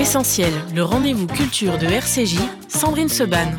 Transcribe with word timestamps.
Essentiel, 0.00 0.50
le 0.74 0.82
rendez-vous 0.82 1.26
culture 1.26 1.76
de 1.76 1.84
RCJ, 1.84 2.38
Sandrine 2.68 3.10
Seban. 3.10 3.50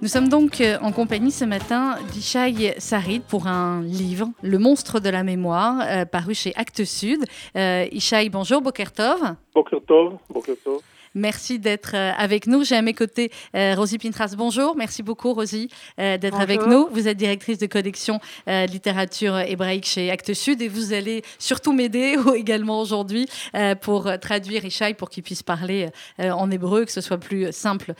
Nous 0.00 0.08
sommes 0.08 0.30
donc 0.30 0.62
euh, 0.62 0.78
en 0.80 0.92
compagnie 0.92 1.30
ce 1.30 1.44
matin 1.44 1.96
d'Ishaï 2.10 2.72
Sarid 2.78 3.22
pour 3.22 3.46
un 3.46 3.82
livre, 3.82 4.28
Le 4.40 4.56
monstre 4.56 4.98
de 4.98 5.10
la 5.10 5.24
mémoire, 5.24 5.82
euh, 5.86 6.06
paru 6.06 6.32
chez 6.32 6.54
Actes 6.56 6.86
Sud. 6.86 7.22
Euh, 7.54 7.84
Ishaï, 7.92 8.30
bonjour, 8.30 8.62
Bokertov. 8.62 9.34
Bokertov, 9.54 10.14
Bokertov. 10.30 10.80
Merci 11.16 11.58
d'être 11.58 11.94
euh, 11.94 12.12
avec 12.18 12.46
nous. 12.46 12.62
J'ai 12.62 12.76
à 12.76 12.82
mes 12.82 12.92
côtés 12.92 13.32
euh, 13.56 13.74
Rosie 13.74 13.96
Pintras. 13.96 14.34
Bonjour. 14.36 14.76
Merci 14.76 15.02
beaucoup, 15.02 15.32
Rosie, 15.32 15.70
euh, 15.98 16.18
d'être 16.18 16.38
avec 16.38 16.66
nous. 16.66 16.88
Vous 16.92 17.08
êtes 17.08 17.16
directrice 17.16 17.56
de 17.56 17.66
collection 17.66 18.20
littérature 18.46 19.38
hébraïque 19.38 19.86
chez 19.86 20.10
Actes 20.10 20.34
Sud 20.34 20.60
et 20.60 20.68
vous 20.68 20.92
allez 20.92 21.22
surtout 21.38 21.72
m'aider 21.72 22.16
également 22.34 22.80
aujourd'hui 22.80 23.26
pour 23.80 24.10
traduire 24.20 24.64
Ishaï 24.66 24.92
pour 24.92 25.08
qu'il 25.08 25.22
puisse 25.22 25.42
parler 25.42 25.88
en 26.18 26.50
hébreu, 26.50 26.84
que 26.84 26.92
ce 26.92 27.00
soit 27.00 27.18
plus 27.18 27.50
simple 27.50 27.94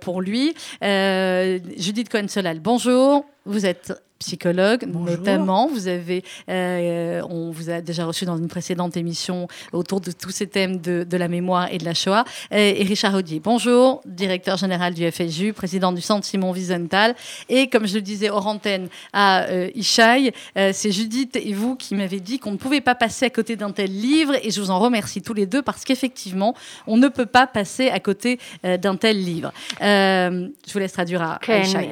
pour 0.00 0.22
lui. 0.22 0.54
Judith 0.80 2.08
Cohen-Solal, 2.08 2.60
bonjour. 2.60 3.26
Vous 3.44 3.66
êtes 3.66 3.92
psychologue, 4.22 4.84
notamment. 4.86 5.66
Vous 5.68 5.88
avez, 5.88 6.22
euh, 6.48 7.22
on 7.28 7.50
vous 7.50 7.70
a 7.70 7.80
déjà 7.80 8.04
reçu 8.04 8.24
dans 8.24 8.36
une 8.36 8.48
précédente 8.48 8.96
émission 8.96 9.48
autour 9.72 10.00
de 10.00 10.12
tous 10.12 10.30
ces 10.30 10.46
thèmes 10.46 10.78
de, 10.78 11.04
de 11.04 11.16
la 11.16 11.28
mémoire 11.28 11.68
et 11.72 11.78
de 11.78 11.84
la 11.84 11.94
Shoah. 11.94 12.24
Euh, 12.52 12.56
et 12.56 12.82
Richard 12.84 13.14
Audier, 13.14 13.40
bonjour, 13.40 14.00
directeur 14.06 14.56
général 14.56 14.94
du 14.94 15.10
FSU, 15.10 15.52
président 15.52 15.92
du 15.92 16.00
centre 16.00 16.24
Simon 16.24 16.52
Wiesenthal. 16.52 17.14
Et 17.48 17.68
comme 17.68 17.86
je 17.86 17.94
le 17.94 18.02
disais 18.02 18.30
hors 18.30 18.46
antenne 18.46 18.88
à 19.12 19.44
euh, 19.44 19.70
Ishaï, 19.74 20.32
euh, 20.56 20.70
c'est 20.72 20.92
Judith 20.92 21.36
et 21.36 21.52
vous 21.52 21.74
qui 21.74 21.94
m'avez 21.94 22.20
dit 22.20 22.38
qu'on 22.38 22.52
ne 22.52 22.56
pouvait 22.56 22.80
pas 22.80 22.94
passer 22.94 23.26
à 23.26 23.30
côté 23.30 23.56
d'un 23.56 23.72
tel 23.72 23.90
livre. 23.90 24.34
Et 24.42 24.50
je 24.50 24.60
vous 24.60 24.70
en 24.70 24.78
remercie 24.78 25.20
tous 25.20 25.34
les 25.34 25.46
deux 25.46 25.62
parce 25.62 25.84
qu'effectivement, 25.84 26.54
on 26.86 26.96
ne 26.96 27.08
peut 27.08 27.26
pas 27.26 27.46
passer 27.46 27.88
à 27.88 27.98
côté 27.98 28.38
d'un 28.62 28.96
tel 28.96 29.22
livre. 29.22 29.52
Je 29.80 30.72
vous 30.72 30.78
laisse 30.78 30.92
traduire 30.92 31.22
à, 31.22 31.40
à 31.46 31.58
Ishaï. 31.58 31.90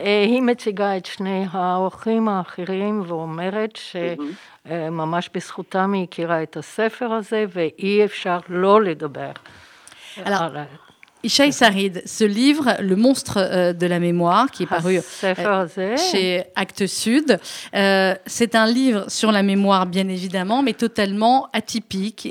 האורחים 2.19 2.27
האחרים 2.27 3.03
ואומרת 3.07 3.79
שממש 4.65 5.29
בזכותם 5.33 5.93
היא 5.93 6.03
הכירה 6.03 6.43
את 6.43 6.57
הספר 6.57 7.13
הזה 7.13 7.45
ואי 7.53 8.05
אפשר 8.05 8.39
לא 8.49 8.81
לדבר. 8.81 9.31
Alors, 10.17 10.55
Ishaï 11.25 11.51
Sarid, 11.51 12.01
ce 12.05 12.23
livre, 12.23 12.75
Le 12.79 12.95
monstre 12.95 13.38
euh, 13.38 13.73
de 13.73 13.88
la 13.88 13.99
mémoire, 13.99 14.49
qui 14.51 14.63
est 14.63 14.67
paru 14.67 14.99
euh, 15.23 15.97
chez 15.97 16.43
Actes 16.55 16.85
Sud, 16.85 17.38
euh, 17.75 18.13
c'est 18.25 18.53
un 18.55 18.67
livre 18.67 19.09
sur 19.09 19.31
la 19.31 19.43
mémoire, 19.43 19.88
bien 19.88 20.07
évidemment, 20.07 20.61
mais 20.61 20.73
totalement 20.73 21.49
atypique. 21.51 22.27
Et 22.27 22.29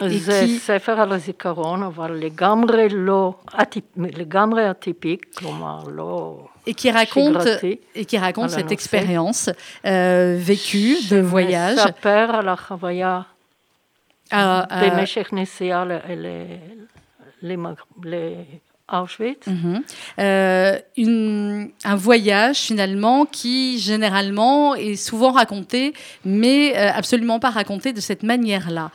qui... 6.58 6.58
et 6.70 6.74
qui 6.76 6.92
raconte, 6.92 7.48
et 7.96 8.06
qui 8.06 8.18
raconte 8.18 8.52
cette 8.52 8.72
expérience 8.72 9.50
euh, 9.86 10.38
vécue 10.38 10.98
de 11.10 11.20
voyage. 11.20 11.80
Ah, 14.32 14.68
euh, 14.72 14.90
Auschwitz. 18.92 19.46
Mm 19.48 19.54
-hmm. 19.54 19.82
euh, 20.20 20.80
une, 20.98 21.72
un 21.84 21.96
voyage 21.96 22.58
finalement 22.70 23.26
qui 23.26 23.80
généralement 23.80 24.76
est 24.76 24.96
souvent 24.96 25.32
raconté, 25.32 25.94
mais 26.26 26.60
euh, 26.76 26.92
absolument 27.02 27.40
pas 27.40 27.52
raconté 27.62 27.94
de 27.94 28.02
cette 28.02 28.24
manière-là. 28.24 28.90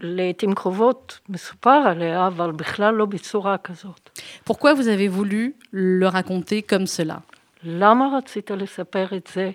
לעתים 0.00 0.54
קרובות 0.54 1.20
מסופר 1.28 1.70
עליה, 1.70 2.26
אבל 2.26 2.50
בכלל 2.50 2.94
לא 2.94 3.04
בצורה 3.06 3.58
כזאת. 3.58 4.20
Pourquoi 4.50 4.74
vous 4.74 4.88
avez 4.88 5.08
voulu 5.08 5.54
le 5.72 6.06
raconter 6.08 6.62
comme 6.62 6.86
cela? 6.86 7.18
למה 7.62 8.08
רצית 8.18 8.50
לספר 8.50 9.06
את 9.16 9.30
זה 9.34 9.50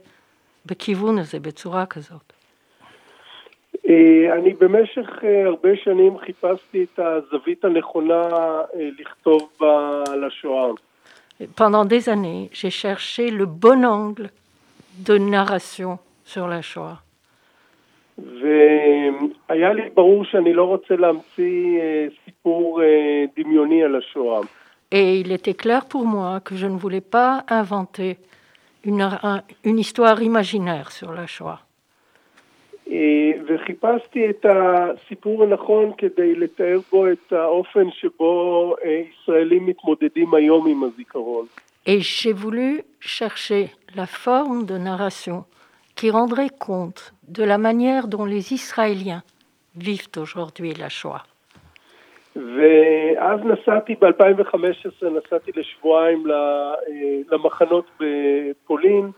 בכיוון 0.65 1.19
הזה, 1.19 1.39
בצורה 1.39 1.85
כזאת? 1.85 2.33
אני 4.33 4.53
במשך 4.53 5.09
הרבה 5.45 5.69
שנים 5.83 6.17
חיפשתי 6.17 6.83
את 6.83 6.99
הזווית 6.99 7.65
הנכונה 7.65 8.21
לכתוב 8.99 9.49
על 10.11 10.23
השואה. 10.23 10.67
Pendant 11.57 11.85
des 11.85 12.07
années, 12.07 12.49
j'ai 12.53 12.69
cherché 12.69 13.31
le 13.31 13.45
bon 13.45 13.83
angle 13.83 14.29
de 15.07 15.17
narration 15.17 15.97
sur 16.23 16.47
la 16.47 16.61
Shoah. 16.61 16.97
והיה 18.20 19.72
לי 19.72 19.82
ברור 19.94 20.24
שאני 20.24 20.52
לא 20.52 20.64
רוצה 20.64 20.96
להמציא 20.96 21.80
סיפור 22.24 22.80
דמיוני 23.36 23.84
על 23.84 23.96
השואה. 23.96 24.40
Et 24.92 25.18
il 25.18 25.32
était 25.32 25.54
clair 25.54 25.84
pour 25.86 26.04
moi 26.04 26.40
que 26.40 26.54
je 26.54 26.66
ne 26.66 26.78
voulais 26.78 27.06
pas 27.18 27.44
inventer 27.48 28.18
une, 28.84 29.04
une 29.64 29.78
histoire 29.80 30.22
imaginaire 30.22 30.92
sur 30.92 31.12
la 31.12 31.26
Shoah. 31.26 31.60
וחיפשתי 33.48 34.30
את 34.30 34.46
הסיפור 34.48 35.42
הנכון 35.42 35.92
כדי 35.98 36.34
לתאר 36.34 36.78
בו 36.92 37.12
את 37.12 37.32
האופן 37.32 37.90
שבו 37.90 38.74
ישראלים 38.84 39.66
מתמודדים 39.66 40.34
היום 40.34 40.66
עם 40.66 40.84
הזיכרון. 40.84 41.46
Et 41.86 42.00
j'ai 42.00 42.32
voulu 42.32 42.82
chercher 43.00 43.70
la 43.94 44.06
forme 44.06 44.66
de 44.66 44.76
narration 44.76 45.44
qui 46.00 46.10
rendrait 46.10 46.50
compte 46.50 47.14
de 47.28 47.44
la 47.44 47.58
manière 47.58 48.06
dont 48.08 48.24
les 48.24 48.52
Israéliens 48.52 49.22
vivent 49.76 50.16
aujourd'hui 50.16 50.74
la 50.74 50.88
Shoah. 50.88 51.24
ואז 52.36 53.40
נסעתי 53.44 53.94
ב-2015, 53.94 55.06
נסעתי 55.10 55.50
לשבועיים 55.56 56.24
למחנות 57.30 57.84
בפולין. 58.00 59.10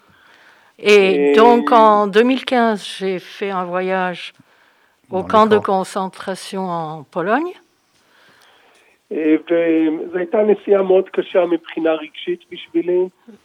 Et 0.80 1.32
donc 1.34 1.72
en 1.72 2.06
2015, 2.06 2.86
j'ai 2.98 3.18
fait 3.18 3.50
un 3.50 3.64
voyage 3.64 4.32
au 5.10 5.22
bon, 5.22 5.24
camp 5.24 5.46
de 5.46 5.58
concentration 5.58 6.68
en 6.68 7.02
Pologne. 7.02 7.52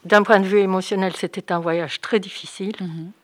D'un 0.06 0.24
point 0.24 0.40
de 0.40 0.46
vue 0.46 0.60
émotionnel, 0.60 1.14
c'était 1.16 1.52
un 1.52 1.60
voyage 1.60 2.02
très 2.02 2.20
difficile. 2.20 2.76
Mm 2.82 2.86
-hmm. 2.86 3.17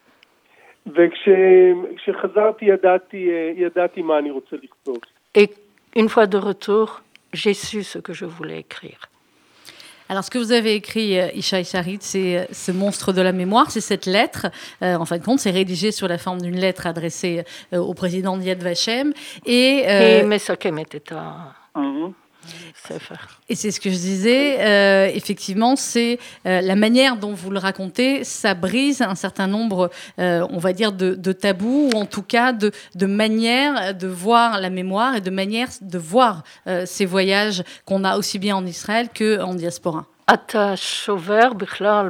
Et 5.34 5.50
une 5.96 6.08
fois 6.08 6.26
de 6.26 6.36
retour, 6.36 7.02
j'ai 7.32 7.54
su 7.54 7.82
ce 7.82 7.98
que 7.98 8.12
je 8.12 8.26
voulais 8.26 8.60
écrire. 8.60 8.98
Alors, 10.10 10.22
ce 10.22 10.30
que 10.30 10.36
vous 10.36 10.52
avez 10.52 10.74
écrit, 10.74 11.18
euh, 11.18 11.28
Ishaï 11.34 11.64
Charit, 11.64 11.98
c'est 12.00 12.38
euh, 12.38 12.44
ce 12.52 12.70
monstre 12.72 13.14
de 13.14 13.22
la 13.22 13.32
mémoire, 13.32 13.70
c'est 13.70 13.80
cette 13.80 14.04
lettre. 14.04 14.48
Euh, 14.82 14.96
en 14.96 15.06
fin 15.06 15.16
de 15.16 15.24
compte, 15.24 15.38
c'est 15.38 15.50
rédigé 15.50 15.92
sur 15.92 16.08
la 16.08 16.18
forme 16.18 16.42
d'une 16.42 16.60
lettre 16.60 16.86
adressée 16.86 17.44
euh, 17.72 17.78
au 17.78 17.94
président 17.94 18.38
Yad 18.38 18.62
Vashem. 18.62 19.14
Et, 19.46 19.84
euh, 19.88 20.20
et 20.20 20.22
Mesakem 20.24 20.78
était 20.78 21.14
un... 21.14 21.54
Mm 21.74 21.80
-hmm. 21.80 22.12
Et 23.49 23.55
c'est 23.55 23.71
ce 23.71 23.79
que 23.79 23.89
je 23.89 23.95
disais, 23.95 24.57
euh, 24.59 25.11
effectivement, 25.13 25.75
c'est 25.75 26.19
euh, 26.45 26.61
la 26.61 26.75
manière 26.75 27.17
dont 27.17 27.33
vous 27.33 27.51
le 27.51 27.59
racontez, 27.59 28.23
ça 28.23 28.53
brise 28.53 29.01
un 29.01 29.15
certain 29.15 29.47
nombre, 29.47 29.89
euh, 30.19 30.47
on 30.49 30.57
va 30.57 30.73
dire, 30.73 30.91
de, 30.91 31.15
de, 31.15 31.31
tabous, 31.31 31.89
ou 31.93 31.97
en 31.97 32.05
tout 32.05 32.23
cas 32.23 32.53
de, 32.53 32.71
de 32.95 33.05
manières 33.05 33.93
de 33.93 34.07
voir 34.07 34.59
la 34.59 34.69
mémoire 34.69 35.15
et 35.15 35.21
de 35.21 35.29
manières 35.29 35.69
de 35.81 35.97
voir 35.97 36.43
ces 36.85 37.05
voyages 37.05 37.63
qu'on 37.85 38.03
a 38.03 38.17
aussi 38.17 38.39
bien 38.39 38.55
en 38.55 38.65
Israël 38.65 39.09
qu'en 39.15 39.53
diaspora. 39.53 40.05
אתה 40.33 40.75
שובר 40.75 41.53
בכלל 41.57 42.09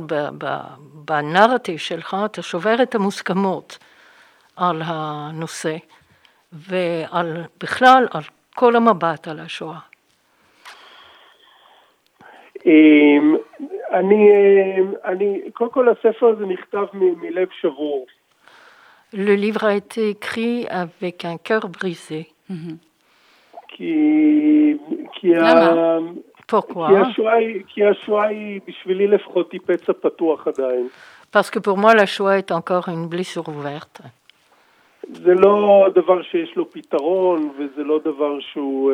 בנרטיב 0.94 1.78
שלך, 1.78 2.18
אתה 2.26 2.42
שובר 2.42 2.84
את 2.84 2.96
המוסכמות 2.96 3.78
על 4.56 4.82
הנושא 4.86 5.76
ובכלל 6.54 8.08
על 8.12 8.24
כל 8.56 8.76
המבט 8.76 9.28
על 9.28 9.40
השואה. 9.40 9.80
אני, 13.92 14.30
אני, 15.06 15.42
קודם 15.54 15.72
כל 15.72 15.90
הספר 15.90 16.26
הזה 16.26 16.46
נכתב 16.46 16.86
מלב 16.94 17.48
שבור. 17.62 18.06
Le 19.12 19.36
livre 19.36 19.64
a 19.64 19.74
été 19.74 20.10
écrit 20.10 20.68
avec 20.70 21.26
un 21.26 21.38
cœur 21.38 21.68
brisé. 21.68 22.28
כי, 23.68 24.78
כי, 25.14 25.36
ה, 25.36 25.98
Pourquoi? 26.48 26.88
כי, 26.88 26.96
השואה, 26.98 27.34
כי 27.68 27.86
השואה 27.86 28.28
היא 28.28 28.60
בשבילי 28.68 29.08
לפחות 29.08 29.52
היא 29.52 29.62
פצע 29.66 29.94
פתוח 29.94 30.48
עדיין. 30.48 30.90
Parce 31.32 31.50
que 31.52 31.60
pour 31.60 31.78
moi 31.78 31.94
la 31.94 32.08
Shoah 32.08 32.38
est 32.40 32.52
encore 32.52 32.90
une 32.90 33.08
blessure 33.08 33.48
ouverte. 33.50 34.02
זה 35.14 35.34
לא 35.34 35.88
דבר 35.96 36.22
שיש 36.22 36.56
לו 36.56 36.72
פתרון, 36.72 37.50
וזה 37.58 37.84
לא 37.84 38.00
דבר 38.00 38.40
שהוא 38.40 38.92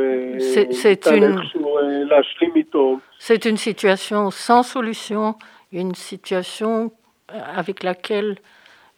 ניתן 0.86 1.24
איכשהו 1.24 1.78
להשלים 1.82 2.52
איתו. 2.56 2.98
C'est 3.20 3.46
une 3.46 3.58
situation 3.58 4.32
sans 4.32 4.64
solution, 4.64 5.36
une 5.74 5.94
situation 5.96 6.92
avec 7.30 7.84
laquelle 7.84 8.36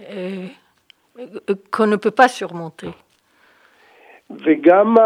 euh, 0.01 0.45
qu'on 1.71 1.87
ne 1.87 1.95
peut 1.95 2.11
pas 2.11 2.27
surmonter. 2.27 2.91
וגם 4.29 4.97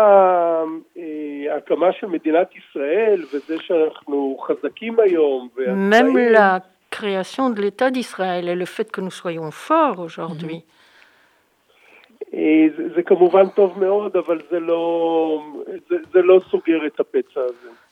Même 5.67 6.17
la 6.17 6.61
création 6.89 7.49
de 7.51 7.61
l'État 7.61 7.91
d'Israël 7.91 8.49
et 8.49 8.55
le 8.55 8.65
fait 8.65 8.91
que 8.91 8.99
nous 8.99 9.11
soyons 9.11 9.51
forts 9.51 9.99
aujourd'hui. 9.99 10.63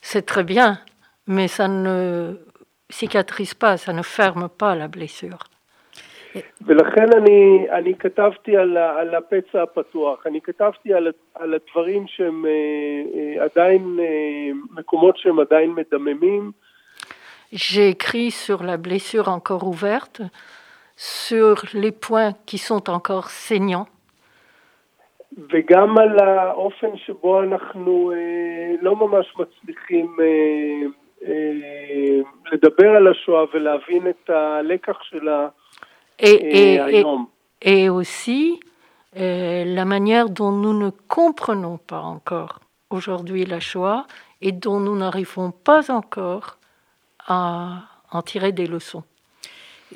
C'est 0.01 0.25
très 0.25 0.43
bien, 0.43 0.79
mais 1.27 1.47
ça 1.47 1.67
ne 1.67 2.35
cicatrise 2.89 3.53
pas, 3.53 3.77
ça 3.77 3.93
ne 3.93 4.01
ferme 4.01 4.49
pas 4.49 4.75
la 4.75 4.87
blessure. 4.87 5.43
ולכן 6.61 7.13
אני, 7.17 7.65
אני 7.71 7.95
כתבתי 7.95 8.57
על, 8.57 8.77
על 8.77 9.15
הפצע 9.15 9.63
הפתוח, 9.63 10.27
אני 10.27 10.41
כתבתי 10.41 10.93
על, 10.93 11.07
על 11.35 11.53
הדברים 11.53 12.07
שהם 12.07 12.45
עדיין, 13.39 13.99
מקומות 14.71 15.17
שהם 15.17 15.39
עדיין 15.39 15.75
מדממים. 15.75 16.51
J'ai 17.51 17.89
écrit 17.89 18.29
sur 18.29 18.61
la 18.61 18.77
blessure 18.77 19.27
encore 19.27 19.63
ouverte, 19.67 20.21
sur 20.95 21.65
les 21.73 21.91
points 21.91 22.33
qui 22.45 22.59
sont 22.59 22.91
encore 22.91 23.31
saignants. 23.31 23.87
וגם 25.53 25.97
על 25.97 26.19
האופן 26.19 26.97
שבו 26.97 27.43
אנחנו 27.43 28.11
לא 28.81 28.95
ממש 28.95 29.33
מצליחים 29.37 30.15
לדבר 32.51 32.89
על 32.89 33.07
השואה 33.07 33.43
ולהבין 33.53 34.07
את 34.07 34.29
הלקח 34.29 35.03
שלה. 35.03 35.47
Et, 36.21 36.79
et, 36.91 37.03
et, 37.61 37.89
aussi 37.89 38.59
euh, 39.15 39.63
la 39.65 39.85
manière 39.85 40.29
dont 40.29 40.51
nous 40.51 40.77
ne 40.77 40.89
comprenons 41.07 41.77
pas 41.77 42.01
encore 42.01 42.59
aujourd'hui 42.89 43.45
la 43.45 43.61
Shoah 43.61 44.05
et 44.41 44.51
dont 44.51 44.79
nous 44.81 44.97
n'arrivons 44.97 45.51
pas 45.51 45.89
encore 45.91 46.57
à 47.25 47.83
en 48.11 48.21
tirer 48.21 48.51
des 48.51 48.67
leçons. 48.67 49.03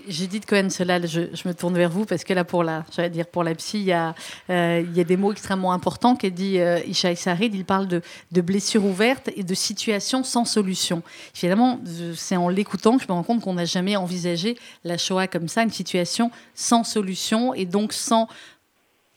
Judith 0.06 0.46
Cohen-Solal, 0.46 1.06
je, 1.06 1.22
je, 1.32 1.48
me 1.48 1.54
tourne 1.54 1.74
vers 1.74 1.90
vous 1.90 2.04
parce 2.04 2.24
que 2.24 2.32
là, 2.32 2.44
pour 2.44 2.62
la, 2.64 2.84
dire 3.10 3.26
pour 3.26 3.44
la 3.44 3.54
psy, 3.54 3.78
il 3.78 3.84
y, 3.84 3.92
a, 3.92 4.14
euh, 4.50 4.84
il 4.84 4.96
y 4.96 5.00
a 5.00 5.04
des 5.04 5.16
mots 5.16 5.32
extrêmement 5.32 5.72
importants 5.72 6.16
qu'a 6.16 6.30
dit 6.30 6.58
euh, 6.58 6.80
Ishaï 6.86 7.16
Sarid. 7.16 7.54
Il 7.54 7.64
parle 7.64 7.88
de, 7.88 8.02
de, 8.32 8.40
blessures 8.40 8.84
ouvertes 8.84 9.30
et 9.36 9.42
de 9.42 9.54
situations 9.54 10.22
sans 10.24 10.44
solution. 10.44 11.02
Finalement, 11.34 11.80
c'est 12.14 12.36
en 12.36 12.48
l'écoutant 12.48 12.96
que 12.96 13.02
je 13.02 13.08
me 13.08 13.12
rends 13.12 13.22
compte 13.22 13.42
qu'on 13.42 13.54
n'a 13.54 13.64
jamais 13.64 13.96
envisagé 13.96 14.56
la 14.84 14.98
Shoah 14.98 15.26
comme 15.26 15.48
ça, 15.48 15.62
une 15.62 15.70
situation 15.70 16.30
sans 16.54 16.84
solution 16.84 17.54
et 17.54 17.64
donc 17.64 17.92
sans 17.92 18.28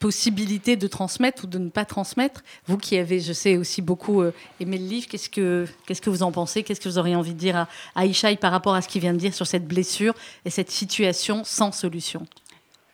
possibilité 0.01 0.77
de 0.77 0.87
transmettre 0.87 1.45
ou 1.45 1.47
de 1.47 1.59
ne 1.59 1.71
pas 1.71 1.85
transmettre 1.85 2.43
Vous 2.67 2.77
qui 2.77 2.99
avez, 2.99 3.21
je 3.21 3.33
sais, 3.33 3.57
aussi 3.57 3.81
beaucoup 3.81 4.23
euh, 4.23 4.33
aimé 4.61 4.79
le 4.79 4.87
livre, 4.87 5.07
qu'est-ce 5.09 5.31
que, 5.31 5.67
qu'est-ce 5.87 6.03
que 6.03 6.11
vous 6.11 6.23
en 6.23 6.33
pensez 6.33 6.63
Qu'est-ce 6.63 6.81
que 6.81 6.89
vous 6.89 6.99
auriez 6.99 7.17
envie 7.17 7.33
de 7.35 7.39
dire 7.39 7.57
à, 7.57 7.69
à 7.95 8.05
Ishaï 8.05 8.37
par 8.37 8.53
rapport 8.53 8.75
à 8.75 8.83
ce 8.83 8.89
qu'il 8.89 9.01
vient 9.01 9.15
de 9.15 9.19
dire 9.19 9.35
sur 9.35 9.47
cette 9.47 9.67
blessure 9.67 10.15
et 10.45 10.51
cette 10.51 10.71
situation 10.71 11.45
sans 11.45 11.73
solution 11.73 12.27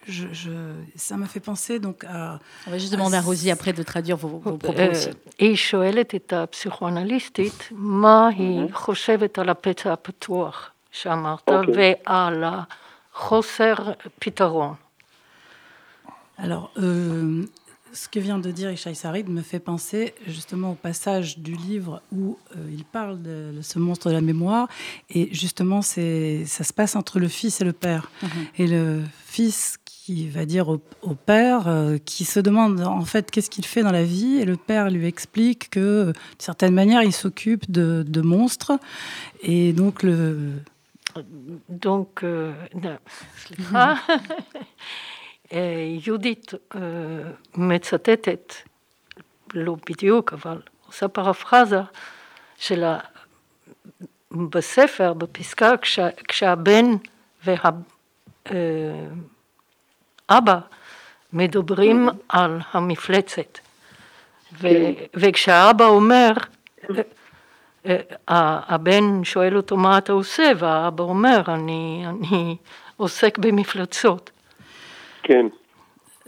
je, 0.07 0.27
je, 0.33 0.51
ça 0.97 1.17
m'a 1.17 1.27
fait 1.27 1.39
penser 1.39 1.79
donc 1.79 2.03
à. 2.05 2.41
On 2.67 2.73
va 2.73 2.79
juste 2.79 2.93
demander 2.93 3.15
à, 3.17 3.21
à 3.21 3.23
Rosie 3.23 3.53
après 3.53 3.73
de 3.73 3.85
traduire 3.85 4.17
vos, 4.17 4.41
vos 4.41 4.57
propos 4.57 4.91
aussi. 4.91 5.11
היא 5.39 5.57
שואלת 5.57 6.15
את 6.15 6.33
הפסיכואנליסטית 6.33 7.69
מה 7.71 8.29
היא 8.29 8.67
חושבת 8.73 9.39
על 9.39 9.49
הפצע 9.49 9.93
הפתוח 9.93 10.71
שאמרת 10.93 11.49
ועל 11.75 12.45
החוסר 12.45 13.75
פתרון. 14.19 14.75
Alors, 16.38 16.72
euh, 16.78 17.46
ce 17.94 18.08
que 18.08 18.20
vient 18.20 18.38
de 18.38 18.52
dire 18.52 18.72
Ishaï 18.72 18.96
Sarid 18.96 19.28
me 19.30 19.42
fait 19.42 19.60
penser 19.60 20.14
justement 20.28 20.72
au 20.72 20.76
passage 20.76 21.40
du 21.40 21.56
livre 21.56 22.02
où 22.12 22.38
euh, 22.56 22.70
il 22.72 22.84
parle 22.86 23.22
de, 23.22 23.54
ce 23.62 23.80
monstre 23.80 24.10
de 24.10 24.14
la 24.14 24.22
mémoire. 24.22 24.68
Et 25.10 25.30
justement, 25.34 25.82
c'est, 25.82 26.46
ça 26.46 26.64
se 26.64 26.74
passe 26.74 26.96
entre 26.96 27.20
le 27.20 27.28
fils 27.28 27.62
et 27.62 27.64
le 27.64 27.74
père. 27.74 28.12
-hmm. 28.22 28.28
Et 28.58 28.68
le 28.68 29.04
fils 29.26 29.78
qui 29.86 30.30
va 30.30 30.46
dire 30.46 30.70
au, 30.70 30.80
au 31.02 31.16
père, 31.16 31.68
euh, 31.68 31.98
qui 31.98 32.24
se 32.24 32.40
demande 32.40 32.80
en 32.80 33.04
fait 33.04 33.30
qu'est-ce 33.30 33.50
qu'il 33.50 33.66
fait 33.66 33.84
dans 33.84 33.92
la 33.92 34.06
vie. 34.06 34.38
Et 34.38 34.46
le 34.46 34.56
père 34.56 34.90
lui 34.90 35.06
explique 35.06 35.70
que, 35.70 36.06
d'une 36.06 36.14
certaine 36.40 36.74
manière, 36.74 37.02
il 37.04 37.14
s'occupe 37.14 37.70
de, 37.70 38.06
de 38.08 38.22
monstres. 38.22 38.80
Et 39.42 39.74
donc, 39.74 40.04
le. 40.04 40.52
Donc, 41.68 42.24
euh, 42.24 42.54
non. 42.76 42.98
יהודית 46.06 46.52
מצטטת, 47.56 48.54
לא 49.54 49.76
בדיוק, 49.90 50.34
אבל 50.34 50.62
עושה 50.88 51.08
פרפרזה 51.08 51.82
של 52.58 52.84
ה... 52.84 53.00
בספר, 54.32 55.14
בפסקה, 55.14 55.78
כש, 55.78 56.00
כשהבן 56.28 56.86
והאבא 60.30 60.60
מדברים 61.34 62.10
על 62.30 62.60
המפלצת, 62.72 63.60
ו, 64.62 64.68
וכשהאבא 65.14 65.86
אומר, 65.86 66.32
הבן 68.28 69.24
שואל 69.24 69.58
אותו 69.58 69.78
מה 69.78 69.98
אתה 69.98 70.14
עושה, 70.14 70.52
והאבא 70.58 71.04
אומר, 71.04 71.42
אני, 71.48 72.06
אני 72.08 72.58
עוסק 72.98 73.38
במפלצות. 73.38 74.32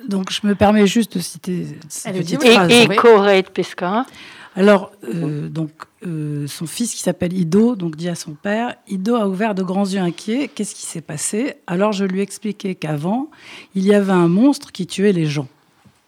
Donc, 0.08 0.32
je 0.32 0.48
me 0.48 0.56
permets 0.56 0.88
juste 0.88 1.18
de 1.18 1.22
citer 1.22 1.66
cette 1.90 2.16
petite 2.16 2.44
et, 2.44 2.52
phrase. 2.52 2.72
Et 2.72 2.88
Corette 2.96 3.50
Pesca. 3.50 4.06
Alors, 4.56 4.92
euh, 5.04 5.48
donc, 5.50 5.72
euh, 6.06 6.48
son 6.48 6.66
fils 6.66 6.94
qui 6.94 7.02
s'appelle 7.02 7.34
Ido, 7.34 7.76
donc 7.76 7.96
dit 7.96 8.10
à 8.10 8.16
son 8.16 8.32
père, 8.32 8.76
Ido 8.88 9.16
a 9.16 9.28
ouvert 9.28 9.56
de 9.56 9.64
grands 9.64 9.86
yeux 9.86 10.00
inquiets. 10.00 10.50
Qu'est-ce 10.54 10.74
qui 10.74 10.86
s'est 10.86 11.02
passé? 11.02 11.56
Alors, 11.68 11.92
je 11.92 12.06
lui 12.06 12.20
ai 12.20 12.24
expliqué 12.24 12.76
qu'avant, 12.76 13.30
il 13.76 13.86
y 13.86 13.94
avait 13.94 14.12
un 14.12 14.28
monstre 14.28 14.72
qui 14.72 14.88
tuait 14.88 15.14
les 15.14 15.26
gens. 15.26 15.48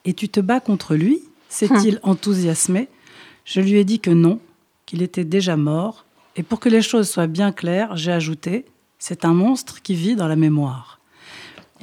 Et 0.06 0.14
tu 0.14 0.30
te 0.30 0.40
bats 0.40 0.60
contre 0.60 0.96
lui? 0.96 1.22
S'est-il 1.50 2.00
enthousiasmé 2.04 2.88
Je 3.46 3.62
lui 3.62 3.76
ai 3.76 3.84
dit 3.84 4.00
que 4.00 4.10
non, 4.10 4.40
qu'il 4.86 5.02
était 5.02 5.26
déjà 5.26 5.58
mort. 5.58 6.06
Et 6.36 6.44
pour 6.44 6.60
que 6.60 6.70
les 6.70 6.82
choses 6.82 7.10
soient 7.10 7.28
bien 7.28 7.52
claires, 7.52 7.98
j'ai 7.98 8.12
ajouté, 8.12 8.66
c'est 9.00 9.26
un 9.26 9.34
monstre 9.34 9.82
qui 9.82 9.96
vit 9.96 10.16
dans 10.16 10.28
la 10.28 10.38
mémoire. 10.38 11.00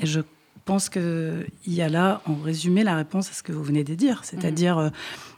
Et 0.03 0.07
je 0.07 0.21
pense 0.68 0.90
qu'il 0.90 1.46
y 1.68 1.82
a 1.82 1.90
là, 1.90 2.22
en 2.26 2.36
résumé, 2.36 2.84
la 2.84 2.96
réponse 2.96 3.30
à 3.30 3.34
ce 3.34 3.44
que 3.44 3.52
vous 3.52 3.64
venez 3.64 3.84
de 3.84 3.96
dire, 3.96 4.22
c'est-à-dire 4.24 4.78
mmh. 4.78 4.86
euh, 4.86 4.90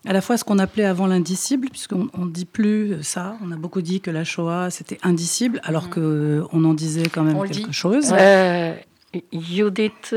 à 0.05 0.13
la 0.13 0.21
fois 0.21 0.37
ce 0.37 0.43
qu'on 0.43 0.59
appelait 0.59 0.85
avant 0.85 1.07
l'indicible, 1.07 1.69
puisqu'on 1.69 2.09
ne 2.13 2.29
dit 2.29 2.45
plus 2.45 3.01
ça, 3.03 3.35
on 3.43 3.51
a 3.51 3.55
beaucoup 3.55 3.81
dit 3.81 4.01
que 4.01 4.11
la 4.11 4.23
Shoah 4.23 4.69
c'était 4.69 4.99
indicible, 5.03 5.59
alors 5.63 5.85
mmh. 5.85 5.89
qu'on 5.89 6.63
en 6.63 6.73
disait 6.73 7.09
quand 7.09 7.23
même 7.23 7.37
on 7.37 7.43
quelque 7.43 7.69
dit. 7.69 7.73
chose. 7.73 8.13
יהודית, 9.31 10.09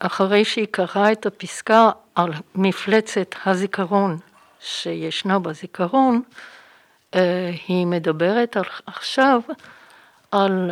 אחרי 0.00 0.44
שהיא 0.44 0.66
קראה 0.70 1.12
את 1.12 1.26
הפסקה 1.26 1.90
על 2.14 2.32
מפלצת 2.54 3.34
הזיכרון 3.46 4.18
שישנה 4.60 5.38
בזיכרון, 5.38 6.22
היא 7.68 7.86
מדברת 7.86 8.56
עכשיו 8.86 9.40
על 10.30 10.70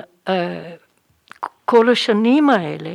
כל 1.64 1.90
השנים 1.90 2.50
האלה 2.50 2.94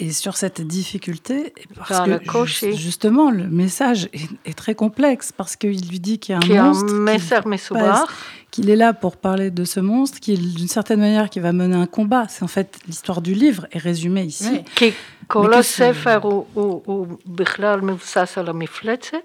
Et 0.00 0.12
sur 0.12 0.36
cette 0.36 0.60
difficulté, 0.60 1.52
parce 1.76 2.00
que 2.06 2.46
juste, 2.46 2.76
justement, 2.76 3.30
le 3.30 3.48
message 3.48 4.08
est, 4.12 4.28
est, 4.44 4.56
très 4.56 4.76
complexe, 4.76 5.32
parce 5.32 5.56
qu'il 5.56 5.88
lui 5.88 5.98
dit 5.98 6.20
qu'il 6.20 6.34
y 6.34 6.38
a 6.56 6.60
un 6.60 6.64
monstre, 6.64 6.94
qu'il 8.52 8.70
est 8.70 8.76
là 8.76 8.92
pour 8.92 9.16
parler 9.16 9.50
de 9.50 9.64
ce 9.64 9.80
monstre, 9.80 10.20
qui 10.20 10.36
d'une 10.36 10.68
certaine 10.68 11.00
manière 11.00 11.28
qui 11.30 11.40
va 11.40 11.52
mener 11.52 11.74
un 11.74 11.86
combat. 11.86 12.26
C'est 12.28 12.44
en 12.44 12.48
fait 12.48 12.78
l'histoire 12.86 13.20
du 13.22 13.34
livre 13.34 13.66
est 13.72 13.78
résumée 13.78 14.24
ici. 14.24 14.62
כל 15.26 15.54
הספר 15.54 16.18
הוא, 16.22 16.46
הוא, 16.54 16.82
הוא 16.84 17.06
בכלל 17.26 17.80
מבוסס 17.80 18.38
על 18.38 18.48
המפלצת, 18.48 19.16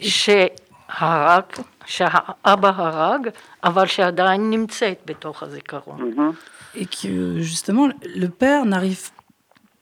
שהרג, 0.00 1.42
שהאבא 1.86 2.72
הרג, 2.76 3.28
אבל 3.64 3.86
שעדיין 3.86 4.50
נמצאת 4.50 4.98
בתוך 5.06 5.42
הזיכרון. 5.42 6.32
Et 6.74 6.84
que 6.84 7.40
justement, 7.40 7.88
le 8.04 8.28
père 8.28 8.66
n'arrive 8.66 9.10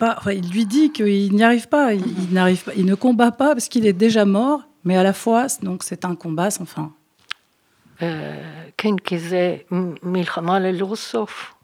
pas, 0.01 0.15
enfin, 0.19 0.33
il 0.33 0.51
lui 0.51 0.67
dit 0.67 0.93
qu'il 0.93 1.33
n'y 1.33 1.43
arrive 1.43 1.69
pas, 1.69 1.95
il, 1.95 2.05
il 2.25 2.35
n'arrive 2.35 2.65
pas, 2.65 2.73
il 2.77 2.85
ne 2.85 2.95
combat 2.95 3.33
pas 3.33 3.55
parce 3.55 3.69
qu'il 3.69 3.87
est 3.87 3.93
déjà 4.07 4.25
mort, 4.25 4.61
mais 4.85 4.97
à 4.97 5.03
la 5.03 5.13
fois, 5.13 5.47
donc 5.63 5.83
c'est 5.83 6.05
un 6.05 6.15
combat 6.15 6.51
sans 6.51 6.67
fin. 6.67 6.91
כן, 8.77 8.97
כי 9.05 9.19
זה 9.19 9.57
מלחמה 10.03 10.59
ללא 10.59 10.95
סוף. 10.95 11.55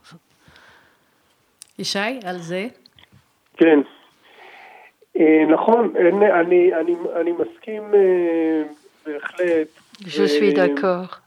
ישי, 1.78 1.98
על 2.24 2.38
זה? 2.38 2.68
כן. 3.56 3.78
נכון, 5.48 5.92
אני, 6.40 6.72
אני, 6.72 6.94
אני 7.20 7.32
מסכים 7.32 7.82
בהחלט. 9.06 9.68
Je 10.06 10.24
suis 10.24 10.52
d'accord. 10.54 11.20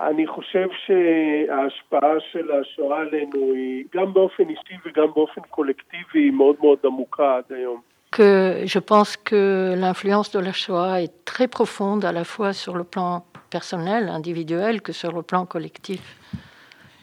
אני 0.00 0.26
חושב 0.26 0.68
שההשפעה 0.86 2.20
של 2.32 2.52
השואה 2.52 3.00
עלינו 3.00 3.52
היא 3.52 3.84
גם 3.94 4.12
באופן 4.12 4.48
אישי 4.48 4.74
וגם 4.86 5.06
באופן 5.14 5.40
קולקטיבי 5.50 6.18
היא 6.18 6.32
מאוד 6.32 6.56
מאוד 6.60 6.78
עמוקה 6.84 7.36
עד 7.36 7.56
היום. 7.56 7.80
Que 8.16 8.62
je 8.74 8.78
pense 8.78 9.16
que 9.16 9.74
l'influence 9.82 10.30
de 10.30 10.38
la 10.38 10.52
Shoah 10.52 11.02
est 11.02 11.14
très 11.24 11.48
profonde 11.48 12.04
à 12.04 12.12
la 12.12 12.22
fois 12.22 12.52
sur 12.52 12.74
le 12.80 12.84
plan 12.84 13.24
personnel, 13.50 14.02
individuel, 14.08 14.82
que 14.86 14.92
sur 14.92 15.12
le 15.18 15.22
plan 15.22 15.44
collectif. 15.46 16.02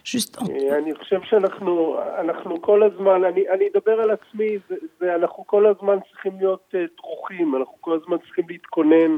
Juste 0.04 0.38
אני 0.78 0.96
חושב 0.96 1.22
שאנחנו 1.24 2.00
אנחנו 2.20 2.62
כל 2.62 2.84
הזמן, 2.84 3.24
אני, 3.24 3.50
אני 3.50 3.66
אדבר 3.68 4.02
על 4.02 4.12
עצמי, 4.12 4.58
זה, 4.70 4.76
זה, 5.00 5.16
אנחנו 5.16 5.48
כל 5.48 5.66
הזמן 5.66 5.98
צריכים 6.12 6.32
להיות 6.40 6.76
דרוכים, 6.98 7.56
אנחנו 7.56 7.78
כל 7.82 8.00
הזמן 8.04 8.18
צריכים 8.18 8.46
להתכונן. 8.50 9.18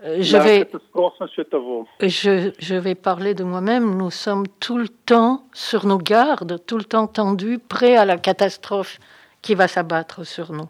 je 0.00 0.36
vais, 0.36 0.68
je, 2.02 2.50
je, 2.58 2.74
vais 2.74 2.94
parler 2.94 3.32
de 3.34 3.44
moi-même. 3.44 3.96
Nous 3.96 4.10
sommes 4.10 4.46
tout 4.60 4.76
le 4.76 4.88
temps 4.88 5.44
sur 5.54 5.86
nos 5.86 5.98
gardes, 5.98 6.58
tout 6.66 6.76
le 6.76 6.84
temps 6.84 7.06
tendus, 7.06 7.58
prêts 7.58 7.96
à 7.96 8.04
la 8.04 8.18
catastrophe 8.18 8.98
qui 9.40 9.54
va 9.54 9.68
s'abattre 9.68 10.24
sur 10.24 10.52
nous. 10.52 10.68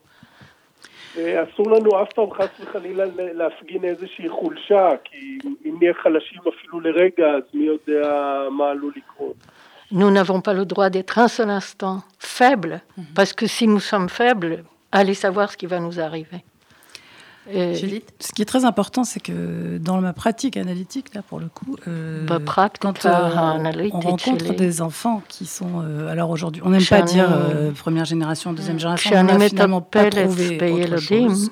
אסור 1.17 1.71
לנו 1.71 2.03
אף 2.03 2.13
פעם 2.13 2.31
חס 2.31 2.49
וחלילה 2.61 3.05
להפגין 3.17 3.85
איזושהי 3.85 4.29
חולשה, 4.29 4.89
כי 5.05 5.39
אם 5.65 5.77
נהיה 5.81 5.95
חלשים 5.95 6.41
אפילו 6.49 6.81
לרגע, 6.81 7.27
אז 7.27 7.43
מי 7.55 7.65
יודע 7.65 8.13
מה 8.51 8.71
עלול 8.71 8.93
לקרות. 8.97 9.37
Nous 9.93 10.11
n'avons 10.11 10.41
pas 10.41 10.53
le 10.53 10.65
droit 10.67 10.91
d'être 10.91 11.19
un 11.19 11.29
seul 11.29 11.49
instant 11.49 12.03
faibles, 12.19 12.81
parce 13.15 13.33
que 13.33 13.47
si 13.47 13.69
nous 13.69 13.79
sommes 13.79 14.09
faibles, 14.09 14.65
allez 14.91 15.15
savoir 15.15 15.53
ce 15.53 15.57
qui 15.57 15.67
va 15.67 15.79
nous 15.79 16.01
arriver. 16.01 16.43
Euh, 17.50 17.76
ce 18.20 18.32
qui 18.34 18.42
est 18.44 18.46
très 18.46 18.66
important, 18.66 19.04
c'est 19.04 19.20
que 19.20 19.80
dans 19.80 20.00
ma 20.00 20.14
pratique 20.14 20.58
analytique, 20.58 21.14
là 21.16 21.24
pour 21.24 21.40
le 21.40 21.48
coup, 21.48 21.76
euh, 21.88 22.24
bah, 22.26 22.40
quand 22.80 23.06
euh, 23.06 23.90
on 23.92 24.00
rencontre 24.00 24.54
des 24.54 24.82
enfants 24.82 25.24
qui 25.28 25.48
sont, 25.48 25.80
alors 26.08 26.30
aujourd'hui, 26.30 26.62
on 26.64 26.70
n'aime 26.70 26.86
pas 26.86 27.02
dire 27.02 27.30
première 27.76 28.06
génération, 28.06 28.54
deuxième 28.54 28.80
génération, 28.80 29.12
on 29.16 29.24
n'a 29.24 29.40
finalement 29.50 29.82
pas 29.82 30.10
trouvé 30.10 30.72
autre 30.72 30.98
chose. 30.98 31.50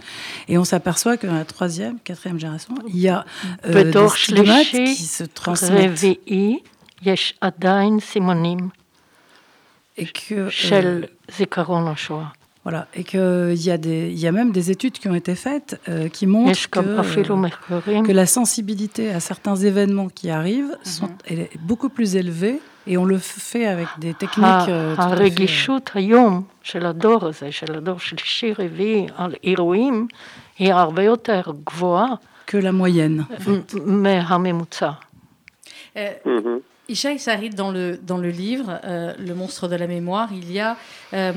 Et 0.47 0.57
on 0.57 0.63
s'aperçoit 0.63 1.17
que 1.17 1.25
dans 1.25 1.33
la 1.33 1.45
troisième, 1.45 1.99
quatrième 1.99 2.39
génération, 2.39 2.75
il 2.87 2.99
y 2.99 3.09
a 3.09 3.25
des 3.67 3.91
stigmates 4.09 4.67
qui 4.67 4.95
se 4.95 5.23
transmettent. 5.23 6.03
Et 9.97 10.05
que, 10.05 10.49
voilà, 12.64 12.86
et 12.94 13.04
qu'il 13.04 13.62
y, 13.62 13.70
a 13.70 13.76
des, 13.76 14.08
il 14.10 14.18
y 14.18 14.26
a 14.26 14.32
même 14.32 14.50
des 14.50 14.70
études 14.70 14.94
qui 14.94 15.06
ont 15.08 15.14
été 15.14 15.34
faites 15.34 15.78
euh, 15.88 16.08
qui 16.08 16.26
montrent 16.26 16.70
que, 16.70 16.80
euh, 16.80 18.02
que, 18.02 18.12
la 18.12 18.24
sensibilité 18.24 19.10
à 19.10 19.20
certains 19.20 19.56
événements 19.56 20.08
qui 20.08 20.30
arrivent 20.30 20.74
sont, 20.82 21.06
mm 21.06 21.16
-hmm. 21.28 21.32
est 21.32 21.58
beaucoup 21.68 21.90
plus 21.96 22.10
élevée 22.16 22.58
et 22.90 22.94
on 23.02 23.06
le 23.14 23.18
fait 23.18 23.66
avec 23.66 23.88
des 24.04 24.14
techniques. 24.22 24.68
הרגישות 24.98 25.90
היום 25.94 26.34
של 26.62 26.86
הדור 26.86 27.26
הזה, 27.26 27.52
של 27.52 27.74
הדור 27.78 27.98
שלישי 27.98 28.52
רביעי 28.58 29.06
על 29.16 29.34
אירועים, 29.44 29.96
היא 30.58 30.72
הרבה 30.72 31.02
יותר 31.02 31.42
גבוהה. 31.64 32.14
que 32.46 32.56
la 32.56 32.72
moyenne. 32.72 33.24
מהממוצע. 33.86 34.90
Ishaï 36.88 37.18
Sarid, 37.18 37.54
dans 37.54 37.70
le, 37.70 37.96
dans 37.96 38.18
le 38.18 38.28
livre, 38.28 38.78
euh, 38.84 39.14
Le 39.18 39.34
monstre 39.34 39.68
de 39.68 39.76
la 39.76 39.86
mémoire, 39.86 40.28
il 40.32 40.52
y 40.52 40.60
a 40.60 40.76
euh, 41.14 41.32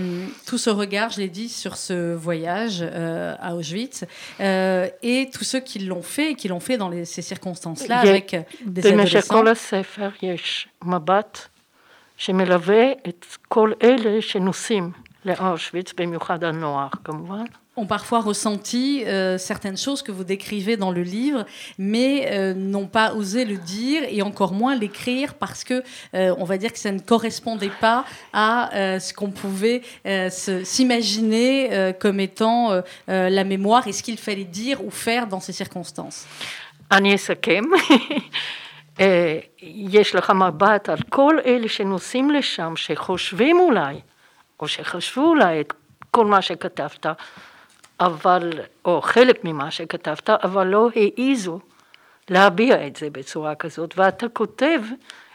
tout 0.46 0.58
ce 0.58 0.70
regard, 0.70 1.10
je 1.10 1.22
l'ai 1.22 1.30
dit, 1.30 1.48
sur 1.48 1.78
ce 1.78 2.14
voyage 2.14 2.80
euh, 2.82 3.34
à 3.40 3.56
Auschwitz 3.56 4.04
euh, 4.42 4.90
et 5.02 5.30
tous 5.34 5.46
ceux 5.46 5.62
qui 5.62 5.80
l'ont 5.80 6.02
fait 6.02 6.32
et 6.32 6.36
qui 6.36 6.50
l'ont 6.50 6.60
fait 6.60 6.78
dans 6.78 6.90
les, 6.90 7.06
ces 7.06 7.22
circonstances-là 7.22 8.00
avec 8.00 8.36
des 8.66 8.86
adolescents. 8.88 9.44
שמלווה 12.20 12.92
את 13.08 13.26
כל 13.48 13.72
אלה 13.84 14.22
שנוסעים 14.22 14.92
לאושוויץ, 15.26 15.94
במיוחד 15.94 16.44
הנוער 16.44 16.88
כמובן 17.04 17.46
ont 17.78 17.86
parfois 17.86 18.22
ressenti 18.22 19.04
euh, 19.06 19.38
certaines 19.38 19.78
choses 19.78 20.02
que 20.02 20.12
vous 20.12 20.24
décrivez 20.24 20.78
dans 20.78 20.92
le 20.92 21.04
livre, 21.04 21.46
mais 21.78 22.28
euh, 22.32 22.54
n'ont 22.54 22.88
pas 22.88 23.14
osé 23.14 23.46
le 23.46 23.58
dire 23.58 24.02
et 24.10 24.22
encore 24.24 24.52
moins 24.52 24.76
l'écrire 24.76 25.36
parce 25.36 25.64
que 25.64 25.84
euh, 26.16 26.36
on 26.40 26.44
va 26.44 26.58
dire 26.58 26.74
que 26.74 26.80
ça 26.80 26.92
ne 26.92 27.00
correspondait 27.00 27.72
pas 27.80 28.04
à 28.34 28.74
euh, 28.76 29.00
ce 29.00 29.14
qu'on 29.14 29.30
pouvait 29.30 29.82
euh, 30.08 30.30
s'imaginer 30.64 31.70
euh, 31.72 31.94
comme 31.94 32.20
étant 32.20 32.82
la 33.08 33.44
mémoire 33.44 33.88
et 33.88 33.92
ce 33.92 34.02
qu'il 34.02 34.18
fallait 34.18 34.44
dire 34.44 34.84
ou 34.84 34.90
faire 34.90 35.28
dans 35.28 35.40
ces 35.40 35.54
circonstances. 35.54 36.26
אני 36.92 37.16
אסכם. 37.16 37.64
יש 39.62 40.16
לך 40.16 40.30
מבט 40.30 40.90
על 40.90 40.98
כל 41.10 41.36
אלה 41.46 41.68
שנוסעים 41.68 42.32
לשם, 42.32 42.74
שחושבים 42.76 43.60
אולי, 43.60 43.96
או 44.60 44.68
שחשבו 44.68 45.22
אולי 45.22 45.62
את 45.62 45.74
כל 46.12 46.26
מה 46.26 46.42
שכתבת, 46.42 47.06
אבל, 48.01 48.51
או 48.85 49.01
חלק 49.03 49.45
ממה 49.45 49.71
שכתבת, 49.71 50.31
אבל 50.31 50.67
לא 50.67 50.89
העיזו 50.95 51.59
להביע 52.31 52.87
את 52.87 52.97
זה 52.97 53.11
בצורה 53.11 53.55
כזאת, 53.55 53.99
ואתה 53.99 54.29
כותב 54.29 54.81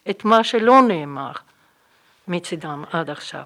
את 0.10 0.26
מה 0.26 0.44
שלא 0.44 0.82
נאמר 0.88 1.32
מצידם 2.28 2.84
עד 2.92 3.10
עכשיו. 3.10 3.44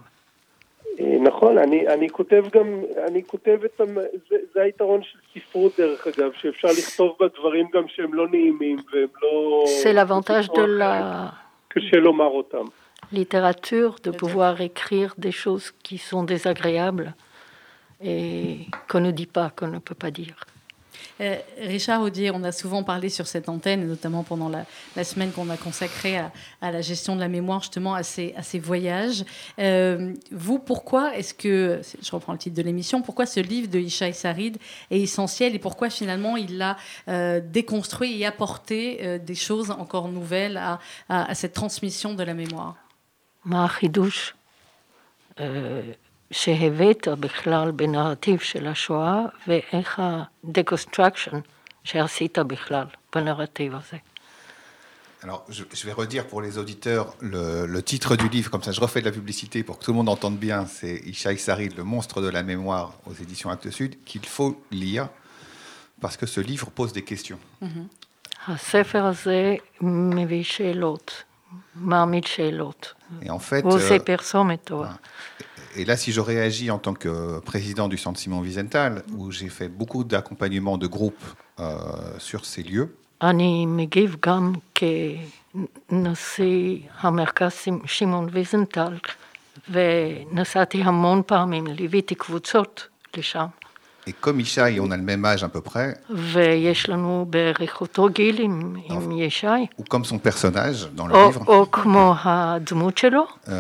נכון, 1.24 1.58
אני, 1.58 1.88
אני 1.88 2.10
כותב 2.10 2.44
גם, 2.54 2.82
אני 3.08 3.24
כותב 3.28 3.60
את, 3.66 3.82
זה, 4.30 4.36
זה 4.54 4.62
היתרון 4.62 5.04
של 5.04 5.20
ספרות 5.34 5.72
דרך 5.78 6.08
אגב, 6.08 6.32
שאפשר 6.34 6.68
לכתוב 6.68 7.16
בה 7.20 7.26
דברים 7.40 7.68
גם 7.74 7.84
שהם 7.88 8.14
לא 8.14 8.28
נעימים 8.28 8.78
והם 8.94 9.08
לא... 9.22 9.64
C'est 9.84 9.94
l'avantage 9.94 10.48
de 10.48 10.80
la... 10.80 11.30
קשה 11.68 11.98
לומר 11.98 12.26
אותם. 12.26 12.66
littérature, 13.14 13.96
de 14.04 14.12
pouvoir 14.12 14.62
écrire 14.62 15.16
des 15.18 15.32
choses 15.32 15.72
qui 15.84 15.98
sont 15.98 16.24
désagréables. 16.24 17.14
Et 18.04 18.68
qu'on 18.88 19.00
ne 19.00 19.12
dit 19.12 19.26
pas, 19.26 19.50
qu'on 19.50 19.68
ne 19.68 19.80
peut 19.80 19.96
pas 19.96 20.12
dire. 20.12 20.36
Euh, 21.20 21.38
Richard 21.60 22.02
Audier, 22.02 22.32
on 22.32 22.44
a 22.44 22.52
souvent 22.52 22.84
parlé 22.84 23.10
sur 23.10 23.28
cette 23.28 23.48
antenne, 23.48 23.88
notamment 23.88 24.24
pendant 24.24 24.50
la, 24.50 24.66
la 24.96 25.04
semaine 25.04 25.32
qu'on 25.32 25.50
a 25.50 25.58
consacrée 25.58 26.18
à, 26.18 26.32
à, 26.62 26.72
la 26.72 26.82
gestion 26.82 27.16
de 27.16 27.20
la 27.20 27.28
mémoire, 27.28 27.62
justement 27.62 27.94
à 27.94 28.04
ces, 28.04 28.34
à 28.36 28.44
ces 28.44 28.60
voyages. 28.60 29.24
Euh, 29.60 30.14
vous, 30.32 30.58
pourquoi 30.58 31.16
est-ce 31.16 31.34
que, 31.34 31.82
je 32.02 32.12
reprends 32.12 32.34
le 32.34 32.40
titre 32.40 32.56
de 32.56 32.62
l'émission, 32.64 33.02
pourquoi 33.02 33.26
ce 33.26 33.40
livre 33.40 33.70
de 33.70 33.80
Ishaï 33.80 34.14
Sarid 34.14 34.58
est 34.90 35.00
essentiel 35.00 35.54
et 35.54 35.60
pourquoi 35.60 35.90
finalement 35.90 36.38
il 36.38 36.58
l'a 36.58 36.78
euh, 37.08 37.40
déconstruit 37.40 38.20
et 38.20 38.26
apporté 38.26 39.20
des 39.20 39.36
choses 39.36 39.72
encore 39.72 40.08
nouvelles 40.08 40.58
à, 40.58 40.80
à, 41.10 41.30
à, 41.30 41.36
cette 41.36 41.54
transmission 41.54 42.14
de 42.14 42.24
la 42.24 42.34
mémoire? 42.34 42.76
Mahidouche. 43.46 44.36
שהבאת 46.31 47.09
בכלל 47.09 47.71
בנרטיב 47.71 48.41
של 48.41 48.67
השואה, 48.67 49.21
ואיך 49.49 49.99
ה-deconstruction 49.99 51.37
שעשית 51.85 52.39
בכלל 52.39 52.85
בנרטיב 53.15 53.75
הזה. 53.75 53.97
Alors, 55.23 55.45
je, 55.49 55.65
je, 55.73 55.87
vais 55.87 55.93
redire 55.93 56.27
pour 56.27 56.41
les 56.41 56.59
auditeurs 56.59 57.17
le, 57.21 57.67
le, 57.67 57.83
titre 57.83 58.17
du 58.17 58.29
livre, 58.29 58.49
comme 58.51 58.63
ça 58.63 58.71
je 58.71 58.81
refais 58.81 59.01
de 59.01 59.07
la 59.07 59.17
publicité 59.21 59.65
pour 59.65 59.79
que 59.79 59.85
tout 59.85 59.91
le 59.91 59.97
monde 59.97 60.11
entende 60.11 60.39
bien. 60.39 60.67
C'est 60.67 60.97
Ishaï 61.07 61.39
Sarid, 61.39 61.73
Le 61.77 61.85
monstre 61.85 62.21
de 62.21 62.29
la 62.29 62.43
mémoire 62.43 62.93
aux 63.07 63.15
éditions 63.15 63.51
Actes 63.51 63.71
Sud, 63.71 63.93
qu'il 64.05 64.25
faut 64.27 64.53
lire 64.71 65.09
parce 66.01 66.17
que 66.17 66.27
ce 66.27 66.41
livre 66.41 66.71
pose 66.71 66.93
des 66.93 67.03
questions. 67.03 67.39
הספר 68.49 69.05
הזה 69.05 69.55
מביא 69.81 70.43
שאלות, 70.43 71.23
מעמיד 71.75 72.25
שאלות. 72.27 72.95
Et 73.23 73.31
en 73.31 73.39
fait, 73.39 73.65
ועושה 73.65 73.99
פרסומת 73.99 74.65
טובה 74.65 74.93
et 75.77 75.85
là, 75.85 75.97
si 75.97 76.11
je 76.13 76.21
réagis 76.21 76.71
en 76.71 76.79
tant 76.79 76.95
que 76.95 77.41
président 77.41 77.89
du 77.89 77.99
Centre 77.99 78.19
Simon 78.19 78.41
Wiesenthal, 78.41 79.03
où 79.17 79.31
j'ai 79.31 79.49
fait 79.49 79.69
beaucoup 79.69 80.05
d'accompagnement 80.05 80.79
de 80.79 80.87
groupes 80.87 81.25
euh, 81.61 82.19
sur 82.19 82.45
ces 82.45 82.63
lieux. 82.63 82.89
אני 83.23 83.67
מגיב 83.67 84.17
גם 84.27 84.53
כנשיא 85.89 86.79
המרכז 87.01 87.53
שמעון 87.87 88.29
ויזנטל, 88.33 88.95
ונסעתי 89.71 90.83
המון 90.83 91.23
פעמים, 91.27 91.67
ליוויתי 91.67 92.15
קבוצות 92.15 92.89
לשם. 93.17 93.47
Et 94.09 94.13
comme 94.13 94.39
Ishaï, 94.39 94.79
on 94.79 94.91
a 94.93 94.97
le 94.97 95.03
même 95.03 95.25
âge 95.25 95.43
à 95.43 95.49
peu 95.49 95.61
près. 95.61 95.99
ויש 96.11 96.89
לנו 96.89 97.27
בערך 97.31 97.81
אותו 97.81 98.09
גיל 98.09 98.41
עם, 98.41 98.77
עם 98.91 99.13
ישי. 99.13 99.47
Ou 99.79 99.83
comme 99.83 100.05
son 100.05 100.19
personnage 100.19 100.89
dans 100.95 101.07
le 101.09 101.15
או, 101.15 101.31
livre. 101.31 101.47
או 101.47 101.71
כמו 101.71 102.15
הדמות 102.25 102.99
שלו. 102.99 103.27
Euh, 103.49 103.53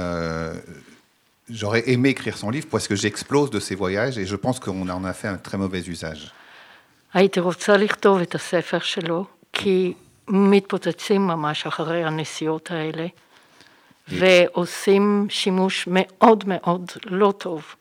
J'aurais 1.50 1.88
aimé 1.90 2.08
écrire 2.08 2.36
son 2.36 2.50
livre 2.50 2.66
parce 2.68 2.88
que 2.88 2.96
j'explose 2.96 3.50
de 3.50 3.60
ses 3.60 3.76
voyages 3.76 4.18
et 4.18 4.26
je 4.26 4.34
pense 4.34 4.58
qu'on 4.58 4.88
en 4.88 5.04
a 5.04 5.12
fait 5.12 5.28
un 5.28 5.38
très 5.38 5.58
mauvais 5.58 5.82
usage. 5.88 6.32
הייתי 7.14 7.40
רוצה 7.40 7.76
לכתוב 7.76 8.20
את 8.20 8.34
הספר 8.34 8.78
שלו, 8.78 9.24
כי 9.52 9.92
מתפוצצים 10.28 11.26
ממש 11.26 11.66
אחרי 11.66 12.04
הנסיעות 12.04 12.70
האלה, 12.70 13.06
ועושים 14.08 15.26
שימוש 15.30 15.84
מאוד 15.90 16.44
מאוד 16.46 16.92
לא 17.06 17.32
טוב 17.38 17.74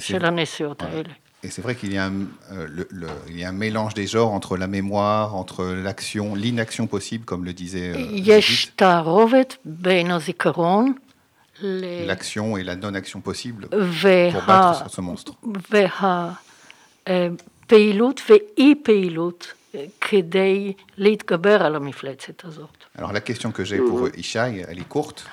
של 0.00 0.24
הנסיעות 0.24 0.82
האלה. 0.82 1.12
Et 1.44 1.50
c'est 1.50 1.62
vrai 1.62 1.76
qu'il 1.76 1.92
y, 1.92 1.98
a 1.98 2.06
un, 2.06 2.26
euh, 2.50 2.66
le, 2.68 2.88
le, 2.90 3.06
il 3.28 3.38
y 3.38 3.44
a 3.44 3.48
un 3.48 3.52
mélange 3.52 3.94
des 3.94 4.08
genres 4.08 4.32
entre 4.32 4.56
la 4.56 4.66
mémoire, 4.66 5.36
entre 5.36 5.64
l'action, 5.64 6.34
l'inaction 6.34 6.88
possible, 6.88 7.24
comme 7.24 7.44
le 7.44 7.52
disait 7.52 7.92
euh, 7.94 7.98
L'action 11.63 12.57
et 12.57 12.63
la 12.63 12.75
non-action 12.75 13.21
possible 13.21 13.67
pour 13.69 14.41
battre 14.45 14.89
ce 14.89 15.01
monstre. 15.01 15.33
Alors 22.97 23.11
la 23.11 23.21
question 23.21 23.51
que 23.51 23.63
j'ai 23.63 23.77
pour 23.77 24.09
Ishaï, 24.15 24.65
elle 24.67 24.79
est 24.79 24.87
courte. 24.87 25.25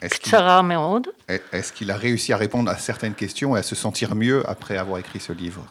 Est-ce 0.00 1.72
qu'il 1.72 1.90
a 1.90 1.96
réussi 1.96 2.32
à 2.32 2.36
répondre 2.36 2.70
à 2.70 2.76
certaines 2.76 3.14
questions 3.14 3.56
et 3.56 3.58
à 3.58 3.62
se 3.64 3.74
sentir 3.74 4.14
mieux 4.14 4.48
après 4.48 4.76
avoir 4.76 4.98
écrit 5.00 5.18
ce 5.18 5.32
livre 5.32 5.64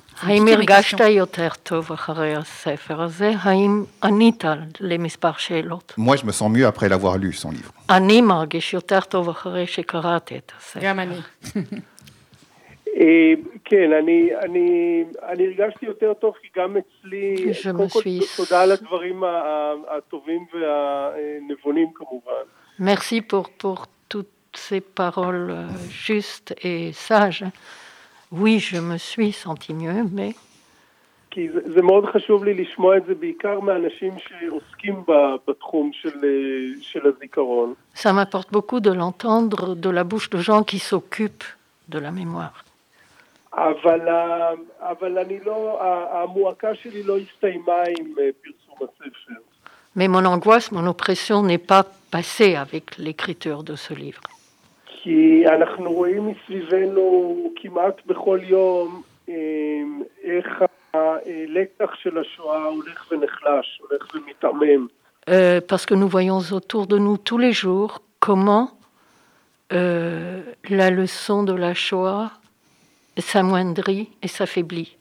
Moi, 5.97 6.15
je 6.17 6.25
me 6.25 6.31
sens 6.33 6.51
mieux 6.51 6.65
après 6.65 6.89
l'avoir 6.89 7.17
lu, 7.17 7.31
son 7.31 7.51
livre. 7.51 7.71
כן, 13.65 13.93
אני, 13.93 14.29
אני, 14.43 15.03
אני 15.24 15.45
הרגשתי 15.45 15.86
יותר 15.86 16.13
טוב 16.13 16.33
כי 16.41 16.47
גם 16.59 16.77
אצלי, 16.77 17.53
קודם 17.63 17.89
כל 17.89 18.00
תודה 18.38 18.62
על 18.62 18.71
הדברים 18.71 19.24
הטובים 19.88 20.45
והנבונים 20.53 21.88
כמובן. 21.95 22.43
Merci 22.79 23.21
pour, 23.21 23.50
pour 23.50 23.88
ces 24.56 24.80
paroles 24.80 25.66
justes 25.90 26.54
et 26.62 26.92
sages, 26.92 27.44
oui, 28.30 28.59
je 28.59 28.78
me 28.78 28.97
suis 28.97 29.32
senti 29.32 29.75
mieux, 29.75 30.04
mais... 30.11 30.35
Ça 37.94 38.12
m'apporte 38.12 38.52
beaucoup 38.52 38.80
de 38.80 38.90
l'entendre 38.90 39.75
de 39.75 39.90
la 39.90 40.04
bouche 40.04 40.28
de 40.30 40.38
gens 40.38 40.62
qui 40.62 40.78
s'occupent 40.78 41.44
de 41.88 41.99
la 41.99 42.11
mémoire. 42.11 42.64
Mais 49.94 50.09
mon 50.09 50.25
angoisse, 50.25 50.73
mon 50.73 50.87
oppression 50.87 51.42
n'est 51.42 51.59
pas 51.59 51.85
passée 52.11 52.54
avec 52.54 52.97
l'écriture 52.99 53.62
de 53.62 53.76
ce 53.76 53.92
livre 53.92 54.23
כי 55.01 55.43
אנחנו 55.47 55.91
רואים 55.91 56.27
מסביבנו 56.27 57.36
כמעט 57.55 58.05
בכל 58.05 58.39
יום 58.43 59.01
איך 60.24 60.63
הלקח 60.93 61.95
של 61.95 62.17
השואה 62.17 62.63
הולך 62.63 63.12
ונחלש, 63.12 63.81
הולך 63.89 64.15
ומתעמם. 64.15 64.88
Euh, 65.29 65.59
parce 65.59 65.86
que 65.86 65.93
nous 65.93 66.07
voyons 66.07 66.39
autour 66.51 66.88
de 66.88 66.97
nous 66.97 67.17
tous 67.17 67.38
les 67.38 67.51
jours 67.51 68.01
comment 68.19 68.71
euh, 69.74 70.41
la 70.69 70.89
leçon 70.89 71.43
de 71.43 71.53
la 71.53 71.74
Shoah 71.74 72.31
s'amoindrit 73.17 74.09
et 74.21 74.29
s'affaiblit. 74.29 74.95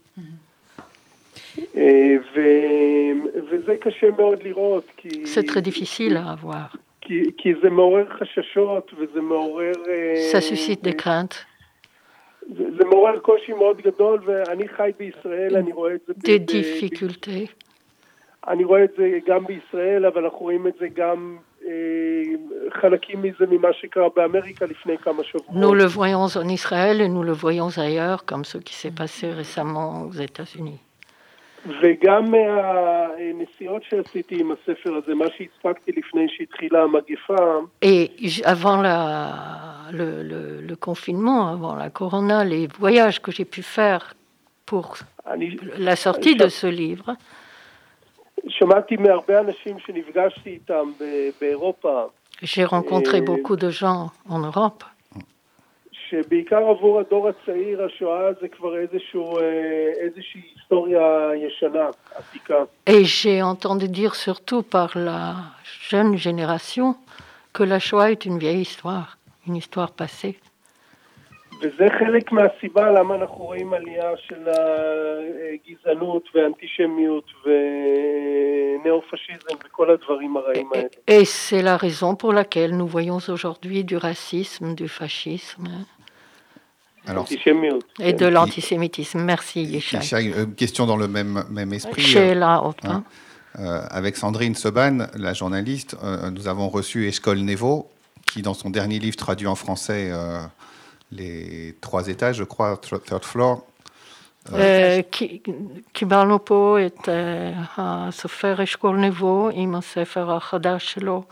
C'est 5.25 5.46
très 5.46 5.62
difficile 5.62 6.16
à 6.16 6.32
avoir. 6.32 6.76
Ça 10.32 10.41
suscite 10.41 10.84
des 10.84 10.95
craintes. 10.95 11.47
Des 16.17 16.39
difficultés. 16.39 17.49
Nous 25.54 25.73
le 25.73 25.86
voyons 25.86 26.25
en 26.36 26.47
Israël 26.47 27.02
et 27.02 27.08
nous 27.08 27.23
le 27.23 27.34
voyons 27.34 27.69
ailleurs, 27.78 28.25
comme 28.25 28.45
ce 28.45 28.58
qui 28.58 28.73
s'est 28.73 28.91
passé 28.91 29.32
récemment 29.32 30.08
aux 30.08 30.13
États-Unis. 30.13 30.80
וגם 31.83 32.31
מהנסיעות 32.31 33.83
שעשיתי 33.88 34.40
עם 34.40 34.52
הספר 34.52 34.94
הזה, 34.94 35.14
מה 35.14 35.24
שהספקתי 35.37 35.92
לפני 35.96 36.26
שהתחילה 36.29 36.83
המגפה. 36.83 37.61
Et 37.83 38.11
avant 38.44 38.83
la, 38.83 38.98
le, 39.90 40.22
le, 40.22 40.61
le 40.61 40.76
confinement, 40.76 41.48
avant 41.48 41.74
la 41.74 41.90
corona, 41.90 42.44
les 42.44 42.68
voyages 42.79 43.20
que 43.20 43.33
j'ai 43.33 43.44
pu 43.44 43.62
faire 43.62 44.14
pour 44.66 44.96
אני, 45.26 45.57
la 45.90 45.96
sortie 45.96 46.37
de 46.37 46.48
ce 46.48 46.66
livre. 46.66 47.12
שמעתי 48.48 48.96
מהרבה 48.96 49.40
אנשים 49.40 49.79
שנפגשתי 49.79 50.50
איתם 50.50 50.92
באירופה. 51.40 52.07
J'ai 52.42 52.64
rencontré 52.64 53.20
beaucoup 53.22 53.57
de 53.57 53.70
gens 53.70 54.11
en 54.29 54.40
Europe. 54.40 54.85
שבעיקר 56.11 56.68
עבור 56.68 57.00
הדור 57.00 57.29
הצעיר 57.29 57.85
השואה 57.85 58.33
זה 58.40 58.48
כבר 58.48 58.79
איזשהו, 58.79 59.38
איזושהי 60.00 60.40
היסטוריה 60.55 61.31
ישנה, 61.37 61.88
עתיקה. 62.14 62.64
Et 62.87 63.05
j'ai 63.05 63.42
entendu 63.42 63.88
dire 63.88 64.14
surtout 64.14 64.62
par 64.62 64.90
la 64.96 65.35
jeune 65.90 66.16
génération 66.16 66.96
que 67.52 67.62
la 67.62 67.79
Shoah 67.79 68.11
est 68.11 68.24
une 68.26 68.38
vieille 68.38 68.62
histoire, 68.62 69.16
une 69.46 69.57
histoire 69.57 69.90
passée. 69.92 70.37
וזה 71.61 71.87
חלק 71.98 72.33
מהסיבה 72.33 72.90
למה 72.90 73.14
אנחנו 73.14 73.44
רואים 73.44 73.72
עלייה 73.74 74.11
של 74.16 74.48
הגזענות 75.55 76.29
והאנטישמיות 76.35 77.24
וניאו-פשיזם 78.83 79.57
וכל 79.64 79.90
הדברים 79.90 80.37
הרעים 80.37 80.70
האלה. 80.74 80.88
Et 81.09 81.24
c'est 81.24 81.62
la 81.62 81.76
raison 81.76 82.14
pour 82.14 82.33
laquelle 82.33 82.76
nous 82.76 82.87
voyons 82.87 83.20
aujourd'hui 83.29 83.85
du 83.85 83.96
racisme, 83.96 84.74
du 84.74 84.88
fascisme. 84.88 85.68
Alors, 87.09 87.29
et 88.00 88.12
de 88.12 88.26
l'antisémitisme. 88.26 89.20
Merci, 89.20 89.62
Yeshai. 89.62 90.24
Une 90.24 90.55
question 90.55 90.87
dans 90.87 90.96
le 90.96 91.07
même, 91.07 91.44
même 91.50 91.72
esprit. 91.72 92.02
Chez 92.02 92.35
la 92.35 92.61
hein, 92.83 93.05
euh, 93.59 93.81
avec 93.90 94.16
Sandrine 94.16 94.57
Seban, 94.57 95.07
la 95.14 95.33
journaliste, 95.33 95.96
euh, 96.02 96.31
nous 96.31 96.48
avons 96.48 96.68
reçu 96.68 97.07
Eshkol 97.07 97.38
Nevo, 97.38 97.88
qui, 98.26 98.42
dans 98.42 98.55
son 98.55 98.70
dernier 98.70 98.98
livre 98.98 99.16
traduit 99.16 99.46
en 99.46 99.55
français 99.55 100.11
euh, 100.11 100.40
Les 101.12 101.76
trois 101.81 102.09
étages, 102.09 102.37
je 102.37 102.44
crois, 102.44 102.76
Third 102.76 103.24
Floor, 103.24 103.62
קיבלנו 105.92 106.44
פה 106.44 106.76
את 106.87 107.09
הסופר 107.76 108.62
אשכול 108.62 108.96
נבו 108.96 109.50
עם 109.52 109.74
הספר 109.74 110.33
החדש 110.33 110.92
שלו, 110.92 111.24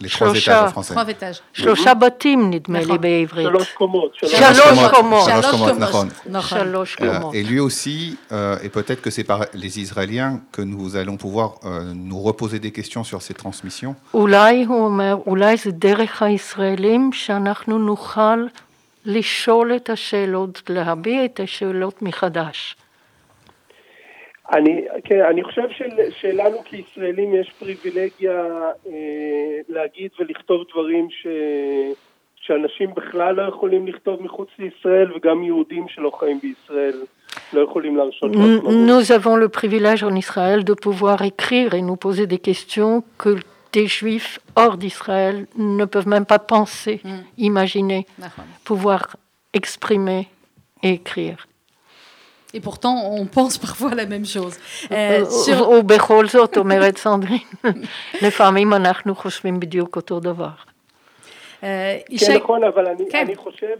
les 0.00 0.08
trois 0.08 0.34
étages 0.34 0.68
en 0.68 0.70
français. 0.70 0.94
trois 0.94 1.08
étages. 1.08 1.40
שלושה 1.52 1.94
בתים, 1.94 2.50
נדמה 2.50 2.80
לי, 2.80 2.98
בעברית. 2.98 3.46
שלוש 3.46 3.72
קומות. 3.72 4.14
שלוש 4.14 4.60
קומות. 4.90 5.28
שלוש 6.40 6.94
קומות. 6.94 7.34
Et 7.34 7.42
lui 7.42 7.60
aussi, 7.60 8.16
euh, 8.32 8.58
et 8.62 8.68
peut-être 8.68 9.02
que 9.02 9.10
c'est 9.10 9.24
par 9.24 9.40
les 9.54 9.80
Israéliens 9.80 10.40
que 10.52 10.62
nous 10.62 10.96
allons 10.96 11.16
pouvoir 11.16 11.48
euh, 11.64 11.92
nous 11.94 12.20
reposer 12.20 12.58
des 12.58 12.72
questions 12.72 13.04
sur 13.04 13.22
ces 13.22 13.34
transmissions. 13.34 13.94
אולי, 14.14 14.64
הוא 14.64 14.84
אומר, 14.84 15.16
אולי 15.26 15.56
זה 15.56 15.70
דרך 15.70 16.22
הישראלים 16.22 17.12
שאנחנו 17.12 17.78
נוכל 17.78 18.46
לשאול 19.04 19.76
את 19.76 19.90
השאלות, 19.90 20.62
להביע 20.68 21.24
את 21.24 21.40
השאלות 21.40 22.02
מחדש. 22.02 22.76
אני, 24.53 24.81
כן, 25.03 25.19
אני 25.29 25.43
חושב 25.43 25.69
של, 25.77 25.89
שלנו 26.19 26.63
כישראלים 26.65 27.35
יש 27.35 27.51
פריבילגיה 27.59 28.45
אה, 28.87 29.59
להגיד 29.69 30.11
ולכתוב 30.19 30.63
דברים 30.71 31.07
ש, 31.09 31.27
שאנשים 32.35 32.93
בכלל 32.93 33.35
לא 33.35 33.41
יכולים 33.41 33.87
לכתוב 33.87 34.23
מחוץ 34.23 34.49
לישראל 34.59 35.11
וגם 35.15 35.43
יהודים 35.43 35.87
שלא 35.87 36.11
חיים 36.19 36.39
בישראל 36.39 37.01
לא 37.53 37.61
יכולים 37.61 37.97
להרשות 37.97 38.31
לעצמם. 38.35 38.87
Nous 38.87 39.11
avons 39.11 39.35
le 39.35 39.49
privilège 39.49 40.03
en 40.03 40.15
Israël 40.15 40.63
de 40.63 40.73
pouvoir 40.73 41.21
écrire 41.21 41.73
et 41.73 41.81
nous 41.81 41.95
poser 41.95 42.27
des 42.27 42.39
questions 42.39 43.03
que 43.17 43.35
des 43.73 43.87
juifs 43.87 44.39
hors 44.55 44.77
d'Israël 44.77 45.47
ne 45.57 45.85
peuvent 45.85 46.07
même 46.07 46.25
pas 46.25 46.39
penser, 46.39 47.01
mm. 47.03 47.09
imaginer, 47.37 48.05
pouvoir 48.63 49.01
exprimer 49.53 50.27
et 50.83 50.91
écrire. 51.01 51.47
Et 52.54 52.60
pourtant, 52.60 52.96
on 53.20 53.26
pense 53.26 53.58
parfois 53.58 53.94
la 53.94 54.06
même 54.06 54.24
chose. 54.24 54.58
ובכל 55.78 56.26
זאת, 56.28 56.56
אומרת 56.56 56.98
סנדרין, 56.98 57.38
לפעמים 58.22 58.74
אנחנו 58.74 59.14
חושבים 59.14 59.60
בדיוק 59.60 59.96
אותו 59.96 60.20
דבר. 60.20 60.48
כן, 61.60 62.36
נכון, 62.36 62.64
אבל 62.64 62.86
אני 63.14 63.36
חושב, 63.36 63.74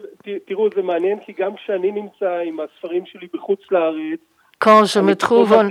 תראו, 0.47 0.69
זה 0.77 0.83
מעניין, 0.83 1.19
כי 1.27 1.33
גם 1.39 1.57
כשאני 1.57 1.93
נמצא 1.93 2.31
עם 2.47 2.57
הספרים 2.61 3.07
שלי 3.07 3.27
בחוץ 3.35 3.61
לארץ, 3.71 4.21
quand 4.65 4.85
je 4.85 5.01
me 5.01 5.15
trouve 5.27 5.53
en... 5.53 5.69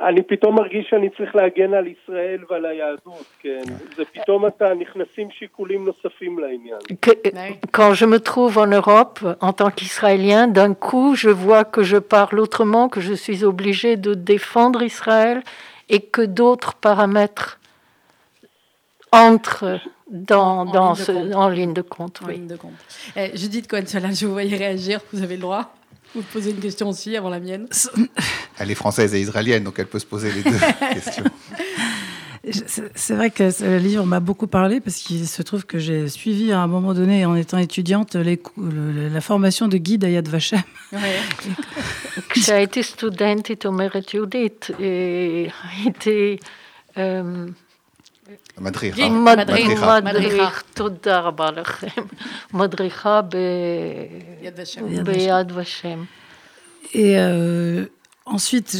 אני 0.00 0.22
פתאום 0.22 0.56
מרגיש 0.56 0.86
שאני 0.90 1.08
צריך 1.16 1.36
להגן 1.36 1.74
על 1.74 1.86
ישראל 1.86 2.44
ועל 2.50 2.66
היהדות, 2.66 3.24
כן. 3.40 3.62
זה 3.96 4.04
פתאום 4.04 4.46
אתה 4.46 4.74
נכנסים 4.74 5.30
שיקולים 5.30 5.84
נוספים 5.84 6.38
לעניין. 6.38 6.78
Quand 7.72 7.94
je 7.94 8.06
me 8.06 8.18
trouve 8.18 8.58
en 8.58 8.66
Europe, 8.66 9.20
en 9.40 9.52
tant 9.52 9.70
qu'Israélien, 9.70 10.48
d'un 10.48 10.74
coup, 10.74 11.14
je 11.14 11.30
vois 11.30 11.64
que 11.64 11.82
je 11.82 11.96
parle 11.96 12.38
autrement, 12.40 12.88
que 12.88 13.00
je 13.00 13.14
suis 13.14 13.44
obligé 13.44 13.96
de 13.96 14.14
défendre 14.14 14.82
Israël 14.82 15.42
et 15.88 16.00
que 16.00 16.22
d'autres 16.22 16.74
paramètres 16.74 17.58
entrent 19.12 19.80
dans, 20.10 20.60
en, 20.60 20.64
dans 20.66 20.92
ligne 20.92 21.04
ce, 21.04 21.34
en 21.34 21.48
ligne 21.48 21.74
de 21.74 21.82
compte. 21.82 22.20
En 22.22 22.26
oui. 22.26 22.34
ligne 22.34 22.48
de 22.48 22.56
compte. 22.56 22.80
Eh, 23.16 23.36
Judith 23.36 23.66
Cohen-Solal, 23.68 24.14
je 24.14 24.26
vous 24.26 24.32
voyais 24.32 24.56
réagir, 24.56 25.00
vous 25.12 25.22
avez 25.22 25.36
le 25.36 25.42
droit. 25.42 25.74
Vous 26.13 26.23
posez 26.33 26.51
une 26.51 26.59
question 26.59 26.89
aussi 26.89 27.15
avant 27.15 27.29
la 27.29 27.39
mienne. 27.39 27.67
Elle 28.59 28.71
est 28.71 28.75
française 28.75 29.13
et 29.13 29.21
israélienne, 29.21 29.63
donc 29.63 29.79
elle 29.79 29.87
peut 29.87 29.99
se 29.99 30.05
poser 30.05 30.31
les 30.31 30.43
deux 30.43 30.57
questions. 30.93 31.23
C'est 32.95 33.13
vrai 33.13 33.29
que 33.29 33.51
ce 33.51 33.77
livre 33.77 34.03
m'a 34.05 34.19
beaucoup 34.19 34.47
parlé 34.47 34.81
parce 34.81 34.97
qu'il 34.97 35.27
se 35.27 35.43
trouve 35.43 35.65
que 35.65 35.77
j'ai 35.77 36.09
suivi 36.09 36.51
à 36.51 36.59
un 36.59 36.67
moment 36.67 36.93
donné, 36.93 37.23
en 37.25 37.35
étant 37.35 37.59
étudiante, 37.59 38.15
la 38.15 39.21
formation 39.21 39.67
de 39.67 39.77
guide 39.77 40.05
Ayad 40.05 40.27
Vashem. 40.27 40.61
J'ai 42.35 42.63
été 42.63 42.81
studente, 42.83 43.49
et 43.51 43.57
était 45.85 46.39
euh, 46.97 47.47
מדריכה. 48.58 49.08
מדריך, 50.00 50.62
תודה 50.74 51.20
רבה 51.20 51.50
לכם. 51.50 52.02
מדריכה 52.54 53.20
ביד 53.22 54.60
ושם. 55.54 56.04
Et 56.92 57.18
euh, 57.18 57.86
ensuite, 58.24 58.76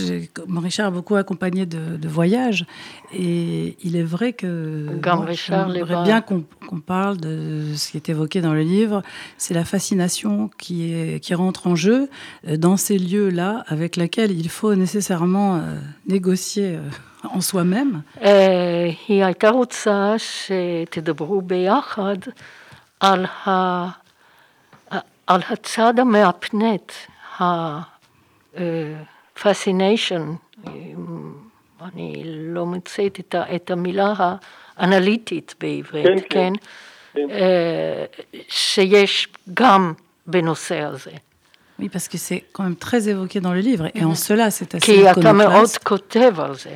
Richard 0.49 0.87
a 0.87 0.90
beaucoup 0.90 1.16
accompagné 1.16 1.66
de, 1.66 1.96
de 1.96 2.09
voyages. 2.09 2.66
Et 3.12 3.77
il 3.83 3.96
est 3.96 4.03
vrai 4.03 4.33
que 4.33 4.87
j'aimerais 5.33 6.05
bien 6.05 6.20
qu'on 6.20 6.42
qu 6.42 6.81
parle 6.81 7.18
de 7.18 7.75
ce 7.77 7.90
qui 7.90 7.96
est 7.96 8.09
évoqué 8.09 8.40
dans 8.40 8.55
le 8.55 8.62
livre. 8.62 9.03
C'est 9.38 9.55
la 9.55 9.64
fascination 9.64 10.51
qui, 10.59 10.92
est, 10.92 11.20
qui 11.20 11.35
rentre 11.35 11.66
en 11.66 11.77
jeu 11.77 12.09
dans 12.46 12.77
ces 12.77 12.99
lieux-là, 12.99 13.64
avec 13.66 13.96
laquelle 13.96 14.31
il 14.31 14.49
faut 14.49 14.75
nécessairement 14.75 15.57
euh, 15.57 15.75
négocier. 16.07 16.79
En 17.23 17.41
soi-même. 17.41 18.01
היא 19.07 19.25
הייתה 19.25 19.49
רוצה 19.49 20.13
שתדברו 20.17 21.41
ביחד 21.41 22.15
על, 22.99 23.25
ה, 23.25 23.49
על 25.27 25.41
הצד 25.49 25.99
המהפנט, 25.99 26.91
ה-fascination, 27.39 30.21
אני 31.81 32.23
לא 32.25 32.65
מוצאת 32.65 33.19
את, 33.19 33.36
את 33.55 33.71
המילה 33.71 34.13
האנליטית 34.77 35.55
בעברית, 35.60 36.05
כן? 36.29 36.53
כן? 37.10 37.19
שיש 38.49 39.27
גם 39.53 39.93
בנושא 40.27 40.79
הזה. 40.79 41.12
Oui, 41.79 41.89
parce 41.89 42.07
que 42.07 42.17
c'est 42.17 42.43
quand 42.53 42.63
même 42.63 42.75
très 42.75 43.10
évoqué 43.10 43.39
dans 43.39 43.53
le 43.53 43.60
livre, 43.60 43.88
et 43.95 44.05
en 44.05 44.13
cela, 44.13 44.51
c'est 44.51 44.75
assez 44.75 44.86
כי 44.86 45.12
אתה 45.12 45.34
מאוד 45.34 45.69
כותב 45.84 46.39
על 46.39 46.55
זה. 46.55 46.75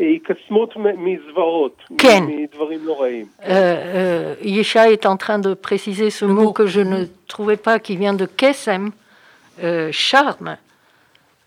היקסמות 0.00 0.76
מזוועות, 0.76 1.82
כן. 1.98 2.24
מדברים 2.26 2.84
נוראים. 2.84 3.26
Yesha 4.42 4.90
est 4.90 5.06
en 5.06 5.16
train 5.16 5.38
de 5.38 5.54
préciser 5.54 6.10
ce 6.10 6.24
mot 6.24 6.52
que 6.52 6.66
je 6.66 6.80
ne 6.80 7.04
trouvais 7.28 7.56
pas, 7.56 7.78
qui 7.78 7.96
vient 7.96 8.12
de 8.12 8.26
kesem, 8.26 8.90
euh, 9.62 9.88
charme. 9.92 10.56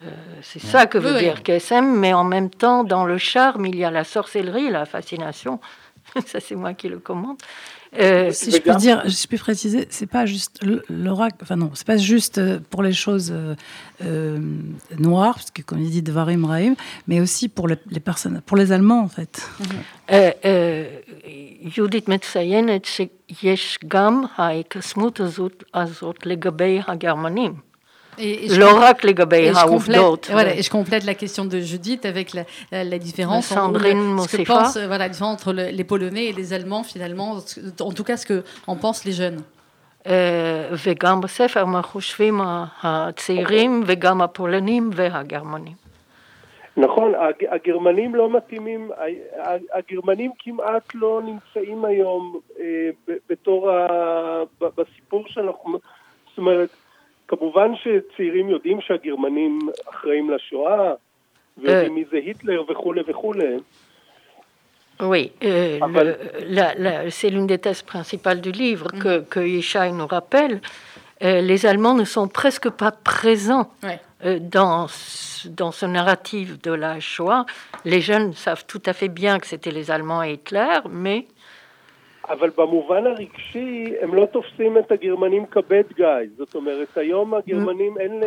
Euh, 0.01 0.07
c'est 0.41 0.62
ça 0.62 0.88
que 0.88 0.97
veut 0.97 1.13
oui, 1.13 1.19
dire 1.19 1.43
kesem, 1.43 1.85
mais 1.99 2.13
en 2.13 2.23
même 2.23 2.49
temps, 2.49 2.83
dans 2.83 3.05
le 3.05 3.17
charme, 3.17 3.65
il 3.65 3.75
y 3.75 3.83
a 3.83 3.91
la 3.91 4.03
sorcellerie, 4.03 4.69
la 4.69 4.85
fascination. 4.85 5.59
ça 6.27 6.40
c'est 6.40 6.55
moi 6.55 6.74
qui 6.74 6.88
le 6.88 6.98
commente. 6.98 7.40
Euh, 7.98 8.33
si 8.33 8.50
je 8.50 8.59
peux 8.59 8.74
dire, 8.74 9.03
si 9.07 9.22
je 9.22 9.29
peux 9.29 9.37
préciser, 9.37 9.87
c'est 9.90 10.07
pas 10.07 10.27
juste 10.27 10.61
l'oracle, 10.88 11.37
enfin 11.42 11.57
non, 11.57 11.70
c'est 11.74 11.87
pas 11.87 11.96
juste 11.96 12.38
euh, 12.38 12.59
pour 12.70 12.83
les 12.83 12.92
choses 12.92 13.31
euh, 13.33 13.55
euh, 14.05 14.38
noires, 14.98 15.35
parce 15.35 15.53
que 15.53 15.62
comme 15.62 15.81
il 15.81 15.90
dit 15.90 16.03
Devarim 16.03 16.44
Rahim, 16.44 16.74
mais 17.07 17.20
aussi 17.20 17.48
pour 17.48 17.68
les, 17.68 17.77
les, 17.90 18.00
personnes, 18.00 18.42
pour 18.44 18.57
les 18.57 18.72
Allemands 18.72 19.00
en 19.00 19.09
fait. 19.09 19.48
Euh, 20.11 20.85
Judith 21.64 22.09
Metzayenet, 22.09 22.83
c'est 22.85 23.12
Yesh 23.42 23.79
Gam, 23.85 24.29
Haik, 24.38 24.77
Smut 24.81 25.20
Azot, 25.20 25.53
Azot, 25.72 26.14
Legabei, 26.24 26.83
Hagermanim. 26.87 27.61
Et, 28.17 28.45
et 28.45 28.57
לא 28.57 28.79
רק 28.81 29.03
לגבי 29.03 29.49
העובדות. 29.49 30.27
Voilà, 30.31 30.55
et 30.55 30.62
je 30.62 30.69
complète 30.69 31.05
la 31.05 31.13
question 31.13 31.45
de 31.45 31.59
Judith 31.59 32.05
avec 32.05 32.33
la, 32.33 32.43
la, 32.71 32.83
la 32.83 32.99
différence 32.99 33.45
Sandrine 33.45 34.19
entre, 34.19 34.29
ce 34.29 34.38
que 34.38 34.43
pense, 34.43 34.77
voilà, 34.77 35.05
la 35.05 35.09
différence 35.09 35.35
entre 35.35 35.53
le, 35.53 35.65
les 35.69 35.85
Polonais 35.85 36.25
et 36.25 36.33
les 36.33 36.51
Allemands, 36.51 36.83
finalement, 36.83 37.38
en 37.79 37.93
tout 37.93 38.03
cas 38.03 38.17
ce 38.17 38.25
qu'en 38.27 38.75
pensent 38.75 39.05
les 39.05 39.13
jeunes. 39.13 39.41
וגם 40.85 41.21
בספר 41.21 41.65
מה 41.65 41.81
חושבים 41.81 42.41
הצעירים 42.83 43.83
וגם 43.85 44.21
הפולנים 44.21 44.89
והגרמנים. 44.93 45.73
נכון, 46.77 47.13
הגרמנים 47.51 48.15
לא 48.15 48.29
מתאימים, 48.29 48.91
הגרמנים 49.73 50.31
כמעט 50.39 50.95
לא 50.95 51.21
נמצאים 51.25 51.85
היום 51.85 52.39
בתור, 53.29 53.71
בסיפור 54.77 55.23
שאנחנו, 55.27 55.79
זאת 56.29 56.38
אומרת, 56.38 56.69
כמובן 57.27 57.71
שצעירים 57.75 58.49
יודעים 58.49 58.81
שהגרמנים 58.81 59.59
אחראים 59.89 60.29
לשואה, 60.29 60.93
ויודעים 61.57 61.95
מי 61.95 62.05
זה 62.12 62.17
היטלר 62.17 62.63
וכולי 62.69 63.01
וכולי. 63.07 63.57
Oui, 65.01 65.31
euh, 65.43 65.79
c'est 67.09 67.29
l'une 67.29 67.47
des 67.47 67.57
thèses 67.57 67.83
principales 67.83 68.41
du 68.41 68.51
livre 68.51 68.88
mm 68.91 68.97
-hmm. 68.97 69.03
que, 69.03 69.19
que 69.33 69.39
Yeshai 69.39 69.91
nous 69.93 70.07
rappelle. 70.07 70.59
Euh, 71.23 71.41
les 71.41 71.65
Allemands 71.65 71.95
ne 71.95 72.05
sont 72.05 72.27
presque 72.27 72.69
pas 72.69 72.91
présents 72.91 73.69
ouais. 73.83 73.99
euh, 74.25 74.39
dans, 74.39 74.88
dans 75.62 75.71
ce 75.71 75.85
narratif 75.85 76.62
de 76.62 76.71
la 76.71 76.99
Shoah. 76.99 77.45
Les 77.85 78.01
jeunes 78.01 78.33
savent 78.33 78.65
tout 78.65 78.81
à 78.85 78.93
fait 78.93 79.09
bien 79.09 79.39
que 79.39 79.47
c'était 79.51 79.71
les 79.71 79.91
Allemands 79.91 80.23
et 80.23 80.33
Hitler, 80.33 80.79
mais 80.89 81.27
אבל 82.29 82.49
במובן 82.57 83.07
הרגשי 83.07 83.93
הם 84.01 84.13
לא 84.13 84.25
תופסים 84.25 84.77
את 84.77 84.91
הגרמנים 84.91 85.45
כבד 85.45 85.83
גיא. 85.95 86.05
זאת 86.38 86.55
אומרת, 86.55 86.97
היום 86.97 87.33
הגרמנים, 87.33 87.97
אין 87.97 88.23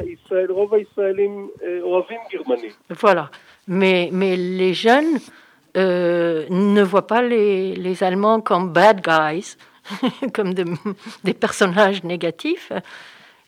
לישראל, 0.00 0.50
רוב 0.50 0.74
הישראלים 0.74 1.48
אוהבים 1.82 2.20
גרמנים. 2.32 2.70
Voilà. 2.90 3.26
Mais, 3.68 4.08
mais 4.12 4.36
les 4.36 4.74
jeunes 4.74 5.18
euh, 5.76 6.46
ne 6.48 6.82
voient 6.82 7.06
pas 7.06 7.22
les, 7.22 7.74
les 7.76 8.02
Allemands 8.02 8.40
comme 8.40 8.72
bad 8.72 9.00
guys, 9.02 9.56
comme 10.34 10.54
de, 10.54 10.64
des 11.24 11.34
personnages 11.34 12.04
négatifs. 12.04 12.72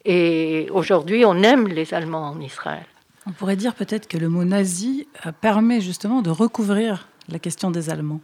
Et 0.04 0.66
aujourd'hui, 0.70 1.24
on 1.24 1.36
aime 1.42 1.68
les 1.68 1.94
Allemands 1.94 2.26
en 2.34 2.40
Israël. 2.40 2.86
On 3.28 3.32
pourrait 3.32 3.56
dire 3.56 3.74
peut-être 3.74 4.08
que 4.08 4.18
le 4.18 4.28
mot 4.28 4.44
nazi 4.44 5.06
permet 5.40 5.80
justement 5.80 6.22
de 6.22 6.30
recouvrir 6.30 7.08
la 7.28 7.38
question 7.38 7.70
des 7.70 7.90
Allemands. 7.90 8.20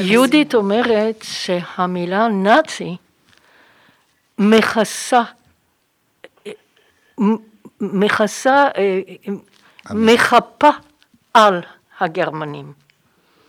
יהודית 0.00 0.54
אומרת 0.54 1.16
שהמילה 1.22 2.28
נאצי 2.28 2.96
מכסה, 4.38 5.22
מכסה, 7.80 8.68
מחפה 9.90 10.70
על 11.34 11.60
הגרמנים. 12.00 12.72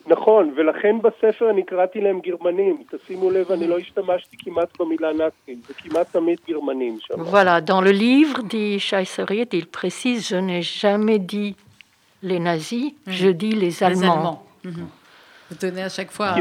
נכון, 0.10 0.54
ולכן 0.58 0.96
בספר 1.02 1.50
אני 1.50 1.64
קראתי 1.64 2.02
להם 2.02 2.20
גרמנים. 2.20 2.84
תשימו 2.92 3.32
לב, 3.32 3.52
אני 3.52 3.68
לא 3.68 3.78
השתמשתי 3.78 4.38
כמעט 4.40 4.80
במילה 4.80 5.14
נאצים, 5.14 5.62
זה 5.68 5.74
כמעט 5.74 6.12
תמיד 6.12 6.40
גרמנים 6.50 6.98
שם. 7.00 7.14
Voilà, 7.14 7.62
dans 7.62 7.82
le 7.82 7.92
livre 7.92 8.42
dit 8.44 8.80
Chaisserit, 8.80 9.50
il 9.52 9.66
précise, 9.66 10.30
je 10.30 10.38
n'ai 10.38 10.62
jamais 10.62 11.20
dit 11.20 11.56
les 12.24 12.40
nazis, 12.40 12.94
je 13.08 13.28
dis 13.28 13.52
les 13.52 13.84
Allemands. 13.84 14.46
Les 14.64 14.72
Allemands. 14.72 14.90
Vous 15.53 15.59
tenez 15.59 15.83
à 15.83 15.89
chaque 15.89 16.11
fois... 16.11 16.35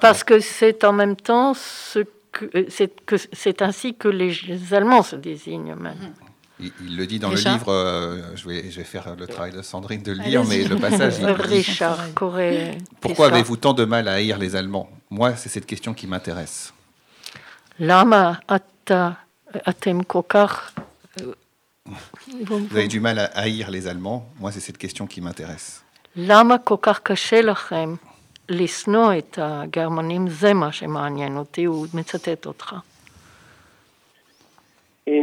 Parce 0.00 0.24
que 0.24 0.40
c'est 0.40 0.82
en 0.84 0.92
même 0.92 1.16
temps 1.16 1.54
ce 1.54 2.00
que 2.32 2.66
c'est 2.68 2.92
que 3.06 3.16
c'est 3.16 3.62
ainsi 3.62 3.94
que 3.94 4.08
les 4.08 4.74
Allemands 4.74 5.02
se 5.02 5.16
désignent 5.16 5.74
même. 5.74 6.12
Il, 6.58 6.96
le 6.96 7.06
dit 7.06 7.18
dans 7.18 7.28
le 7.30 7.36
livre, 7.36 7.70
euh, 7.70 8.34
je, 8.34 8.48
vais, 8.48 8.70
je 8.70 8.78
vais 8.78 8.84
faire 8.84 9.14
le 9.14 9.26
travail 9.26 9.52
de 9.52 9.60
Sandrine 9.60 10.02
de 10.02 10.12
le 10.12 10.22
lire, 10.22 10.42
mais 10.44 10.64
le 10.64 10.76
passage. 10.76 11.18
Il 11.20 11.26
Richard 11.26 11.98
Pourquoi 13.00 13.26
avez-vous 13.26 13.58
tant 13.58 13.74
de 13.74 13.84
mal 13.84 14.08
à 14.08 14.14
haïr 14.14 14.38
les 14.38 14.56
Allemands? 14.56 14.88
Moi, 15.10 15.36
c'est 15.36 15.50
cette 15.50 15.66
question 15.66 15.92
qui 15.92 16.06
m'intéresse. 16.06 16.72
Lama 17.78 18.40
atta 18.48 19.18
atem 19.66 20.02
kokar. 20.04 20.72
Vous 22.47 22.77
avez 22.77 22.87
du 22.87 22.99
mal 22.99 23.17
à 23.19 23.25
haïr 23.39 23.71
les 23.71 23.87
Allemands 23.87 24.25
Moi, 24.39 24.51
c'est 24.51 24.59
cette 24.59 24.77
question 24.77 25.07
qui 25.07 25.19
m'intéresse. 25.21 25.83
Lama 26.15 26.57
kokar 26.57 26.99
קשה 27.03 27.41
לכם 27.41 27.95
לשנוא 28.49 29.13
את 29.17 29.39
הגרמנים? 29.41 30.27
זה 30.27 30.53
מה 30.53 30.71
שמעניין 30.71 31.37
אותי, 31.37 31.65
הוא 31.65 31.87
מצטט 31.93 32.45
אותך. 32.45 32.75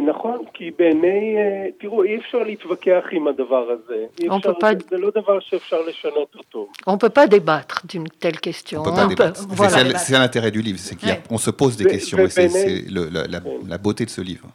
נכון, 0.06 0.44
כי 0.54 0.70
בעיני, 0.78 1.36
תראו, 1.80 2.04
אי 2.04 2.16
אפשר 2.18 2.38
להתווכח 2.38 3.04
עם 3.12 3.28
הדבר 3.28 3.70
הזה. 3.70 4.04
אי 4.20 4.28
אפשר, 4.36 4.52
pas... 4.52 4.90
זה 4.90 4.96
לא 4.96 5.10
דבר 5.10 5.40
שאפשר 5.40 5.80
לשנות 5.80 6.34
אותו. 6.38 6.68
On 6.86 6.98
peut 6.98 7.14
pas 7.14 7.26
débattre 7.26 7.86
d'une 7.86 8.08
telle 8.08 8.40
question. 8.40 8.80
On 8.80 8.84
peut 8.84 8.96
pas 8.96 9.06
débattre. 9.06 9.40
Voilà. 9.48 9.98
C'est 9.98 10.12
l'intérêt 10.12 10.50
du 10.50 10.62
livre, 10.62 10.78
c'est 10.78 10.96
qu'on 11.28 11.38
se 11.38 11.50
pose 11.50 11.76
des 11.76 11.84
questions, 11.84 12.18
et 12.18 12.28
c'est 12.28 12.84
la, 12.88 13.26
la, 13.26 13.40
la 13.72 13.78
beauté 13.78 14.04
de 14.04 14.10
ce 14.10 14.20
livre. 14.20 14.48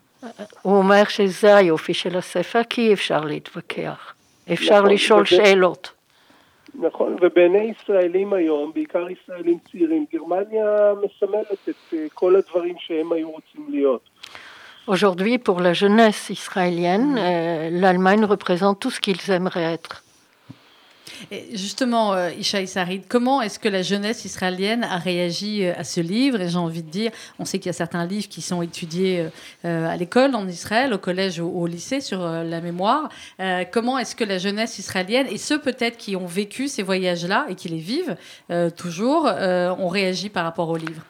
הוא 0.62 0.76
אומר 0.76 1.04
שזה 1.04 1.56
היופי 1.56 1.94
של 1.94 2.18
הספר, 2.18 2.60
כי 2.70 2.88
אי 2.88 2.92
אפשר 2.92 3.20
להתווכח. 3.20 4.14
אפשר 4.52 4.82
לשאול 4.82 5.24
שאלות. 5.24 5.90
נכון, 6.74 7.16
ובעיני 7.20 7.72
ישראלים 7.80 8.32
היום, 8.32 8.72
בעיקר 8.74 9.06
ישראלים 9.10 9.58
צעירים, 9.70 10.04
גרמניה 10.12 10.92
מסמלת 11.04 11.68
את 11.68 11.94
כל 12.14 12.36
הדברים 12.36 12.74
שהם 12.78 13.12
היו 13.12 13.30
רוצים 13.30 13.66
להיות. 13.68 14.00
Aujourd'hui, 14.88 15.36
pour 15.36 15.60
la 15.60 15.74
jeunesse 15.74 16.30
israélienne, 16.30 17.18
euh, 17.18 17.68
l'Allemagne 17.70 18.24
représente 18.24 18.80
tout 18.80 18.90
ce 18.90 19.00
qu'ils 19.00 19.30
aimeraient 19.30 19.74
être. 19.74 20.02
Et 21.31 21.55
justement, 21.55 22.13
euh, 22.13 22.31
Ishaï 22.31 22.67
Sarid, 22.67 23.03
comment 23.07 23.41
est-ce 23.41 23.59
que 23.59 23.69
la 23.69 23.81
jeunesse 23.81 24.25
israélienne 24.25 24.83
a 24.83 24.97
réagi 24.97 25.63
euh, 25.63 25.73
à 25.77 25.83
ce 25.83 26.01
livre 26.01 26.41
Et 26.41 26.49
j'ai 26.49 26.57
envie 26.57 26.83
de 26.83 26.89
dire, 26.89 27.11
on 27.39 27.45
sait 27.45 27.59
qu'il 27.59 27.67
y 27.67 27.69
a 27.69 27.73
certains 27.73 28.05
livres 28.05 28.27
qui 28.27 28.41
sont 28.41 28.61
étudiés 28.61 29.27
à 29.63 29.95
l'école 29.97 30.35
en 30.35 30.47
Israël, 30.47 30.93
au 30.93 30.97
collège 30.97 31.39
ou 31.39 31.47
au 31.47 31.67
lycée 31.67 32.01
sur 32.01 32.19
la 32.19 32.61
mémoire. 32.61 33.09
comment 33.71 33.97
est-ce 33.97 34.15
que 34.15 34.23
la 34.23 34.37
jeunesse 34.37 34.79
israélienne, 34.79 35.27
et 35.29 35.37
ceux 35.37 35.59
peut-être 35.59 35.97
qui 35.97 36.15
ont 36.15 36.25
vécu 36.25 36.67
ces 36.67 36.83
voyages-là 36.83 37.45
et 37.49 37.55
qui 37.55 37.69
les 37.69 37.79
vivent 37.79 38.15
toujours, 38.75 39.25
ont 39.25 39.87
réagi 39.87 40.29
par 40.29 40.43
rapport 40.43 40.69
au 40.69 40.77
livre 40.77 41.03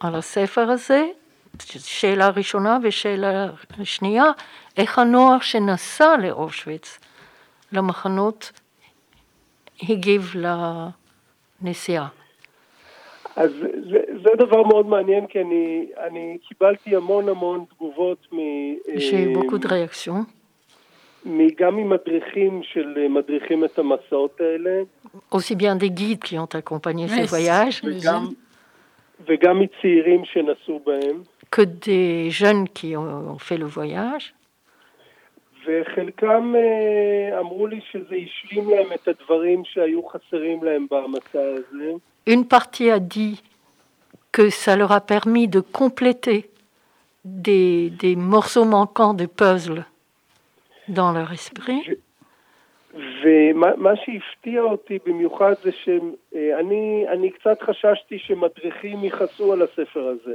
על 0.00 0.14
הספר 0.14 0.70
הזה, 0.70 1.04
שאלה 1.78 2.28
ראשונה 2.28 2.78
ושאלה 2.82 3.46
שנייה, 3.84 4.24
איך 4.81 4.99
הנוער 4.99 5.39
שנסע 5.39 6.17
לאושוויץ, 6.17 6.99
למחנות, 7.71 8.51
הגיב 9.89 10.33
לנסיעה. 11.63 12.07
אז 13.35 13.51
זה, 13.91 13.99
זה 14.23 14.29
דבר 14.37 14.63
מאוד 14.63 14.85
מעניין, 14.85 15.27
כי 15.27 15.41
אני, 15.41 15.85
אני 16.07 16.37
קיבלתי 16.47 16.95
המון 16.95 17.29
המון 17.29 17.65
תגובות 17.75 18.27
מ... 18.31 18.37
גם 21.57 21.75
ממדריכים 21.75 22.61
של 22.63 23.07
מדריכים 23.09 23.65
את 23.65 23.79
המסעות 23.79 24.41
האלה. 24.41 24.83
Aussi 25.31 25.55
bien 25.55 25.75
des 25.75 25.91
guides 25.91 26.23
qui 26.23 26.39
ont 26.39 26.53
accompagné 26.55 27.07
ces 27.07 27.25
voyages. 27.25 27.81
וגם, 27.83 28.27
וגם 29.27 29.59
מצעירים 29.59 30.25
שנסעו 30.25 30.79
בהם. 30.85 31.21
Que 31.55 31.61
des 31.61 32.31
jeunes 32.31 32.67
qui 32.69 32.95
ont 32.97 33.37
fait 33.37 33.57
le 33.57 33.67
voyage. 33.67 34.33
וחלקם 35.66 36.54
אמרו 37.40 37.66
לי 37.66 37.80
שזה 37.90 38.16
השלים 38.16 38.70
להם 38.70 38.92
את 38.94 39.08
הדברים 39.08 39.62
שהיו 39.64 40.08
חסרים 40.08 40.64
להם 40.64 40.86
במסע 40.90 41.40
הזה. 41.40 41.92
Une 42.28 42.44
partie 42.44 42.90
a 42.90 42.98
dit 42.98 43.42
que 44.32 44.50
ça 44.50 44.76
leur 44.76 44.92
a 44.92 45.00
permis 45.00 45.46
de 45.48 45.60
compléter 45.60 46.50
des, 47.24 47.90
des 47.90 48.16
morceaux 48.16 48.64
manquants 48.64 49.14
de 49.14 49.26
puzzle 49.26 49.84
dans 50.88 51.12
leur 51.12 51.32
esprit. 51.32 51.82
ומה 53.22 53.92
שהפתיע 53.96 54.62
אותי 54.62 54.98
במיוחד 55.06 55.52
זה 55.62 55.70
שאני 55.72 57.04
אני 57.08 57.30
קצת 57.30 57.62
חששתי 57.62 58.18
שמדריכים 58.18 59.04
יכעסו 59.04 59.52
על 59.52 59.62
הספר 59.62 60.06
הזה. 60.06 60.34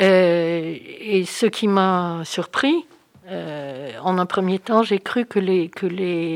Et 0.00 1.24
ce 1.24 1.46
qui 1.46 1.68
m'a 1.68 2.22
surpris, 2.24 2.84
euh, 3.29 3.91
en 4.01 4.17
un 4.17 4.25
premier 4.25 4.59
temps, 4.59 4.83
j'ai 4.83 4.99
cru 4.99 5.25
que 5.25 5.39
les, 5.39 5.69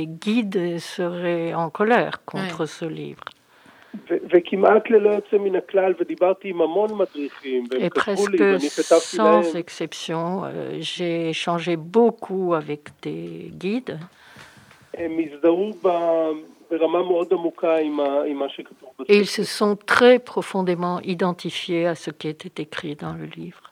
guides 0.07 0.79
seraient 0.79 1.53
en 1.53 1.69
colère 1.69 2.23
contre 2.25 2.65
ce 2.65 2.85
livre. 2.85 3.23
Et 7.79 7.89
presque 7.89 8.43
sans 8.99 9.55
exception, 9.55 10.43
euh, 10.45 10.77
j'ai 10.79 11.29
échangé 11.29 11.75
beaucoup 11.77 12.53
avec 12.53 12.89
des 13.01 13.51
guides. 13.53 13.99
Et 19.07 19.17
ils 19.17 19.27
se 19.27 19.43
sont 19.43 19.75
très 19.75 20.19
profondément 20.19 20.99
identifiés 21.01 21.87
à 21.87 21.95
ce 21.95 22.11
qui 22.11 22.27
était 22.27 22.61
écrit 22.61 22.95
dans 22.95 23.13
le 23.13 23.25
livre. 23.25 23.70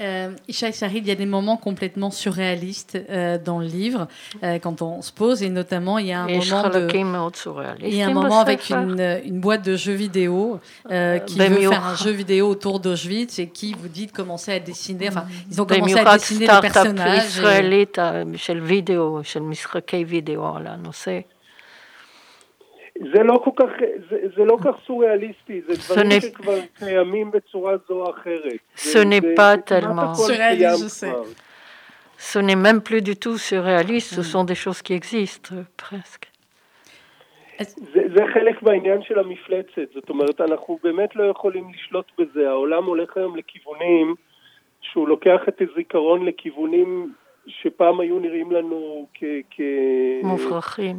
Euh, 0.00 0.30
Ishaï 0.48 0.72
il 0.94 1.06
y 1.06 1.10
a 1.10 1.14
des 1.14 1.26
moments 1.26 1.56
complètement 1.56 2.10
surréalistes 2.10 2.98
euh, 3.10 3.38
dans 3.38 3.58
le 3.58 3.66
livre 3.66 4.08
euh, 4.42 4.58
quand 4.58 4.80
on 4.82 5.02
se 5.02 5.12
pose, 5.12 5.42
et 5.42 5.50
notamment 5.50 5.98
il 5.98 6.06
y 6.06 6.12
a 6.12 6.20
un 6.20 6.26
moment 6.26 6.68
de, 6.70 6.88
il 7.82 7.94
y 7.94 8.02
a 8.02 8.06
un 8.06 8.12
moment 8.12 8.40
avec 8.40 8.70
une, 8.70 9.20
une, 9.24 9.40
boîte 9.40 9.64
de 9.64 9.76
jeux 9.76 9.92
vidéo 9.92 10.58
euh, 10.90 11.18
qui 11.18 11.38
veut 11.38 11.68
faire 11.68 11.84
un 11.84 11.96
jeu 11.96 12.12
vidéo 12.12 12.48
autour 12.48 12.80
d'Auschwitz 12.80 13.38
et 13.38 13.48
qui 13.48 13.74
vous 13.74 13.88
dit 13.88 14.06
de 14.06 14.12
commencer 14.12 14.52
à 14.52 14.60
dessiner. 14.60 15.08
Enfin, 15.08 15.26
ils 15.50 15.60
ont 15.60 15.66
commencé 15.66 15.98
à 15.98 16.16
dessiner 16.16 16.46
les 16.46 16.60
personnages. 16.60 17.38
Et... 21.06 21.26
זה 23.00 23.22
לא 23.22 23.40
כל 23.44 23.50
כך, 23.56 23.70
זה, 24.10 24.16
זה 24.36 24.44
לא 24.44 24.56
כך 24.64 24.76
סוריאליסטי, 24.86 25.60
זה 25.68 25.94
דברים 25.94 26.20
שכבר 26.20 26.58
קיימים 26.78 27.30
בצורה 27.30 27.76
זו 27.88 27.94
או 27.94 28.10
אחרת. 28.10 28.60
Ce 28.76 28.98
n'est 28.98 29.34
pas 29.36 29.56
tellement 29.56 30.14
Ce 32.32 32.38
n'est 32.38 32.60
même 32.68 32.80
plus 32.82 33.00
du 33.00 33.16
tout 33.16 33.38
surréaliste, 33.38 34.14
ce 34.14 34.22
sont 34.22 34.44
des 34.44 34.54
choses 34.54 34.82
qui 34.82 34.92
existent 34.92 35.54
presque. 35.76 36.26
זה, 37.76 38.00
זה 38.14 38.22
חלק 38.34 38.62
מהעניין 38.62 39.02
של 39.02 39.18
המפלצת, 39.18 39.88
זאת 39.94 40.08
אומרת, 40.10 40.40
אנחנו 40.40 40.78
באמת 40.82 41.16
לא 41.16 41.24
יכולים 41.24 41.64
לשלוט 41.74 42.06
בזה, 42.18 42.48
העולם 42.48 42.84
הולך 42.84 43.16
היום 43.16 43.36
לכיוונים 43.36 44.14
שהוא 44.80 45.08
לוקח 45.08 45.40
את 45.48 45.62
הזיכרון 45.62 46.26
לכיוונים 46.26 47.12
שפעם 47.46 48.00
היו 48.00 48.18
נראים 48.18 48.52
לנו 48.52 49.06
כ... 49.14 49.24
כ 49.50 49.60
מופרכים. 50.22 50.96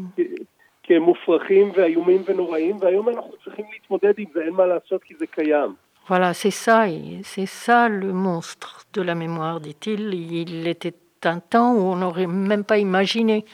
כמופרכים 0.90 1.72
ואיומים 1.74 2.22
ונוראים, 2.26 2.76
והיום 2.80 3.08
אנחנו 3.08 3.32
צריכים 3.44 3.64
להתמודד 3.72 4.14
עם 4.18 4.26
זה, 4.34 4.40
אין 4.40 4.54
מה 4.54 4.66
לעשות 4.66 5.02
כי 5.04 5.14
זה 5.18 5.26
קיים. 5.26 5.74
Voilà, 6.08 6.34
c'est 6.34 6.52
ça, 6.52 6.84
c'est 7.24 7.46
ça 7.46 7.88
le 7.88 8.12
monstre 8.12 8.84
de 8.94 9.02
la 9.02 9.16
mémoire, 9.16 9.58
dit-il. 9.58 10.14
Il 10.14 10.68
était 10.68 10.94
un 11.24 11.40
temps 11.40 11.72
où 11.74 11.80
on 11.80 11.96
n'aurait 11.96 12.28
même 12.28 12.62
pas 12.62 12.78
imaginé 12.78 13.44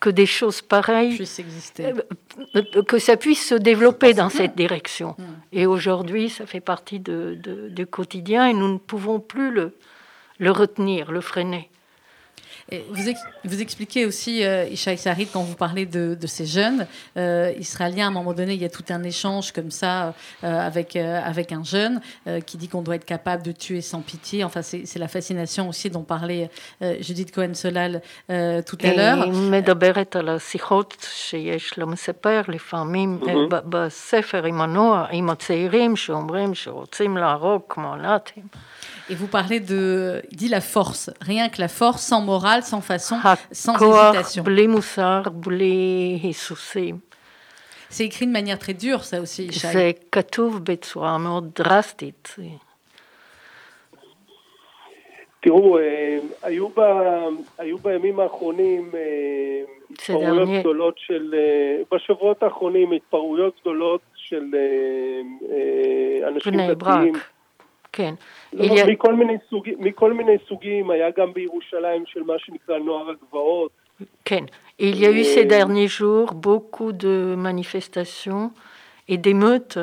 que 0.00 0.08
des 0.08 0.24
choses 0.24 0.62
pareilles, 0.62 1.18
que 2.86 2.98
ça 2.98 3.18
puisse 3.18 3.46
se 3.46 3.54
développer 3.54 4.14
dans 4.14 4.30
cette 4.30 4.54
direction. 4.56 5.14
Et 5.52 5.66
aujourd'hui, 5.66 6.30
ça 6.30 6.46
fait 6.46 6.60
partie 6.60 7.00
de, 7.00 7.36
de, 7.38 7.68
du 7.68 7.86
quotidien 7.86 8.48
et 8.48 8.54
nous 8.54 8.72
ne 8.72 8.78
pouvons 8.78 9.20
plus 9.20 9.50
le, 9.50 9.76
le 10.38 10.50
retenir, 10.50 11.12
le 11.12 11.20
freiner 11.20 11.68
vous, 12.71 13.03
vous, 13.43 13.61
expliquez 13.61 14.05
aussi, 14.05 14.43
euh, 14.43 14.65
Ishaï 14.65 14.97
Sarid, 14.97 15.27
quand 15.31 15.43
vous 15.43 15.55
parlez 15.55 15.85
de, 15.85 16.17
ces 16.25 16.45
jeunes 16.45 16.87
euh, 17.17 17.53
israéliens, 17.59 18.05
à 18.05 18.07
un 18.07 18.11
moment 18.11 18.33
donné, 18.33 18.53
il 18.53 18.61
y 18.61 18.65
a 18.65 18.69
tout 18.69 18.85
un 18.89 19.03
échange 19.03 19.51
comme 19.51 19.71
ça 19.71 20.13
euh, 20.43 20.59
avec, 20.59 20.95
avec 20.95 21.51
un 21.51 21.63
jeune 21.63 22.01
qui 22.45 22.57
dit 22.57 22.67
qu'on 22.67 22.81
doit 22.81 22.95
être 22.95 23.05
capable 23.05 23.43
de 23.43 23.51
tuer 23.51 23.81
sans 23.81 24.01
pitié. 24.01 24.43
Enfin, 24.43 24.61
c'est 24.61 24.97
la 24.97 25.07
fascination 25.07 25.69
aussi 25.69 25.89
dont 25.89 26.03
parlait 26.03 26.49
Judith 26.99 27.33
Cohen-Solal 27.33 28.01
tout 28.27 28.77
à 28.81 28.93
l'heure. 28.93 29.27
Et 39.10 39.14
vous 39.14 39.26
parlez 39.26 39.60
de, 39.60 40.22
dit 40.32 40.48
la 40.48 40.60
force, 40.60 41.10
rien 41.20 41.48
que 41.48 41.60
la 41.60 41.68
force, 41.68 42.02
sans 42.02 42.20
morale, 42.20 42.62
sans 42.62 42.82
façon, 42.82 43.16
sans 43.52 43.74
hésitation. 43.76 44.44
C'est 47.90 48.04
écrit 48.04 48.26
de 48.26 48.32
manière 48.32 48.58
très 48.58 48.74
dure, 48.74 49.02
ça 49.04 49.20
aussi, 49.20 49.50
C'est 49.50 49.94
כתוב 50.12 50.62
בצורה 50.62 51.16
מאוד 51.18 51.50
דרסטית. 51.54 52.36
תראו, 55.40 55.78
היו, 56.42 56.68
ב, 56.68 56.80
היו 57.58 57.78
בימים 57.78 58.20
האחרונים 58.20 58.90
התפרעויות 59.90 60.48
גדולות 60.60 60.94
של, 60.98 61.34
בשבועות 61.92 62.42
האחרונים 62.42 62.92
התפרעויות 62.92 63.54
גדולות 63.60 64.00
של 64.14 64.44
אנשים 66.28 66.60
דתיים. 66.60 67.14
כן. 67.92 68.14
לא, 68.52 68.64
il 68.64 68.72
y 68.72 68.80
a... 68.80 68.86
מכל, 68.86 69.14
מיני 69.14 69.36
סוג, 69.50 69.68
מכל 69.78 70.12
מיני 70.12 70.36
סוגים, 70.48 70.90
היה 70.90 71.10
גם 71.16 71.32
בירושלים 71.32 72.06
של 72.06 72.22
מה 72.22 72.34
שנקרא 72.38 72.78
נוער 72.78 73.10
הגבעות. 73.10 73.70
כן. 74.24 74.44
Il 74.78 74.96
y 75.00 75.06
a 75.06 75.10
eu 75.10 75.24
ces 75.24 75.44
derniers 75.44 75.88
jours 75.88 76.34
beaucoup 76.34 76.92
de 76.92 77.34
manifestations 77.36 78.52
et 79.08 79.16
d'émeutes 79.16 79.78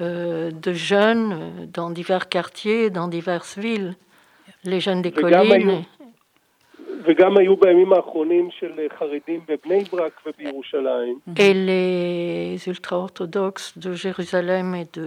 euh, 0.00 0.50
de 0.50 0.72
jeunes 0.72 1.68
dans 1.72 1.90
divers 1.90 2.28
quartiers, 2.28 2.90
dans 2.90 3.06
diverses 3.06 3.56
villes. 3.56 3.94
Les 4.64 4.80
jeunes 4.80 5.02
des 5.02 5.12
collines. 5.12 5.84
וגם 7.04 7.36
היו 7.36 7.56
בימים 7.56 7.92
האחרונים 7.92 8.48
של 8.50 8.72
חרדים 8.98 9.40
בבני 9.48 9.84
ברק 9.84 10.20
ובירושלים. 10.26 11.18
Et 11.36 11.54
les 11.54 12.68
ultra-orthodoxes 12.68 13.78
de 13.78 13.92
Jérusalem 13.92 14.74
et 14.74 14.88
de 14.98 15.06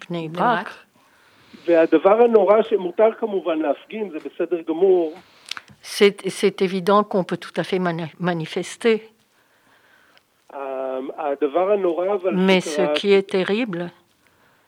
Bnei 0.00 0.28
Brak. 0.28 0.68
והדבר 1.66 2.22
הנורא 2.22 2.62
שמותר 2.62 3.12
כמובן 3.18 3.58
להפגין, 3.58 4.10
זה 4.10 4.18
בסדר 4.18 4.60
גמור. 4.68 5.14
C'est 5.82 6.62
évident 6.62 7.04
qu'on 7.04 7.24
peut 7.24 7.36
tout 7.36 7.56
à 7.60 7.64
fait 7.64 7.78
manifester. 8.20 8.98
הדבר 11.18 11.72
הנורא 11.72 12.14
אבל... 12.14 12.34
Mais 12.34 12.60
ce 12.60 12.82
qui 12.94 13.12
est 13.12 13.28
terrible, 13.28 13.90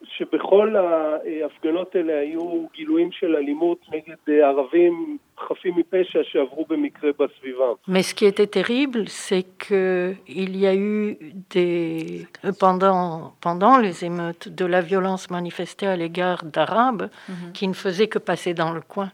שבכל 0.05 0.77
ההפגנות 0.77 1.95
האלה 1.95 2.19
היו 2.19 2.67
גילויים 2.75 3.13
של 3.13 3.37
אלימות 3.37 3.79
נגד 3.93 4.41
ערבים 4.43 5.19
חפים 5.39 5.75
מפשע 5.77 6.21
שעברו 6.23 6.65
במקרה 6.69 7.11
בסביבה. 7.19 7.65
Mais 7.89 8.03
ce 8.03 8.15
qui 8.15 8.27
était 8.27 8.47
terrible, 8.47 9.09
c'est 9.09 9.47
que 9.59 10.15
il 10.29 10.57
y 10.57 10.67
a 10.67 10.75
eu 10.75 11.17
des 11.55 12.27
pendant 12.61 13.33
pendant 13.41 13.79
les 13.79 14.05
émeutes 14.05 14.49
de 14.49 14.67
la 14.67 14.81
violence 14.81 15.31
manifestée 15.31 15.87
à 15.87 15.97
l'égard 15.97 16.41
d'Arabes 16.55 17.07
mm 17.07 17.33
-hmm. 17.33 17.53
qui 17.57 17.67
ne 17.69 17.77
faisaient 17.85 18.11
que 18.15 18.21
passer 18.31 18.53
dans 18.55 18.73
le 18.79 18.83
coin. 18.95 19.11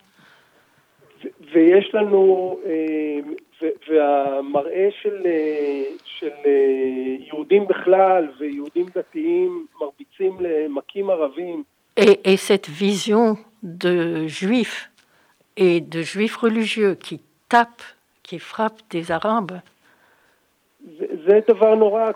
ויש 1.54 1.94
לנו 1.94 2.22
והמראה 3.61 4.87
של, 5.01 5.27
של 6.05 6.31
יהודים 7.19 7.67
בכלל 7.67 8.27
ויהודים 8.39 8.85
דתיים 8.95 9.65
מרביצים 9.81 10.37
למכים 10.39 11.09
ערבים. 11.09 11.63
Et, 11.99 12.19
et 12.33 12.37
cette 12.37 12.69
vision 12.69 13.37
de 13.63 14.27
juifs 14.27 14.91
et 15.57 15.81
de 15.81 16.01
juifs 16.03 16.37
religieux 16.37 16.93
qui 16.93 17.19
tapent, 17.49 17.89
qui 18.21 18.37
frappent 18.37 18.83
des 18.91 19.11
arabes, 19.11 19.57
זה 21.25 21.39
דבר 21.47 21.75
נורא, 21.75 22.11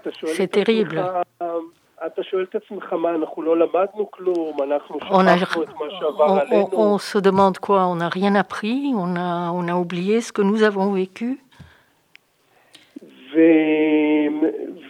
אתה 2.05 2.23
שואל 2.23 2.43
את 2.43 2.55
עצמך, 2.55 2.93
מה, 2.93 3.15
אנחנו 3.15 3.41
לא 3.41 3.57
למדנו 3.57 4.11
כלום, 4.11 4.57
אנחנו 4.63 4.99
שכחנו 4.99 5.63
את 5.63 5.69
מה 5.69 5.85
שעבר 5.99 6.23
עלינו. 6.41 6.95
On 6.95 6.97
se 6.97 7.19
demande 7.19 7.57
quoi, 7.57 7.83
on 7.85 7.95
n'a 7.95 8.09
rien 8.09 8.35
appris, 8.35 8.93
on 8.95 9.15
a, 9.15 9.51
on 9.59 9.67
a 9.67 9.75
oublié 9.75 10.21
ce 10.21 10.31
que 10.31 10.41
nous 10.41 10.63
avons 10.63 10.91
vécu. 10.91 11.37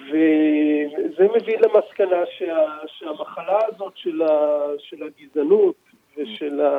וזה 0.08 1.28
מביא 1.36 1.58
למסקנה 1.58 2.26
שה, 2.38 2.68
שהמחלה 2.88 3.60
הזאת 3.68 3.94
של, 3.96 4.22
ה, 4.22 4.60
של 4.80 5.04
הגזענות 5.04 5.76
ושל 6.18 6.62
ה, 6.62 6.72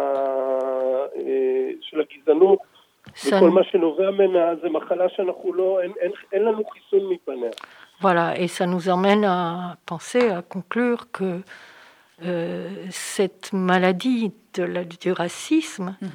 של 1.81 2.01
הגזענות 2.01 2.59
וכל 3.27 3.51
מה 3.51 3.65
שנובע 3.65 4.11
ממנה 4.11 4.55
זה 4.63 4.69
מחלה 4.69 5.09
שאנחנו 5.09 5.53
לא, 5.53 5.81
אין, 5.83 5.93
אין, 6.01 6.11
אין 6.33 6.43
לנו 6.43 6.65
חיסון 6.65 7.13
מפניה. 7.13 7.51
Voilà, 8.03 8.39
et 8.39 8.49
ça 8.49 8.67
nous 8.67 8.89
emmène 8.89 9.25
à 9.25 9.77
penser, 9.87 10.29
à 10.29 10.43
conclure 10.43 11.07
que 11.13 11.43
euh, 12.25 12.69
cette 12.91 13.53
maladie 13.53 14.33
de 14.55 14.65
la, 14.65 14.85
du 14.85 15.13
racisme 15.13 15.95
-hmm. 16.03 16.09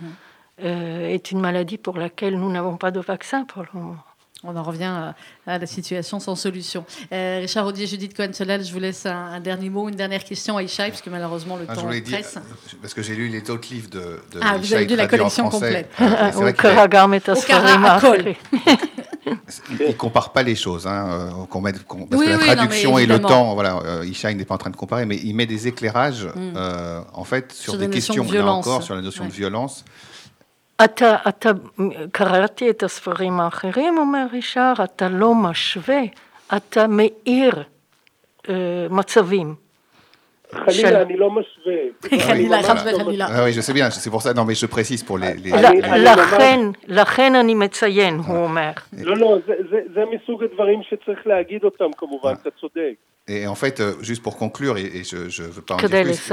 euh, 0.64 1.16
est 1.16 1.32
une 1.32 1.40
maladie 1.40 1.78
pour 1.78 1.98
laquelle 1.98 2.36
nous 2.38 2.52
n'avons 2.52 2.78
pas 2.78 2.92
de 2.92 3.00
vaccin 3.00 3.46
pour 3.46 3.64
le 3.64 3.70
moment. 3.74 4.04
On 4.44 4.56
en 4.56 4.62
revient 4.62 4.84
à, 4.84 5.16
à 5.48 5.58
la 5.58 5.66
situation 5.66 6.20
sans 6.20 6.36
solution. 6.36 6.86
Euh, 7.12 7.40
Richard 7.42 7.66
Audier, 7.66 7.88
Judith 7.88 8.16
Cohen-Solal, 8.16 8.64
je 8.64 8.72
vous 8.72 8.80
laisse 8.80 9.06
un, 9.08 9.26
un, 9.36 9.40
dernier 9.40 9.70
mot, 9.70 9.90
une 9.90 9.96
dernière 9.96 10.24
question 10.24 10.58
à 10.58 10.64
Ishaï, 10.64 10.92
parce 10.92 11.02
que 11.02 11.10
malheureusement 11.10 11.58
le 11.58 11.66
ah, 11.68 11.76
temps 11.76 11.88
presse. 11.88 12.04
Dire, 12.04 12.42
parce 12.82 12.94
que 12.94 13.02
j'ai 13.02 13.16
lu 13.16 13.30
les 13.30 13.50
autres 13.50 13.68
livres 13.72 13.90
de, 13.90 14.22
de 14.32 14.40
Ah, 14.42 14.58
vous 14.58 14.74
avez 14.74 14.86
lu 14.86 14.96
la 14.96 15.08
collection 15.08 15.50
complète. 15.50 15.90
Euh, 16.00 16.50
Au 16.50 16.54
Karagar 16.54 17.08
Métaspharima. 17.08 18.00
Il 19.81 19.87
ne 19.89 19.93
compare 19.93 20.33
pas 20.33 20.43
les 20.43 20.55
choses. 20.55 20.87
Hein, 20.87 21.47
qu'on 21.51 21.61
met, 21.61 21.73
qu'on, 21.87 22.07
parce 22.07 22.21
oui, 22.21 22.27
que 22.27 22.31
la 22.33 22.39
oui, 22.39 22.47
traduction 22.47 22.93
non, 22.93 22.99
et 22.99 23.07
le 23.07 23.19
temps, 23.21 23.55
voilà, 23.55 23.79
euh, 23.85 24.07
Ishaï 24.07 24.35
n'est 24.35 24.45
pas 24.45 24.55
en 24.55 24.59
train 24.59 24.71
de 24.71 24.77
comparer, 24.77 25.07
mais 25.07 25.17
il 25.17 25.35
met 25.35 25.47
des 25.47 25.69
éclairages, 25.69 26.25
mm. 26.25 26.53
euh, 26.57 27.01
en 27.13 27.25
fait, 27.25 27.53
sur, 27.53 27.73
sur 27.73 27.81
des 27.81 27.91
questions, 27.91 28.25
de 28.25 28.39
là 28.39 28.53
encore, 28.53 28.83
sur 28.83 28.95
la 28.95 29.03
notion 29.03 29.25
ouais. 29.25 29.31
de 29.31 29.35
violence. 29.35 29.85
אתה, 30.85 31.17
אתה, 31.29 31.51
קראתי 32.13 32.71
את 32.71 32.83
הספרים 32.83 33.41
האחרים, 33.41 33.99
אומר 33.99 34.27
רישר, 34.33 34.73
אתה 34.85 35.09
לא 35.09 35.35
משווה, 35.35 36.01
אתה 36.57 36.87
מאיר 36.87 37.63
אה, 38.49 38.87
מצבים. 38.91 39.55
חלילה, 40.55 41.03
אני 41.03 41.17
לא 41.17 41.31
משווה. 41.31 42.21
חלילה, 42.27 42.63
חס 42.63 42.83
וחלילה. 42.87 43.27
Oui, 43.27 43.53
je 43.53 43.61
sais 43.61 43.73
bien, 43.73 43.91
c'est 43.91 44.11
pour 44.11 44.23
ça, 44.23 44.35
non, 44.35 44.45
mais 44.45 44.55
je 44.55 44.67
précise 44.67 45.03
pour 45.03 45.19
les... 45.19 45.35
לכן, 45.97 46.61
לכן 46.89 47.35
אני 47.35 47.55
מציין, 47.55 48.19
הוא 48.27 48.37
אומר. 48.37 48.71
לא, 48.93 49.17
לא, 49.17 49.39
זה 49.95 50.01
מסוג 50.11 50.45
הדברים 50.45 50.81
שצריך 50.83 51.27
להגיד 51.27 51.65
אותם 51.65 51.93
כמובן, 51.97 52.33
אתה 52.43 52.51
צודק. 52.61 52.95
Et 53.29 53.47
en 53.47 53.55
fait, 53.55 53.81
juste 54.01 54.21
pour 54.21 54.37
conclure, 54.37 54.77
et, 54.79 55.05
je 55.05 55.43
ne 55.43 55.49
veux 55.49 55.63
pas 55.63 55.75
en 55.75 55.77
dire 55.77 56.03
plus, 56.03 56.33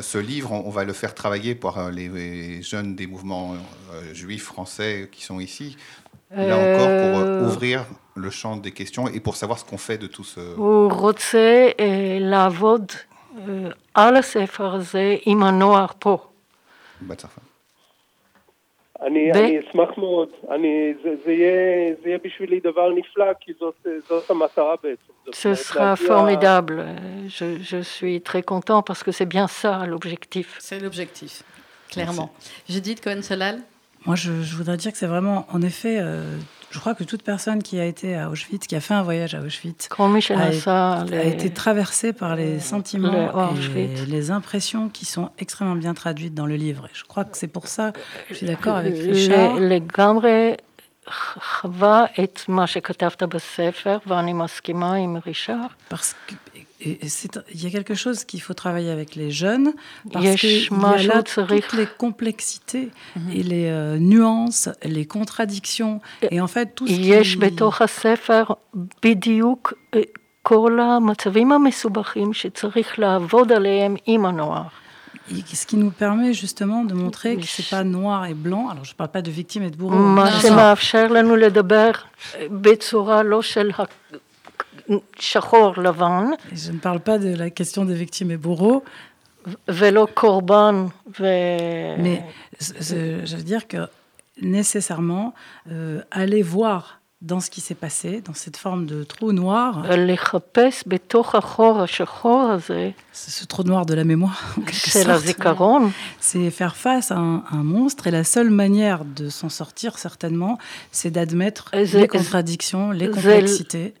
ce 0.00 0.18
livre, 0.18 0.50
on, 0.50 0.66
on, 0.66 0.70
va 0.70 0.82
le 0.82 0.92
faire 0.92 1.14
travailler 1.14 1.54
pour 1.54 1.78
les, 1.92 2.08
les 2.08 2.62
jeunes 2.62 2.96
des 2.96 3.06
mouvements 3.06 3.54
euh, 3.54 4.12
juifs 4.12 4.42
français 4.42 5.08
qui 5.12 5.22
sont 5.22 5.38
ici, 5.38 5.76
euh... 6.36 6.48
là 6.48 6.56
encore 6.56 6.92
pour 7.02 7.14
euh, 7.20 7.46
ouvrir 7.46 7.86
le 8.16 8.30
champ 8.30 8.56
des 8.56 8.72
questions 8.72 9.06
et 9.06 9.20
pour 9.20 9.36
savoir 9.36 9.60
ce 9.60 9.64
qu'on 9.64 9.78
fait 9.78 9.98
de 9.98 10.08
tout 10.08 10.24
ce... 10.24 10.40
הוא 13.34 13.38
רוצה 13.38 13.52
לעבוד 13.52 13.72
על 13.94 14.16
הספר 14.16 14.74
הזה 14.74 15.16
עם 15.26 15.42
הנוער 15.42 15.86
פה. 15.98 16.18
בהצלחה. 17.00 17.40
אני, 19.02 19.32
ב... 19.32 19.36
אני 19.36 19.58
אשמח 19.60 19.88
מאוד, 19.98 20.28
אני, 20.50 20.94
זה, 21.02 21.14
זה, 21.24 21.32
יהיה, 21.32 21.94
זה 22.02 22.08
יהיה 22.08 22.18
בשבילי 22.24 22.60
דבר 22.60 22.90
נפלא, 22.90 23.26
כי 23.40 23.52
זאת, 23.60 23.86
זאת 24.08 24.30
המטרה 24.30 24.74
בעצם. 24.82 25.12
Ce 25.32 25.54
sera 25.54 25.96
formidable. 25.96 26.80
Je, 27.28 27.58
je, 27.62 27.80
suis 27.82 28.20
très 28.20 28.42
content 28.42 28.82
parce 28.82 29.02
que 29.04 29.12
c'est 29.12 29.30
bien 29.36 29.46
ça 29.46 29.86
l'objectif. 29.86 30.56
C'est 30.58 30.80
l'objectif, 30.80 31.42
clairement. 31.92 32.30
Judith 32.68 33.00
Cohen-Solal 33.04 33.58
Moi, 34.06 34.16
je, 34.16 34.32
je, 34.42 34.56
voudrais 34.56 34.76
dire 34.76 34.92
que 34.92 34.98
c'est 34.98 35.06
vraiment, 35.06 35.46
en 35.52 35.62
effet, 35.62 35.98
euh, 36.00 36.36
je 36.74 36.78
crois 36.78 36.94
que 36.94 37.02
toute 37.02 37.22
personne 37.22 37.62
qui 37.62 37.80
a 37.80 37.84
été 37.84 38.16
à 38.16 38.30
Auschwitz, 38.30 38.66
qui 38.66 38.76
a 38.76 38.80
fait 38.80 38.94
un 38.94 39.02
voyage 39.02 39.34
à 39.34 39.40
Auschwitz, 39.40 39.88
a, 39.90 40.52
ça, 40.52 40.92
a 40.92 41.04
les... 41.04 41.28
été 41.28 41.50
traversée 41.50 42.12
par 42.12 42.36
les 42.36 42.60
sentiments 42.60 43.10
les 43.74 43.80
et 43.80 44.06
les 44.06 44.30
impressions 44.30 44.88
qui 44.88 45.04
sont 45.04 45.30
extrêmement 45.38 45.74
bien 45.74 45.94
traduites 45.94 46.34
dans 46.34 46.46
le 46.46 46.54
livre. 46.54 46.86
Et 46.86 46.94
je 46.94 47.04
crois 47.04 47.24
que 47.24 47.36
c'est 47.36 47.48
pour 47.48 47.66
ça 47.66 47.90
que 47.92 47.98
je 48.30 48.34
suis 48.34 48.46
d'accord 48.46 48.76
avec 48.76 48.94
Richard. 48.96 49.58
לגמרי 49.58 50.54
חווה 51.10 52.04
את 52.24 52.40
מה 52.48 52.66
שכתבת 52.66 53.22
בספר, 53.22 53.98
ואני 54.06 54.32
מסכימה 54.32 54.94
עם 54.94 55.16
רישard. 55.26 55.94
Parce 55.94 56.14
que 56.26 56.34
il 56.84 57.62
y 57.62 57.66
a 57.66 57.70
quelque 57.70 57.94
chose 57.94 58.24
qu'il 58.24 58.40
faut 58.40 58.54
travailler 58.54 58.90
avec 58.90 59.14
les 59.14 59.30
jeunes 59.30 59.72
parce 60.12 60.36
qu'il 60.36 60.62
y 60.62 60.68
a 60.84 60.96
là 61.02 61.22
toutes 61.22 61.72
les 61.74 61.88
complexités 61.98 62.86
mm 62.88 63.20
-hmm. 63.20 63.36
et 63.36 63.42
les 63.52 63.68
euh, 63.70 63.98
nuances, 64.12 64.68
les 64.96 65.06
contradictions 65.16 66.00
et 66.34 66.38
en 66.40 66.50
fait 66.54 66.66
tout 66.76 66.86
ce 66.86 66.92
qui... 66.94 67.12
יש 67.18 67.36
בתוך 67.36 67.82
הספר 67.82 68.44
בדיוק 69.02 69.62
כל 70.42 70.80
המצבים 70.80 71.52
המסובכים 71.52 72.32
שצריך 72.32 72.98
לעבוד 72.98 73.52
עליהם 73.52 73.96
עם 74.06 74.26
הנוער. 74.26 74.62
Ce 75.60 75.64
qui 75.64 75.76
nous 75.76 75.92
permet 75.92 76.32
justement 76.32 76.82
de 76.90 76.94
montrer 76.94 77.36
que 77.36 77.46
c'est 77.46 77.70
pas 77.76 77.84
noir 77.84 78.26
et 78.26 78.34
blanc. 78.34 78.64
Alors 78.72 78.84
je 78.84 78.94
parle 78.94 79.10
pas 79.10 79.22
de 79.22 79.30
victimes 79.30 79.62
et 79.62 79.70
de 79.70 79.76
bourreaux. 79.76 79.94
Je 86.53 86.71
ne 86.71 86.77
parle 86.77 86.99
pas 86.99 87.17
de 87.17 87.35
la 87.35 87.49
question 87.49 87.85
des 87.85 87.95
victimes 87.95 88.31
et 88.31 88.37
bourreaux. 88.37 88.83
Mais 91.99 92.23
je 92.59 93.35
veux 93.35 93.43
dire 93.43 93.67
que 93.67 93.87
nécessairement, 94.41 95.33
euh, 95.71 96.01
aller 96.11 96.41
voir 96.41 96.99
dans 97.21 97.39
ce 97.39 97.49
qui 97.49 97.61
s'est 97.61 97.75
passé, 97.75 98.21
dans 98.21 98.33
cette 98.33 98.57
forme 98.57 98.85
de 98.85 99.03
trou 99.03 99.31
noir. 99.31 99.85
C'est 103.13 103.31
ce 103.31 103.45
trou 103.45 103.63
noir 103.63 103.85
de 103.85 103.93
la 103.93 104.03
mémoire. 104.03 104.55
C'est 106.19 106.51
faire 106.51 106.75
face 106.75 107.11
à 107.11 107.17
un, 107.17 107.41
monstre 107.63 108.07
et 108.07 108.11
la 108.11 108.23
seule 108.23 108.49
manière 108.49 109.05
de 109.05 109.29
s'en 109.29 109.49
sortir, 109.49 109.97
certainement, 109.97 110.57
c'est 110.91 111.09
d'admettre 111.09 111.71
les 111.73 112.07
contradictions, 112.07 112.91
les 112.91 113.09
complexités. 113.09 113.93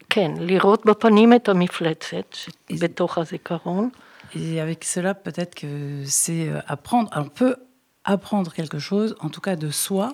Et 4.35 4.59
avec 4.59 4.83
cela, 4.83 5.13
peut-être 5.13 5.55
que 5.55 6.03
c'est 6.05 6.49
euh, 6.49 6.59
apprendre. 6.67 7.09
on 7.15 7.29
peut 7.29 7.55
apprendre 8.03 8.53
quelque 8.53 8.79
chose, 8.79 9.15
en 9.19 9.29
tout 9.29 9.41
cas 9.41 9.55
de 9.55 9.71
soi, 9.71 10.13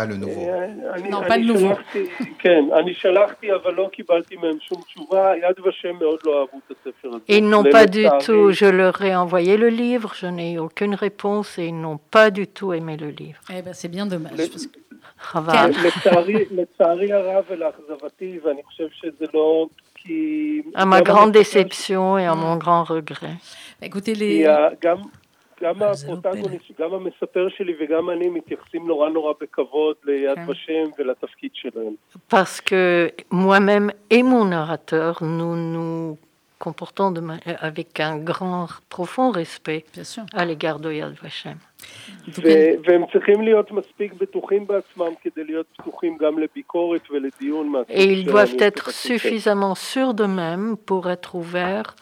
pas 0.00 0.06
le 0.06 0.16
nouveau. 0.16 0.46
non, 1.10 1.20
pas 1.22 1.36
le 1.36 1.44
nouveau. 1.44 1.74
Ils 7.28 7.48
n'ont 7.48 7.64
pas 7.64 7.86
du 7.86 8.06
tout, 8.24 8.50
je 8.52 8.66
leur 8.66 9.02
ai 9.02 9.14
envoyé 9.14 9.56
le 9.58 9.68
livre, 9.68 10.14
je 10.16 10.26
n'ai 10.26 10.58
aucune 10.58 10.94
réponse 10.94 11.58
et 11.58 11.66
ils 11.66 11.78
n'ont 11.78 11.98
pas 11.98 12.30
du 12.30 12.46
tout 12.46 12.72
aimé 12.72 12.96
le 12.96 13.08
livre. 13.08 13.40
Eh 13.54 13.60
ben, 13.60 13.74
c'est 13.74 13.88
bien 13.88 14.06
dommage. 14.06 14.32
À 20.74 20.86
ma 20.86 21.02
grande 21.02 21.32
déception 21.32 22.16
et 22.16 22.24
à 22.24 22.34
mon 22.34 22.56
grand 22.56 22.84
regret. 22.84 23.36
Écoutez, 23.82 24.14
les... 24.14 24.46
גם 25.63 25.75
הפרוטגוניסט, 25.81 26.81
גם 26.81 26.93
המספר 26.93 27.47
שלי 27.49 27.73
וגם 27.79 28.09
אני 28.09 28.29
מתייחסים 28.29 28.87
נורא 28.87 29.09
נורא 29.09 29.33
בכבוד 29.41 29.95
ליד 30.03 30.37
ושם 30.47 30.83
ולתפקיד 30.99 31.51
שלהם. 31.53 31.95
Parce 32.29 32.61
que 32.61 33.11
moi-même 33.31 33.91
et 34.09 34.23
mon 34.23 34.45
narrateur, 34.45 35.23
nous 35.23 35.55
nous 35.55 36.17
comportons 36.59 37.11
de, 37.11 37.21
avec 37.69 37.99
un 37.99 38.17
grand, 38.17 38.67
profond 38.89 39.29
respect 39.31 39.85
à 40.33 40.45
l'égard 40.45 40.79
de 40.79 40.91
Yad 40.91 41.15
Vashem. 41.23 41.57
והם 42.85 43.03
צריכים 43.13 43.41
להיות 43.41 43.71
מספיק 43.71 44.13
בטוחים 44.13 44.67
בעצמם 44.67 45.13
כדי 45.21 45.43
להיות 45.43 45.65
פתוחים 45.77 46.17
גם 46.17 46.39
לביקורת 46.39 47.11
ולדיון. 47.11 47.73
Et 47.89 48.03
ils 48.03 48.25
doivent 48.25 48.57
être 48.59 48.91
suffisamment 48.91 49.75
sûrs 49.75 50.13
d'eux-mêmes 50.13 50.77
pour 50.85 51.09
être 51.09 51.35
ouverts 51.35 51.95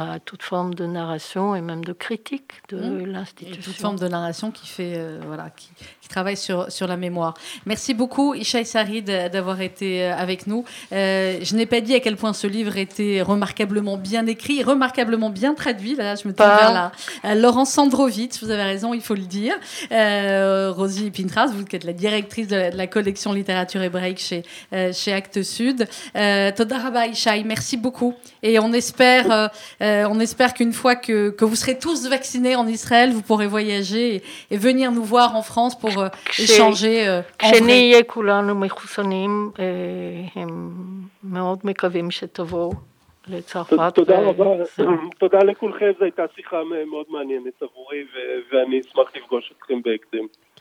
à 0.00 0.18
toute 0.18 0.42
forme 0.42 0.74
de 0.74 0.86
narration 0.86 1.54
et 1.54 1.60
même 1.60 1.84
de 1.84 1.92
critique 1.92 2.52
de 2.68 2.76
mmh. 2.76 3.06
l'institution. 3.06 3.62
Toute 3.62 3.80
forme 3.80 3.98
de 3.98 4.08
narration 4.08 4.50
qui 4.50 4.66
fait, 4.66 4.94
euh, 4.96 5.20
voilà, 5.26 5.50
qui, 5.50 5.68
qui, 6.00 6.08
travaille 6.08 6.36
sur, 6.36 6.70
sur 6.70 6.86
la 6.86 6.96
mémoire. 6.96 7.34
Merci 7.66 7.94
beaucoup, 7.94 8.34
Ishaï 8.34 8.64
Sarid, 8.64 9.06
d'avoir 9.06 9.60
été 9.60 10.04
euh, 10.04 10.16
avec 10.16 10.46
nous. 10.46 10.64
Euh, 10.92 11.38
je 11.42 11.54
n'ai 11.56 11.66
pas 11.66 11.80
dit 11.80 11.94
à 11.94 12.00
quel 12.00 12.16
point 12.16 12.32
ce 12.32 12.46
livre 12.46 12.76
était 12.76 13.22
remarquablement 13.22 13.96
bien 13.96 14.26
écrit, 14.26 14.62
remarquablement 14.62 15.30
bien 15.30 15.54
traduit. 15.54 15.94
Là, 15.94 16.14
je 16.14 16.28
me 16.28 16.34
tourne 16.34 16.48
vers 16.48 16.92
la, 17.24 17.34
Laurence 17.34 17.70
Sandrovitz, 17.70 18.42
vous 18.42 18.50
avez 18.50 18.64
raison, 18.64 18.94
il 18.94 19.02
faut 19.02 19.14
le 19.14 19.22
dire. 19.22 19.54
Rosie 19.90 21.10
Pintras, 21.10 21.48
vous 21.48 21.64
qui 21.64 21.76
êtes 21.76 21.84
la 21.84 21.92
directrice 21.92 22.48
de 22.48 22.76
la, 22.76 22.86
collection 22.86 23.32
littérature 23.32 23.82
hébraïque 23.82 24.18
chez, 24.18 24.42
chez 24.92 25.12
Actes 25.12 25.42
Sud. 25.42 25.86
Todaraba 26.14 27.06
Ishaï, 27.06 27.44
merci 27.44 27.76
beaucoup. 27.76 28.14
Et 28.42 28.58
on 28.58 28.72
espère 28.72 29.50
euh, 29.88 30.08
on 30.08 30.20
espère 30.20 30.54
qu'une 30.54 30.72
fois 30.72 30.94
que, 30.96 31.30
que, 31.30 31.44
vous 31.44 31.56
serez 31.56 31.78
tous 31.78 32.08
vaccinés 32.08 32.56
en 32.56 32.66
Israël, 32.66 33.12
vous 33.12 33.22
pourrez 33.22 33.46
voyager 33.46 34.22
et, 34.50 34.56
venir 34.56 34.92
nous 34.92 35.04
voir 35.04 35.36
en 35.36 35.42
France 35.42 35.78
pour 35.78 35.98
euh, 35.98 36.08
échanger. 36.38 37.06
Euh, 37.06 37.22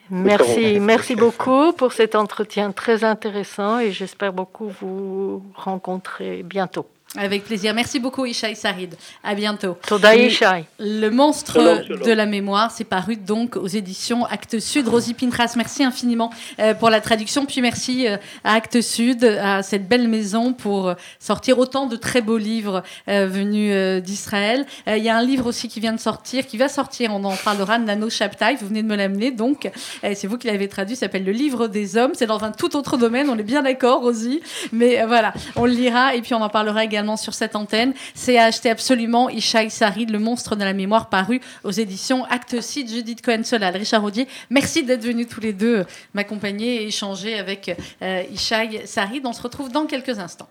Merci, 0.10 0.80
merci 0.80 1.16
beaucoup 1.16 1.74
pour 1.74 1.92
cet 1.92 2.16
entretien 2.16 2.72
très 2.72 3.04
intéressant 3.04 3.80
et 3.80 3.92
j'espère 3.92 4.32
beaucoup 4.32 4.70
vous 4.70 5.44
rencontrer 5.54 6.44
bientôt. 6.44 6.86
Avec 7.18 7.46
plaisir. 7.46 7.74
Merci 7.74 8.00
beaucoup, 8.00 8.26
Ishaï 8.28 8.56
Sarid. 8.56 8.96
À 9.24 9.34
bientôt. 9.34 9.76
Toda 9.88 10.16
Ishaï. 10.16 10.66
Le 10.78 11.10
monstre 11.10 11.58
de 12.06 12.12
la 12.12 12.28
mémoire, 12.28 12.70
c'est 12.70 12.84
paru 12.84 13.16
donc 13.16 13.56
aux 13.56 13.66
éditions 13.66 14.24
Actes 14.26 14.60
Sud. 14.60 14.88
Rosie 14.88 15.16
Pintras, 15.16 15.54
merci 15.58 15.84
infiniment 15.84 16.32
euh, 16.60 16.76
pour 16.76 16.92
la 16.92 17.02
traduction. 17.02 17.48
Puis 17.48 17.62
merci 17.62 18.08
euh, 18.08 18.18
à 18.44 18.54
Actes 18.54 18.82
Sud, 18.82 19.24
à 19.24 19.64
cette 19.64 19.88
belle 19.88 20.08
maison 20.08 20.54
pour 20.54 20.90
euh, 20.90 20.94
sortir 21.20 21.58
autant 21.58 21.88
de 21.88 21.96
très 21.96 22.22
beaux 22.22 22.38
livres 22.38 22.84
venus 23.08 24.04
d'Israël. 24.04 24.66
Il 24.86 24.98
y 24.98 25.10
a 25.10 25.18
un 25.18 25.24
livre 25.24 25.48
aussi 25.48 25.68
qui 25.68 25.80
vient 25.80 25.94
de 25.94 26.00
sortir, 26.00 26.46
qui 26.46 26.58
va 26.58 26.70
sortir, 26.70 27.12
on 27.14 27.24
en 27.24 27.36
parlera, 27.36 27.80
Nano 27.80 28.10
Chaptai. 28.10 28.56
Vous 28.60 28.68
venez 28.68 28.84
de 28.84 28.88
me 28.88 28.96
l'amener, 28.96 29.32
donc 29.32 29.70
c'est 30.04 30.28
vous 30.28 30.38
qui 30.38 30.48
l'avez 30.48 30.68
traduit, 30.68 30.96
s'appelle 30.96 31.24
Le 31.24 31.32
Livre 31.32 31.68
des 31.68 31.98
Hommes. 31.98 32.12
C'est 32.14 32.28
dans 32.28 32.44
un 32.44 32.52
tout 32.52 32.76
autre 32.76 32.98
domaine, 32.98 33.30
on 33.30 33.38
est 33.38 33.44
bien 33.44 33.64
d'accord, 33.64 34.02
Rosie. 34.02 34.42
Mais 34.72 35.04
voilà, 35.06 35.34
on 35.56 35.66
le 35.66 35.72
lira 35.72 36.16
et 36.16 36.22
puis 36.22 36.34
on 36.34 36.42
en 36.42 36.50
parlera 36.50 36.84
également 36.84 37.07
sur 37.16 37.34
cette 37.34 37.56
antenne. 37.56 37.94
C'est 38.16 38.38
à 38.38 38.46
acheter 38.46 38.70
absolument 38.70 39.30
Ishaï 39.30 39.70
Sarid, 39.70 40.10
Le 40.10 40.20
monstre 40.20 40.56
de 40.56 40.64
la 40.64 40.74
mémoire, 40.74 41.10
paru 41.10 41.40
aux 41.64 41.72
éditions 41.72 42.26
Acte 42.26 42.60
6, 42.60 42.94
Judith 42.94 43.22
Cohen-Solal, 43.22 43.78
Richard 43.78 44.04
Audier. 44.04 44.28
Merci 44.50 44.84
d'être 44.84 45.04
venus 45.04 45.28
tous 45.30 45.42
les 45.42 45.54
deux 45.54 45.86
m'accompagner 46.14 46.84
et 46.84 46.88
échanger 46.88 47.40
avec 47.40 47.76
euh, 48.02 48.24
Ishaï 48.34 48.82
Sarid. 48.86 49.26
On 49.26 49.34
se 49.34 49.42
retrouve 49.42 49.72
dans 49.72 49.86
quelques 49.86 50.20
instants. 50.20 50.50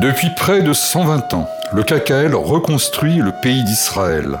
Depuis 0.00 0.28
près 0.36 0.62
de 0.62 0.72
120 0.72 1.34
ans, 1.34 1.48
le 1.72 1.82
KKL 1.82 2.34
reconstruit 2.34 3.16
le 3.16 3.32
pays 3.42 3.62
d'Israël. 3.64 4.40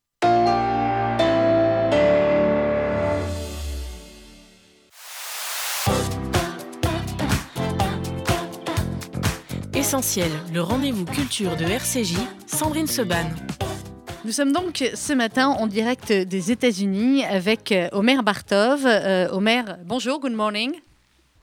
Essentiel, 9.91 10.31
le 10.53 10.61
rendez-vous 10.61 11.03
culture 11.03 11.57
de 11.57 11.65
RCJ, 11.65 12.15
Sandrine 12.47 12.87
Seban. 12.87 13.25
Nous 14.23 14.31
sommes 14.31 14.53
donc 14.53 14.89
ce 14.95 15.11
matin 15.11 15.49
en 15.49 15.67
direct 15.67 16.13
des 16.13 16.49
États-Unis 16.49 17.25
avec 17.25 17.73
euh, 17.73 17.89
Omer 17.91 18.23
Bartov. 18.23 18.85
Euh, 18.85 19.27
Omer, 19.33 19.79
bonjour, 19.83 20.21
good 20.21 20.31
morning. 20.31 20.71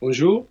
Bonjour. 0.01 0.47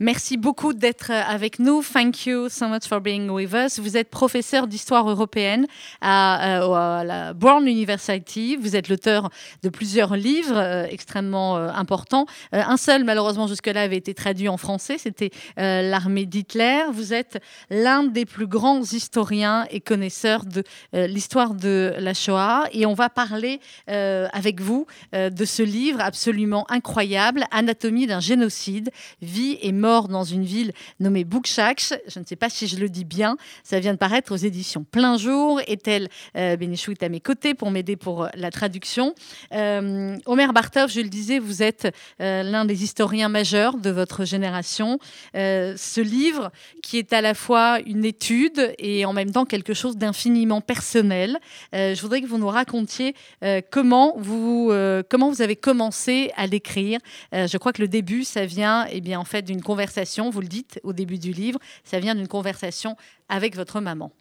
Merci 0.00 0.36
beaucoup 0.36 0.72
d'être 0.72 1.10
avec 1.10 1.58
nous. 1.58 1.82
Thank 1.82 2.26
you 2.26 2.48
so 2.48 2.66
much 2.66 2.86
for 2.88 3.00
being 3.00 3.28
with 3.28 3.52
us. 3.52 3.78
Vous 3.78 3.96
êtes 3.96 4.10
professeur 4.10 4.66
d'histoire 4.66 5.08
européenne 5.08 5.66
à, 6.00 6.62
euh, 6.62 7.04
la 7.04 7.32
Brown 7.32 7.66
University. 7.66 8.56
Vous 8.56 8.76
êtes 8.76 8.88
l'auteur 8.88 9.30
de 9.62 9.68
plusieurs 9.68 10.16
livres 10.16 10.56
euh, 10.56 10.86
extrêmement 10.88 11.56
euh, 11.56 11.68
importants. 11.68 12.26
Euh, 12.54 12.62
un 12.66 12.76
seul, 12.76 13.04
malheureusement, 13.04 13.46
jusque-là, 13.46 13.82
avait 13.82 13.96
été 13.96 14.14
traduit 14.14 14.48
en 14.48 14.56
français. 14.56 14.98
C'était 14.98 15.30
euh, 15.58 15.82
L'armée 15.82 16.26
d'Hitler. 16.26 16.82
Vous 16.92 17.12
êtes 17.12 17.40
l'un 17.70 18.04
des 18.04 18.26
plus 18.26 18.46
grands 18.46 18.82
historiens 18.82 19.66
et 19.70 19.80
connaisseurs 19.80 20.44
de 20.44 20.64
euh, 20.94 21.06
l'histoire 21.06 21.54
de 21.54 21.94
la 21.98 22.14
Shoah. 22.14 22.64
Et 22.72 22.86
on 22.86 22.94
va 22.94 23.08
parler 23.10 23.60
avec 23.86 24.60
vous 24.60 24.86
de 25.12 25.44
ce 25.44 25.62
livre 25.62 26.00
absolument 26.00 26.66
incroyable, 26.70 27.44
Anatomie 27.50 28.06
d'un 28.06 28.20
génocide, 28.20 28.83
vie 29.22 29.58
et 29.62 29.72
mort 29.72 30.08
dans 30.08 30.24
une 30.24 30.44
ville 30.44 30.72
nommée 31.00 31.24
Boukchakch. 31.24 31.94
Je 32.08 32.18
ne 32.18 32.24
sais 32.24 32.36
pas 32.36 32.50
si 32.50 32.66
je 32.66 32.76
le 32.76 32.88
dis 32.88 33.04
bien. 33.04 33.36
Ça 33.62 33.80
vient 33.80 33.92
de 33.92 33.98
paraître 33.98 34.32
aux 34.32 34.36
éditions 34.36 34.84
Plein 34.90 35.16
Jour. 35.16 35.60
Etel 35.66 36.08
euh, 36.36 36.56
Benichou 36.56 36.92
est 36.92 37.02
à 37.02 37.08
mes 37.08 37.20
côtés 37.20 37.54
pour 37.54 37.70
m'aider 37.70 37.96
pour 37.96 38.28
la 38.34 38.50
traduction. 38.50 39.14
Euh, 39.52 40.16
Omer 40.26 40.52
Bartov, 40.52 40.90
je 40.90 41.00
le 41.00 41.08
disais, 41.08 41.38
vous 41.38 41.62
êtes 41.62 41.94
euh, 42.20 42.42
l'un 42.42 42.64
des 42.64 42.84
historiens 42.84 43.28
majeurs 43.28 43.76
de 43.76 43.90
votre 43.90 44.24
génération. 44.24 44.98
Euh, 45.36 45.74
ce 45.76 46.00
livre, 46.00 46.50
qui 46.82 46.98
est 46.98 47.12
à 47.12 47.20
la 47.20 47.34
fois 47.34 47.78
une 47.86 48.04
étude 48.04 48.74
et 48.78 49.04
en 49.04 49.12
même 49.12 49.30
temps 49.30 49.44
quelque 49.44 49.74
chose 49.74 49.96
d'infiniment 49.96 50.60
personnel, 50.60 51.38
euh, 51.74 51.94
je 51.94 52.02
voudrais 52.02 52.20
que 52.20 52.26
vous 52.26 52.38
nous 52.38 52.48
racontiez 52.48 53.14
euh, 53.42 53.60
comment, 53.70 54.14
vous, 54.16 54.72
comment 55.08 55.30
vous 55.30 55.42
avez 55.42 55.56
commencé 55.56 56.32
à 56.36 56.46
l'écrire. 56.46 56.98
je 57.32 57.56
crois 57.58 57.72
que 57.72 57.82
le 57.82 57.88
début, 57.88 58.24
ça 58.24 58.46
vient 58.46 58.73
eh 58.90 59.00
bien, 59.00 59.18
en 59.18 59.24
fait 59.24 59.42
d'une 59.42 59.62
conversation, 59.62 60.30
vous 60.30 60.40
le 60.40 60.48
dites 60.48 60.80
au 60.82 60.92
début 60.92 61.18
du 61.18 61.32
livre, 61.32 61.58
ça 61.84 61.98
vient 62.00 62.14
d'une 62.14 62.28
conversation 62.28 62.96
avec 63.28 63.56
votre 63.56 63.80
maman. 63.80 64.12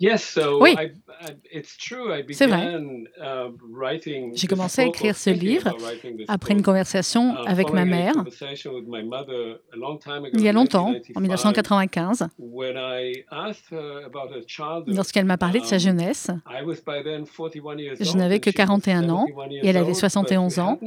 Oui, 0.00 0.76
c'est 2.32 2.46
vrai. 2.46 2.80
J'ai 4.34 4.46
commencé 4.46 4.82
à 4.82 4.86
écrire 4.86 5.16
ce 5.16 5.30
livre 5.30 5.76
après 6.28 6.54
une 6.54 6.62
conversation 6.62 7.34
uh, 7.34 7.48
avec 7.48 7.72
ma 7.72 7.84
mère 7.84 8.14
il 10.32 10.40
y 10.40 10.48
a 10.48 10.52
longtemps, 10.52 10.94
en 11.14 11.20
1995, 11.20 12.28
lorsqu'elle 14.86 15.24
m'a 15.24 15.36
parlé 15.36 15.60
de 15.60 15.64
sa 15.64 15.76
um, 15.76 15.80
jeunesse. 15.80 16.30
Je 18.00 18.16
n'avais 18.16 18.40
que 18.40 18.50
41 18.50 19.08
ans 19.10 19.26
et 19.50 19.66
elle 19.66 19.76
avait 19.76 19.94
71 19.94 20.58
ans 20.60 20.78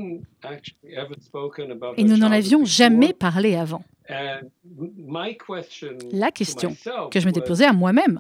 et 1.98 2.04
nous 2.04 2.18
n'en 2.18 2.32
avions 2.32 2.66
jamais 2.66 3.14
parlé 3.14 3.56
avant. 3.56 3.84
La 6.12 6.32
question 6.32 6.76
que 7.12 7.20
je 7.20 7.26
m'étais 7.26 7.42
posée 7.42 7.66
à 7.66 7.74
moi-même, 7.74 8.18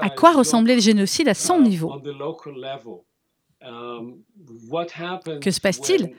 à 0.00 0.10
quoi 0.10 0.32
ressemblait 0.32 0.74
le 0.74 0.80
génocide 0.80 1.28
à 1.28 1.34
son 1.34 1.60
niveau? 1.60 1.92
Que 5.40 5.50
se 5.50 5.60
passe-t-il 5.60 6.14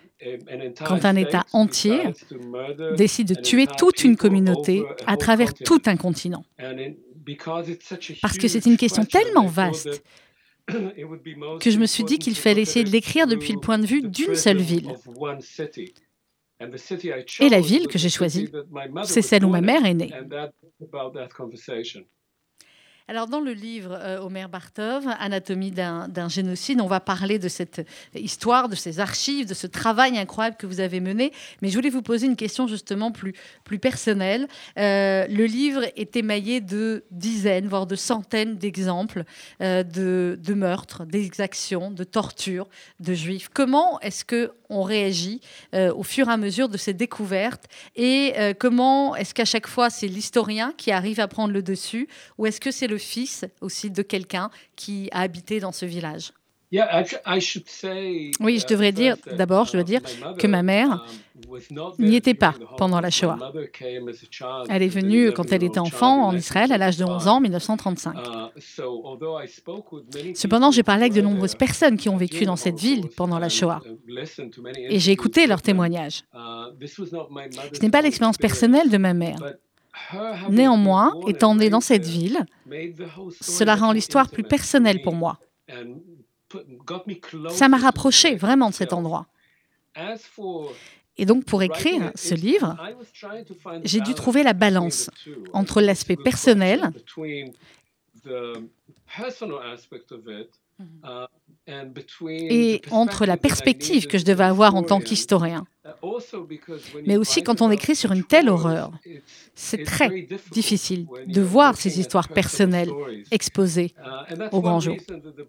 quand 0.86 1.06
un 1.06 1.16
État 1.16 1.46
entier 1.54 2.00
décide 2.98 3.28
de 3.30 3.36
tuer 3.36 3.68
toute 3.78 4.04
une 4.04 4.16
communauté 4.16 4.84
à 5.06 5.18
travers 5.18 5.54
tout 5.54 5.82
un 5.86 5.98
continent? 5.98 6.44
Parce 8.22 8.38
que 8.38 8.48
c'est 8.48 8.66
une 8.66 8.78
question 8.78 9.06
tellement 9.06 9.48
vaste 9.48 10.04
que 10.68 11.70
je 11.70 11.78
me 11.78 11.86
suis 11.86 12.04
dit 12.04 12.18
qu'il 12.18 12.36
fallait 12.36 12.64
essayer 12.64 12.84
de 12.84 12.90
l'écrire 12.90 13.28
depuis 13.28 13.54
le 13.54 13.60
point 13.60 13.78
de 13.78 13.86
vue 13.86 14.02
d'une 14.02 14.36
seule 14.36 14.62
ville. 14.62 14.96
Et 17.40 17.50
la 17.50 17.60
ville 17.60 17.88
que 17.88 18.00
j'ai 18.00 18.10
choisie, 18.10 18.50
c'est 19.04 19.22
celle 19.22 19.46
où 19.46 19.50
ma 19.50 19.62
mère 19.62 19.86
est 19.86 19.94
née. 19.94 20.12
Alors, 23.08 23.28
dans 23.28 23.40
le 23.40 23.54
livre 23.54 23.96
euh, 24.02 24.20
Omer 24.20 24.50
Bartov, 24.50 25.06
Anatomie 25.20 25.70
d'un 25.70 26.28
génocide, 26.28 26.82
on 26.82 26.88
va 26.88 27.00
parler 27.00 27.38
de 27.38 27.48
cette 27.48 27.88
histoire, 28.16 28.68
de 28.68 28.74
ces 28.74 29.00
archives, 29.00 29.48
de 29.48 29.54
ce 29.54 29.68
travail 29.68 30.18
incroyable 30.18 30.58
que 30.58 30.66
vous 30.66 30.80
avez 30.80 31.00
mené. 31.00 31.32
Mais 31.62 31.70
je 31.70 31.76
voulais 31.76 31.92
vous 31.92 32.02
poser 32.02 32.26
une 32.26 32.36
question 32.36 32.68
justement 32.68 33.12
plus, 33.12 33.36
personnelle. 33.78 34.48
Euh, 34.80 35.28
le 35.28 35.46
livre 35.46 35.84
est 35.96 36.16
émaillé 36.16 36.62
de 36.62 37.04
dizaines, 37.12 37.68
voire 37.68 37.86
de 37.86 37.96
centaines 37.96 38.58
d'exemples 38.58 39.24
euh, 39.62 39.84
de, 39.84 40.40
de, 40.42 40.54
meurtres, 40.56 41.06
d'exactions, 41.06 41.92
de 41.92 42.04
tortures 42.04 42.68
de 43.00 43.14
juifs. 43.14 43.50
Comment 43.54 44.00
est-ce 44.00 44.26
que 44.26 44.52
on 44.70 44.82
réagit 44.82 45.42
euh, 45.76 45.94
au 45.94 46.02
fur 46.02 46.28
et 46.28 46.32
à 46.32 46.38
mesure 46.38 46.70
de 46.70 46.78
ces 46.78 46.94
découvertes? 46.94 47.66
Et 47.96 48.34
comment 48.58 49.16
est-ce 49.16 49.36
qu'à 49.36 49.46
chaque 49.46 49.68
fois 49.68 49.92
c'est 49.92 50.08
l'historien 50.08 50.74
qui 50.76 50.92
arrive 50.92 51.20
à 51.20 51.28
prendre 51.28 51.54
le 51.54 51.62
dessus? 51.62 52.08
Ou 52.40 52.48
est-ce 52.48 52.60
que 52.60 52.72
c'est 52.72 52.88
le 52.88 52.95
fils 52.98 53.46
aussi 53.62 53.90
de 53.90 54.02
quelqu'un 54.02 54.50
qui 54.76 55.10
a 55.12 55.22
habité 55.22 55.60
dans 55.60 55.72
ce 55.72 55.86
village 55.86 56.32
oui, 58.40 58.60
je 58.60 58.68
devrais 58.68 58.92
dire, 58.92 59.16
d'abord, 59.38 59.66
je 59.66 59.74
dois 59.74 59.84
dire 59.84 60.02
que 60.38 60.48
ma 60.48 60.64
mère 60.64 61.06
n'y 62.00 62.16
était 62.16 62.34
pas 62.34 62.56
pendant 62.78 63.00
la 63.00 63.10
Shoah. 63.10 63.38
Elle 64.70 64.84
est 64.84 64.90
venue 64.90 65.32
quand 65.32 65.52
elle 65.52 65.64
était 65.64 65.80
enfant 65.80 66.26
en 66.26 66.36
Israël 66.36 66.72
à 66.72 66.78
l'âge 66.78 66.98
de 66.98 67.06
11 67.06 67.28
ans, 67.28 67.38
en 67.38 67.42
1935. 67.42 68.16
Cependant, 70.34 70.72
j'ai 70.72 70.84
parlé 70.84 71.04
avec 71.04 71.14
de 71.14 71.22
nombreuses 71.22 71.56
personnes 71.56 71.98
qui 71.98 72.10
ont 72.10 72.18
vécu 72.18 72.46
dans 72.46 72.56
cette 72.56 72.80
ville 72.80 73.10
pendant 73.16 73.40
la 73.40 73.50
Shoah 73.50 73.82
et 74.78 75.00
j'ai 75.00 75.12
écouté 75.12 75.48
leurs 75.48 75.62
témoignages. 75.62 76.24
Ce 76.34 77.82
n'est 77.82 77.92
pas 77.92 78.02
l'expérience 78.02 78.38
personnelle 78.38 78.90
de 78.90 78.98
ma 78.98 79.14
mère. 79.14 79.38
Néanmoins, 80.50 81.14
étant 81.28 81.56
née 81.56 81.70
dans 81.70 81.82
cette 81.82 82.06
ville, 82.06 82.46
cela 83.42 83.76
rend 83.76 83.92
l'histoire 83.92 84.30
plus 84.30 84.44
personnelle 84.44 85.02
pour 85.02 85.14
moi. 85.14 85.40
Ça 87.50 87.70
m'a 87.70 87.78
rapproché 87.78 88.36
vraiment 88.36 88.70
de 88.70 88.74
cet 88.76 88.94
endroit. 88.94 89.28
Et 91.18 91.26
donc, 91.26 91.46
pour 91.46 91.64
écrire 91.64 92.12
ce 92.16 92.36
livre, 92.36 92.78
j'ai 93.84 94.02
dû 94.02 94.14
trouver 94.14 94.44
la 94.44 94.54
balance 94.54 95.10
entre 95.54 95.82
l'aspect 95.82 96.18
personnel 96.18 96.92
et 101.68 102.82
entre 102.92 103.26
la 103.26 103.38
perspective 103.38 104.08
que 104.08 104.18
je 104.18 104.26
devais 104.26 104.44
avoir 104.44 104.76
en 104.76 104.84
tant 104.84 105.00
qu'historien. 105.00 105.66
Mais 107.06 107.18
aussi 107.18 107.44
quand 107.44 107.62
on 107.62 107.72
écrit 107.72 107.96
sur 107.96 108.12
une 108.12 108.24
telle 108.24 108.50
horreur, 108.50 108.92
c'est 109.56 109.84
très 109.84 110.28
difficile 110.52 111.08
de 111.26 111.42
voir 111.42 111.76
ces 111.78 112.00
histoires 112.00 112.30
personnelles 112.30 112.92
exposées 113.32 113.94
au 114.52 114.62
grand 114.62 114.80
jour. 114.80 114.98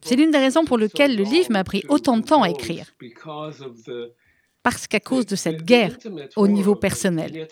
C'est 0.03 0.17
l'une 0.17 0.31
des 0.31 0.39
raisons 0.39 0.65
pour 0.65 0.79
lesquelles 0.79 1.17
le 1.17 1.25
livre 1.25 1.51
m'a 1.51 1.65
pris 1.65 1.85
autant 1.89 2.17
de 2.17 2.25
temps 2.25 2.43
à 2.43 2.51
écrire 2.51 2.87
parce 4.67 4.89
qu'à 4.89 4.99
cause 4.99 5.27
de 5.27 5.37
cette 5.37 5.63
guerre 5.65 5.97
au 6.35 6.49
niveau 6.49 6.75
personnel. 6.75 7.47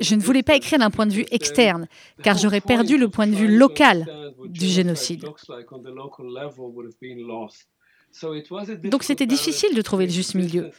Je 0.00 0.14
ne 0.14 0.20
voulais 0.20 0.42
pas 0.42 0.54
écrire 0.54 0.78
d'un 0.78 0.90
point 0.90 1.06
de 1.06 1.14
vue 1.14 1.24
externe, 1.30 1.88
car 2.22 2.36
j'aurais 2.36 2.60
perdu 2.60 2.98
le 2.98 3.08
point 3.08 3.26
de 3.26 3.34
vue 3.34 3.56
local 3.56 4.04
du 4.44 4.66
génocide. 4.66 5.24
Donc 8.84 9.02
c'était 9.02 9.26
difficile 9.26 9.74
de 9.74 9.82
trouver 9.82 10.06
le 10.06 10.12
juste 10.12 10.34
milieu. 10.34 10.70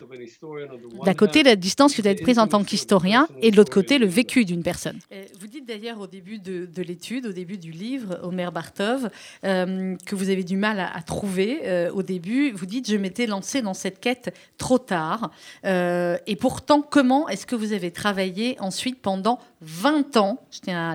D'un 1.04 1.14
côté, 1.14 1.44
la 1.44 1.56
distance 1.56 1.96
que 1.96 2.02
vous 2.02 2.08
avez 2.08 2.22
prise 2.22 2.40
en 2.40 2.48
tant 2.48 2.64
qu'historien, 2.64 3.28
et 3.42 3.52
de 3.52 3.58
l'autre 3.58 3.74
côté, 3.74 3.98
le 3.98 4.08
vécu 4.08 4.46
d'une 4.46 4.64
personne. 4.64 5.00
Vous 5.40 5.48
dites 5.48 5.68
d'ailleurs 5.68 6.00
au 6.00 6.08
début 6.08 6.40
de, 6.40 6.82
l'étude, 6.82 7.28
au 7.28 7.32
début 7.32 7.58
du 7.58 7.72
livre, 7.72 8.20
Omer 8.24 8.52
Bartov, 8.52 9.10
euh, 9.44 9.96
que 10.06 10.16
vous 10.16 10.30
avez 10.30 10.44
du 10.44 10.58
mal 10.58 10.80
à, 10.80 11.02
trouver 11.02 11.62
euh, 11.64 11.92
au 11.92 12.04
début. 12.04 12.52
Vous 12.52 12.66
dites, 12.66 12.90
je 12.90 12.98
m'étais 12.98 13.28
lancé 13.28 13.62
dans 13.62 13.74
cette 13.74 14.00
quête 14.00 14.34
trop 14.58 14.78
tard. 14.78 15.32
Euh, 15.66 16.18
et 16.28 16.36
pourtant, 16.36 16.82
comment 16.82 17.28
est-ce 17.30 17.46
que 17.46 17.56
vous 17.56 17.74
avez 17.74 17.92
travaillé 17.92 18.58
ensuite 18.60 19.00
pendant 19.02 19.40
20 19.62 20.18
ans, 20.18 20.40
je 20.52 20.60
tiens 20.60 20.92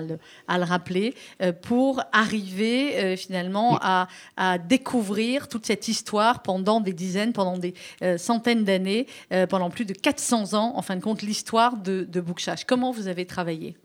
à 0.47 0.57
le, 0.57 0.63
rappeler, 0.63 1.15
pour 1.61 2.01
arriver 2.11 3.15
finalement 3.17 3.77
à, 3.81 4.07
à 4.37 4.57
découvrir 4.57 5.47
toute 5.47 5.65
cette 5.65 5.87
histoire 5.87 6.41
pendant 6.41 6.81
des 6.81 6.93
dizaines, 6.93 7.33
pendant 7.33 7.57
des 7.57 7.73
euh, 8.01 8.17
centaines 8.17 8.63
d'années, 8.63 9.07
euh, 9.31 9.47
pendant 9.47 9.69
plus 9.69 9.85
de 9.85 9.93
400 9.93 10.53
ans, 10.53 10.73
en 10.75 10.81
fin 10.81 10.95
de 10.95 11.01
compte, 11.01 11.21
l'histoire 11.21 11.77
de, 11.77 12.07
de 12.09 12.23
Comment 12.67 12.91
vous 12.91 13.07
avez 13.07 13.25
travaillé? 13.25 13.77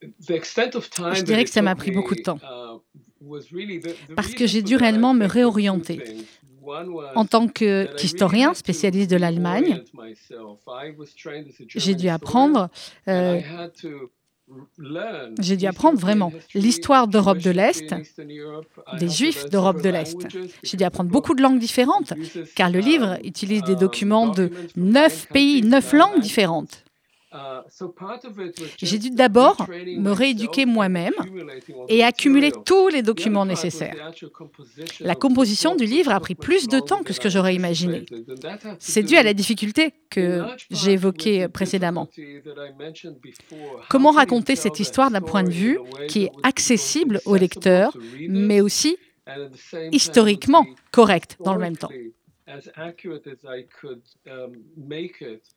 Je 0.00 1.22
dirais 1.22 1.44
que 1.44 1.50
ça 1.50 1.62
m'a 1.62 1.74
pris 1.74 1.90
beaucoup 1.90 2.14
de 2.14 2.22
temps. 2.22 2.38
Uh, 2.42 2.80
Parce 4.14 4.34
que 4.34 4.46
j'ai 4.46 4.62
dû 4.62 4.76
réellement 4.76 5.14
me 5.14 5.26
réorienter. 5.26 6.02
En 7.14 7.24
tant 7.24 7.48
qu'historien 7.48 8.54
spécialiste 8.54 9.10
de 9.10 9.16
l'Allemagne, 9.16 9.82
j'ai 11.68 11.94
dû 11.94 12.08
apprendre 12.08 12.68
euh, 13.08 13.40
J'ai 15.40 15.56
dû 15.56 15.66
apprendre 15.66 15.98
vraiment 15.98 16.32
l'histoire 16.54 17.08
d'Europe 17.08 17.38
de 17.38 17.50
l'Est, 17.50 17.94
des 18.98 19.08
Juifs 19.08 19.48
d'Europe 19.48 19.82
de 19.82 19.88
l'Est. 19.88 20.26
J'ai 20.62 20.76
dû 20.76 20.84
apprendre 20.84 21.10
beaucoup 21.10 21.34
de 21.34 21.42
langues 21.42 21.58
différentes, 21.58 22.12
car 22.54 22.70
le 22.70 22.80
livre 22.80 23.18
utilise 23.24 23.62
des 23.62 23.76
documents 23.76 24.28
de 24.28 24.50
neuf 24.76 25.26
pays, 25.28 25.62
neuf 25.62 25.92
langues 25.92 26.20
différentes. 26.20 26.83
J'ai 28.78 28.98
dû 28.98 29.10
d'abord 29.10 29.66
me 29.68 30.10
rééduquer 30.10 30.66
moi-même 30.66 31.14
et 31.88 32.04
accumuler 32.04 32.52
tous 32.64 32.88
les 32.88 33.02
documents 33.02 33.46
nécessaires. 33.46 34.12
La 35.00 35.14
composition 35.14 35.74
du 35.74 35.84
livre 35.84 36.12
a 36.12 36.20
pris 36.20 36.34
plus 36.34 36.68
de 36.68 36.80
temps 36.80 37.02
que 37.02 37.12
ce 37.12 37.20
que 37.20 37.28
j'aurais 37.28 37.54
imaginé. 37.54 38.04
C'est 38.78 39.02
dû 39.02 39.16
à 39.16 39.22
la 39.22 39.34
difficulté 39.34 39.94
que 40.10 40.42
j'ai 40.70 40.92
évoquée 40.92 41.48
précédemment. 41.48 42.08
Comment 43.88 44.12
raconter 44.12 44.56
cette 44.56 44.78
histoire 44.78 45.10
d'un 45.10 45.20
point 45.20 45.42
de 45.42 45.50
vue 45.50 45.78
qui 46.08 46.24
est 46.24 46.32
accessible 46.42 47.20
au 47.24 47.36
lecteur, 47.36 47.96
mais 48.28 48.60
aussi 48.60 48.96
historiquement 49.90 50.66
correct 50.92 51.36
dans 51.40 51.54
le 51.54 51.60
même 51.60 51.76
temps 51.76 51.90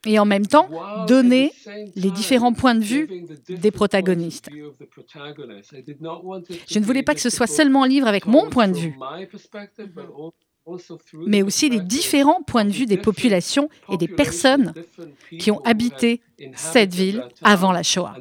et 0.06 0.20
en 0.20 0.26
même 0.26 0.48
temps 0.48 0.70
donner 1.08 1.52
les 1.96 2.12
différents 2.12 2.54
points 2.54 2.76
de 2.76 2.84
vue 2.84 3.26
des 3.50 3.72
protagonistes. 3.72 4.50
Je 6.68 6.80
ne 6.80 6.86
voulais 6.86 7.04
pas 7.04 7.14
que 7.14 7.22
ce 7.22 7.30
soit 7.30 7.48
seulement 7.48 7.84
un 7.84 7.88
livre 7.88 8.08
avec 8.08 8.26
mon 8.26 8.50
point 8.50 8.68
de 8.70 8.78
vue, 8.78 8.98
mais 11.26 11.42
aussi 11.42 11.70
les 11.70 11.80
différents 11.80 12.42
points 12.44 12.66
de 12.66 12.72
vue 12.72 12.86
des 12.86 12.98
populations 12.98 13.70
et 13.92 13.98
des 13.98 14.08
personnes 14.08 14.74
qui 15.40 15.52
ont 15.52 15.60
habité 15.66 16.22
cette 16.56 16.94
ville 16.94 17.28
avant 17.42 17.72
la 17.72 17.84
Shoah. 17.84 18.16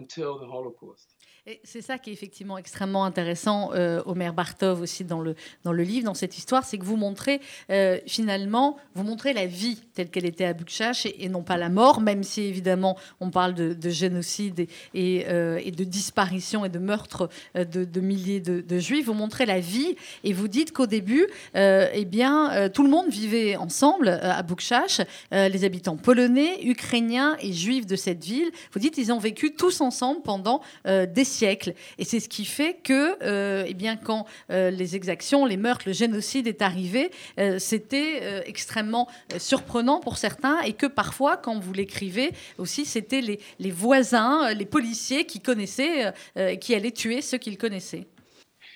C'est 1.63 1.81
ça 1.81 1.97
qui 1.97 2.11
est 2.11 2.13
effectivement 2.13 2.59
extrêmement 2.59 3.05
intéressant, 3.05 3.71
euh, 3.73 4.03
Omer 4.05 4.35
Bartov 4.35 4.81
aussi 4.81 5.05
dans 5.05 5.21
le, 5.21 5.37
dans 5.63 5.73
le 5.73 5.85
livre, 5.85 6.05
dans 6.05 6.15
cette 6.15 6.37
histoire, 6.37 6.65
c'est 6.65 6.77
que 6.77 6.85
vous 6.85 6.97
montrez 6.97 7.41
euh, 7.71 8.01
finalement, 8.05 8.79
vous 8.97 9.05
montrez 9.05 9.33
la 9.33 9.47
vie 9.47 9.81
telle 9.95 10.11
qu'elle 10.11 10.25
était 10.25 10.45
à 10.45 10.55
Bukchash 10.55 11.07
et, 11.07 11.29
non 11.29 11.45
pas 11.45 11.57
la 11.57 11.69
mort, 11.69 12.01
même 12.01 12.25
si 12.25 12.43
évidemment 12.43 12.97
on 13.21 13.31
parle 13.31 13.55
de, 13.55 13.91
génocide 13.91 14.67
et, 14.93 15.27
euh, 15.29 15.61
et, 15.65 15.71
de 15.71 15.85
disparition 15.85 16.65
et 16.65 16.69
de 16.69 16.81
meurtre 16.81 17.29
de, 17.55 18.01
milliers 18.01 18.41
de, 18.41 18.79
juifs. 18.81 19.07
Vous 19.07 19.15
montrez 19.15 19.47
la 19.47 19.61
vie 19.61 19.95
et 20.25 20.33
vous 20.33 20.49
dites 20.49 20.73
qu'au 20.73 20.87
début, 20.87 21.29
eh 21.55 22.05
bien, 22.05 22.69
tout 22.71 22.83
le 22.83 22.91
monde 22.91 23.09
vivait 23.09 23.55
ensemble 23.55 24.09
à 24.09 24.43
Bukchash, 24.43 25.01
les 25.31 25.65
habitants 25.65 25.97
polonais, 25.97 26.59
ukrainiens 26.65 27.37
et 27.41 27.53
juifs 27.53 27.87
de 27.87 27.97
cette 27.97 28.25
ville. 28.25 28.51
Vous 28.73 28.81
dites 28.81 28.99
ils 28.99 29.13
ont 29.13 29.19
vécu 29.19 29.55
tous 29.55 29.81
ensemble 29.81 30.23
pendant 30.23 30.61
des 30.85 31.25
et 31.43 32.05
c'est 32.05 32.21
ce 32.21 32.29
qui 32.29 32.45
fait 32.45 32.77
que, 32.83 33.17
euh, 33.23 33.65
eh 33.67 33.75
bien, 33.75 33.97
quand 33.97 34.27
euh, 34.51 34.71
les 34.71 34.97
exactions, 34.97 35.45
les 35.45 35.57
meurtres, 35.57 35.85
le 35.87 35.93
génocide 35.93 36.47
est 36.47 36.63
arrivé, 36.63 37.11
euh, 37.39 37.59
c'était 37.59 38.47
extrêmement 38.47 39.09
surprenant 39.39 40.01
pour 40.01 40.17
certains 40.17 40.61
et 40.63 40.73
que 40.73 40.87
parfois, 40.87 41.37
quand 41.37 41.59
vous 41.59 41.73
l'écrivez 41.73 42.33
aussi, 42.59 42.85
c'était 42.85 43.21
les, 43.21 43.41
les, 43.59 43.71
voisins, 43.71 44.53
les 44.55 44.67
policiers 44.67 45.25
qui 45.27 45.41
connaissaient, 45.41 46.13
qui 46.61 46.75
allaient 46.75 46.91
tuer 46.91 47.23
ceux 47.23 47.39
qu'ils 47.39 47.59
connaissaient. 47.59 48.07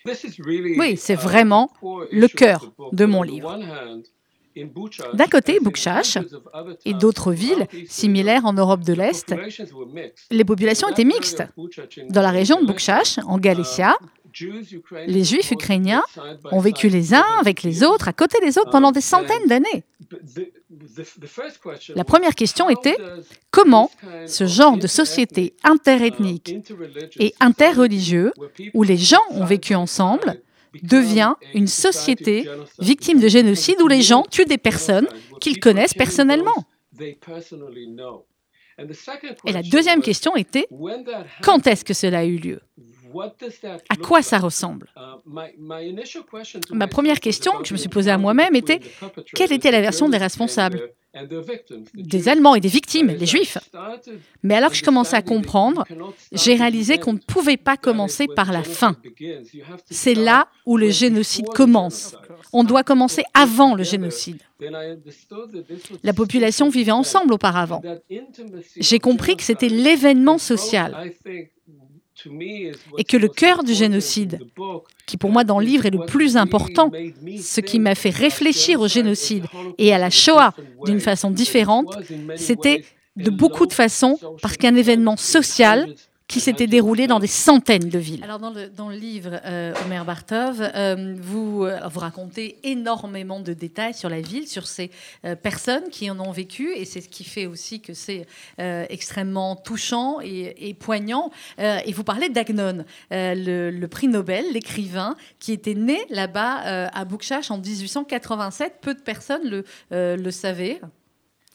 Oui, 0.04 0.96
c'est 0.96 1.14
vraiment 1.14 1.70
le 1.82 2.26
cœur 2.26 2.72
de 2.92 3.04
mon 3.04 3.22
livre. 3.22 3.58
D'un 5.14 5.26
côté, 5.26 5.60
Boukchash 5.60 6.18
et 6.84 6.94
d'autres 6.94 7.32
villes 7.32 7.66
similaires 7.88 8.44
en 8.44 8.52
Europe 8.52 8.80
de 8.80 8.92
l'Est, 8.92 9.34
les 10.30 10.44
populations 10.44 10.88
étaient 10.88 11.04
mixtes. 11.04 11.42
Dans 12.08 12.22
la 12.22 12.30
région 12.30 12.60
de 12.60 12.66
Boukchash, 12.66 13.18
en 13.26 13.38
Galicia, 13.38 13.96
les 15.06 15.24
Juifs 15.24 15.50
ukrainiens 15.50 16.02
ont 16.52 16.60
vécu 16.60 16.88
les 16.88 17.14
uns 17.14 17.26
avec 17.40 17.62
les 17.62 17.82
autres, 17.82 18.08
à 18.08 18.12
côté 18.12 18.38
des 18.40 18.58
autres, 18.58 18.70
pendant 18.70 18.92
des 18.92 19.00
centaines 19.00 19.46
d'années. 19.46 19.84
La 21.94 22.04
première 22.04 22.34
question 22.34 22.68
était 22.70 22.96
comment 23.50 23.90
ce 24.26 24.46
genre 24.46 24.76
de 24.76 24.86
société 24.86 25.54
interethnique 25.62 26.54
et 27.18 27.34
interreligieux, 27.40 28.32
où 28.74 28.82
les 28.82 28.96
gens 28.96 29.22
ont 29.30 29.44
vécu 29.44 29.74
ensemble, 29.74 30.40
devient 30.82 31.34
une 31.54 31.66
société 31.66 32.48
victime 32.78 33.20
de 33.20 33.28
génocide 33.28 33.80
où 33.82 33.88
les 33.88 34.02
gens 34.02 34.22
tuent 34.30 34.44
des 34.44 34.58
personnes 34.58 35.08
qu'ils 35.40 35.60
connaissent 35.60 35.94
personnellement. 35.94 36.64
Et 39.46 39.52
la 39.52 39.62
deuxième 39.62 40.02
question 40.02 40.36
était, 40.36 40.66
quand 41.42 41.66
est-ce 41.66 41.84
que 41.84 41.94
cela 41.94 42.20
a 42.20 42.24
eu 42.24 42.38
lieu? 42.38 42.60
À 43.88 43.96
quoi 43.96 44.22
ça 44.22 44.38
ressemble? 44.38 44.92
Ma 46.70 46.88
première 46.88 47.20
question 47.20 47.52
que 47.60 47.66
je 47.68 47.72
me 47.72 47.78
suis 47.78 47.88
posée 47.88 48.10
à 48.10 48.18
moi-même 48.18 48.54
était 48.54 48.80
quelle 49.34 49.52
était 49.52 49.70
la 49.70 49.80
version 49.80 50.08
des 50.08 50.18
responsables? 50.18 50.92
Des 51.94 52.28
Allemands 52.28 52.54
et 52.54 52.60
des 52.60 52.68
victimes, 52.68 53.08
les 53.08 53.26
Juifs. 53.26 53.58
Mais 54.42 54.54
alors 54.54 54.70
que 54.70 54.76
je 54.76 54.84
commençais 54.84 55.16
à 55.16 55.22
comprendre, 55.22 55.84
j'ai 56.32 56.54
réalisé 56.54 56.98
qu'on 56.98 57.14
ne 57.14 57.18
pouvait 57.18 57.56
pas 57.56 57.76
commencer 57.76 58.26
par 58.28 58.52
la 58.52 58.62
fin. 58.62 58.96
C'est 59.90 60.14
là 60.14 60.48
où 60.66 60.76
le 60.76 60.90
génocide 60.90 61.46
commence. 61.46 62.14
On 62.52 62.64
doit 62.64 62.84
commencer 62.84 63.24
avant 63.34 63.74
le 63.74 63.82
génocide. 63.82 64.38
La 66.02 66.12
population 66.12 66.68
vivait 66.68 66.92
ensemble 66.92 67.32
auparavant. 67.32 67.82
J'ai 68.76 68.98
compris 68.98 69.36
que 69.36 69.42
c'était 69.42 69.68
l'événement 69.68 70.38
social 70.38 71.12
et 72.98 73.04
que 73.04 73.16
le 73.16 73.28
cœur 73.28 73.64
du 73.64 73.74
génocide, 73.74 74.40
qui 75.06 75.16
pour 75.16 75.30
moi 75.30 75.44
dans 75.44 75.58
le 75.58 75.66
livre 75.66 75.86
est 75.86 75.90
le 75.90 76.06
plus 76.06 76.36
important, 76.36 76.90
ce 77.40 77.60
qui 77.60 77.78
m'a 77.78 77.94
fait 77.94 78.10
réfléchir 78.10 78.80
au 78.80 78.88
génocide 78.88 79.44
et 79.78 79.92
à 79.92 79.98
la 79.98 80.10
Shoah 80.10 80.54
d'une 80.84 81.00
façon 81.00 81.30
différente, 81.30 81.96
c'était 82.36 82.84
de 83.16 83.30
beaucoup 83.30 83.66
de 83.66 83.72
façons 83.72 84.18
parce 84.40 84.56
qu'un 84.56 84.74
événement 84.74 85.16
social 85.16 85.94
qui 86.30 86.38
s'était 86.38 86.68
déroulé 86.68 87.08
dans 87.08 87.18
des 87.18 87.26
centaines 87.26 87.88
de 87.88 87.98
villes. 87.98 88.22
Alors 88.22 88.38
dans 88.38 88.88
le, 88.88 88.94
livre, 88.94 89.40
euh, 89.44 89.74
Omer 89.84 90.04
Bartov, 90.04 90.62
euh, 90.62 91.16
vous, 91.18 91.64
euh, 91.64 91.80
vous 91.88 91.98
racontez 91.98 92.56
énormément 92.62 93.40
de 93.40 93.52
détails 93.52 93.94
sur 93.94 94.08
la 94.08 94.20
ville, 94.20 94.46
sur 94.46 94.68
ces 94.68 94.92
personnes 95.42 95.88
qui 95.90 96.08
en 96.08 96.20
ont 96.20 96.30
vécu, 96.30 96.72
et 96.72 96.84
c'est 96.84 97.00
ce 97.00 97.08
qui 97.08 97.24
fait 97.24 97.46
aussi 97.46 97.80
que 97.80 97.94
c'est 97.94 98.26
extrêmement 98.58 99.56
touchant 99.56 100.20
et, 100.22 100.74
poignant. 100.74 101.30
et 101.58 101.92
vous 101.92 102.04
parlez 102.04 102.28
d'Agnon, 102.28 102.84
le, 103.10 103.86
prix 103.86 104.06
Nobel, 104.06 104.44
l'écrivain, 104.52 105.16
qui 105.40 105.52
était 105.52 105.74
né 105.74 105.98
là-bas 106.10 106.88
à 106.92 107.04
Boukchash 107.04 107.50
en 107.50 107.58
1887. 107.58 108.74
Peu 108.80 108.94
de 108.94 109.00
personnes 109.00 109.42
le, 109.44 109.64
le 109.90 110.30
savaient. 110.30 110.80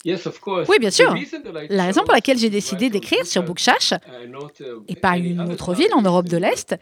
Oui, 0.05 0.77
bien 0.79 0.91
sûr. 0.91 1.15
La 1.69 1.85
raison 1.85 2.03
pour 2.03 2.13
laquelle 2.13 2.37
j'ai 2.37 2.49
décidé 2.49 2.89
d'écrire 2.89 3.25
sur 3.25 3.43
Bookchash 3.43 3.93
et 4.87 4.95
pas 4.95 5.17
une 5.17 5.41
autre 5.41 5.73
ville 5.73 5.93
en 5.93 6.01
Europe 6.01 6.27
de 6.27 6.37
l'Est, 6.37 6.75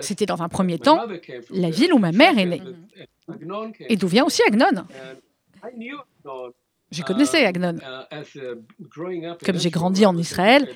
c'était 0.00 0.26
dans 0.26 0.42
un 0.42 0.48
premier 0.48 0.78
temps 0.78 1.06
la 1.50 1.70
ville 1.70 1.92
où 1.92 1.98
ma 1.98 2.12
mère 2.12 2.38
est 2.38 2.46
née 2.46 2.62
et 3.88 3.96
d'où 3.96 4.08
vient 4.08 4.24
aussi 4.24 4.42
Agnon. 4.46 4.84
Je 6.90 7.02
connaissais 7.02 7.44
Agnon. 7.44 7.76
Comme 9.44 9.58
j'ai 9.58 9.70
grandi 9.70 10.06
en 10.06 10.16
Israël, 10.16 10.68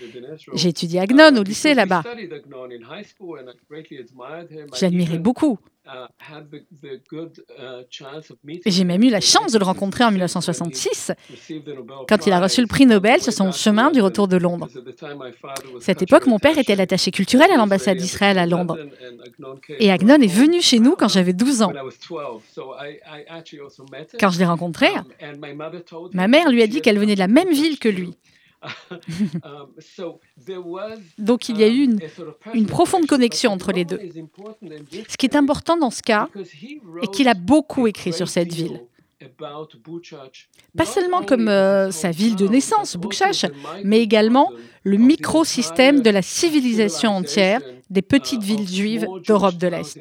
j'ai 0.54 0.68
étudié 0.68 1.00
Agnon 1.00 1.36
au 1.36 1.42
lycée 1.42 1.74
là-bas. 1.74 2.02
J'admirais 4.74 5.18
beaucoup. 5.18 5.58
Et 8.64 8.70
j'ai 8.70 8.84
même 8.84 9.02
eu 9.02 9.10
la 9.10 9.20
chance 9.20 9.52
de 9.52 9.58
le 9.58 9.64
rencontrer 9.64 10.04
en 10.04 10.10
1966, 10.10 11.12
quand 12.08 12.26
il 12.26 12.32
a 12.32 12.40
reçu 12.40 12.60
le 12.60 12.66
prix 12.66 12.86
Nobel 12.86 13.20
sur 13.20 13.32
son 13.32 13.52
chemin 13.52 13.90
du 13.90 14.00
retour 14.00 14.28
de 14.28 14.36
Londres. 14.36 14.68
Cette 15.80 16.02
époque, 16.02 16.26
mon 16.26 16.38
père 16.38 16.58
était 16.58 16.76
l'attaché 16.76 17.10
culturel 17.10 17.50
à 17.52 17.56
l'ambassade 17.56 17.98
d'Israël 17.98 18.38
à 18.38 18.46
Londres. 18.46 18.78
Et 19.78 19.90
Agnon 19.90 20.20
est 20.20 20.26
venu 20.26 20.60
chez 20.60 20.78
nous 20.78 20.96
quand 20.96 21.08
j'avais 21.08 21.32
12 21.32 21.62
ans. 21.62 21.72
Quand 24.18 24.30
je 24.30 24.38
l'ai 24.38 24.44
rencontré, 24.44 24.88
ma 26.12 26.28
mère 26.28 26.50
lui 26.50 26.62
a 26.62 26.66
dit 26.66 26.80
qu'elle 26.80 26.98
venait 26.98 27.14
de 27.14 27.20
la 27.20 27.28
même 27.28 27.50
ville 27.50 27.78
que 27.78 27.88
lui. 27.88 28.16
Um, 29.42 29.68
Donc 31.18 31.48
il 31.48 31.58
y 31.58 31.64
a 31.64 31.68
eu 31.68 31.84
une, 31.84 32.00
une, 32.52 32.66
profonde 32.66 33.06
connexion 33.06 33.52
entre 33.52 33.72
les 33.72 33.84
deux. 33.84 33.98
Ce 35.08 35.16
qui 35.16 35.26
est 35.26 35.36
important 35.36 35.76
dans 35.76 35.90
ce 35.90 36.02
cas 36.02 36.28
est 37.02 37.10
qu'il 37.12 37.28
a 37.28 37.34
beaucoup 37.34 37.86
écrit 37.86 38.12
sur 38.12 38.28
cette 38.28 38.52
ville. 38.52 38.80
Pas 40.76 40.84
seulement 40.86 41.22
comme 41.22 41.48
euh, 41.48 41.90
sa 41.90 42.10
ville 42.10 42.36
de 42.36 42.46
naissance, 42.48 42.96
Boukchash, 42.96 43.46
mais 43.84 44.00
également 44.00 44.50
le 44.82 44.96
microsystème 44.96 46.00
de 46.00 46.10
la 46.10 46.22
civilisation 46.22 47.10
entière 47.10 47.60
des 47.90 48.02
petites 48.02 48.42
villes 48.42 48.68
juives 48.68 49.06
d'Europe 49.26 49.56
de 49.56 49.66
l'Est. 49.68 49.98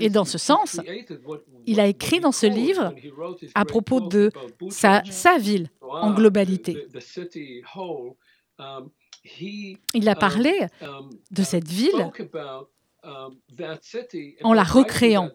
Et 0.00 0.10
dans 0.10 0.24
ce 0.24 0.38
sens, 0.38 0.80
il 1.66 1.80
a 1.80 1.86
écrit 1.86 2.20
dans 2.20 2.32
ce 2.32 2.46
livre 2.46 2.94
à 3.54 3.64
propos 3.64 4.00
de 4.00 4.30
sa, 4.70 5.02
sa 5.04 5.38
ville, 5.38 5.68
en 5.80 6.12
globalité. 6.12 6.86
Il 9.94 10.08
a 10.08 10.14
parlé 10.14 10.52
de 11.30 11.42
cette 11.42 11.68
ville 11.68 12.10
en 14.42 14.52
la 14.52 14.62
recréant. 14.62 15.30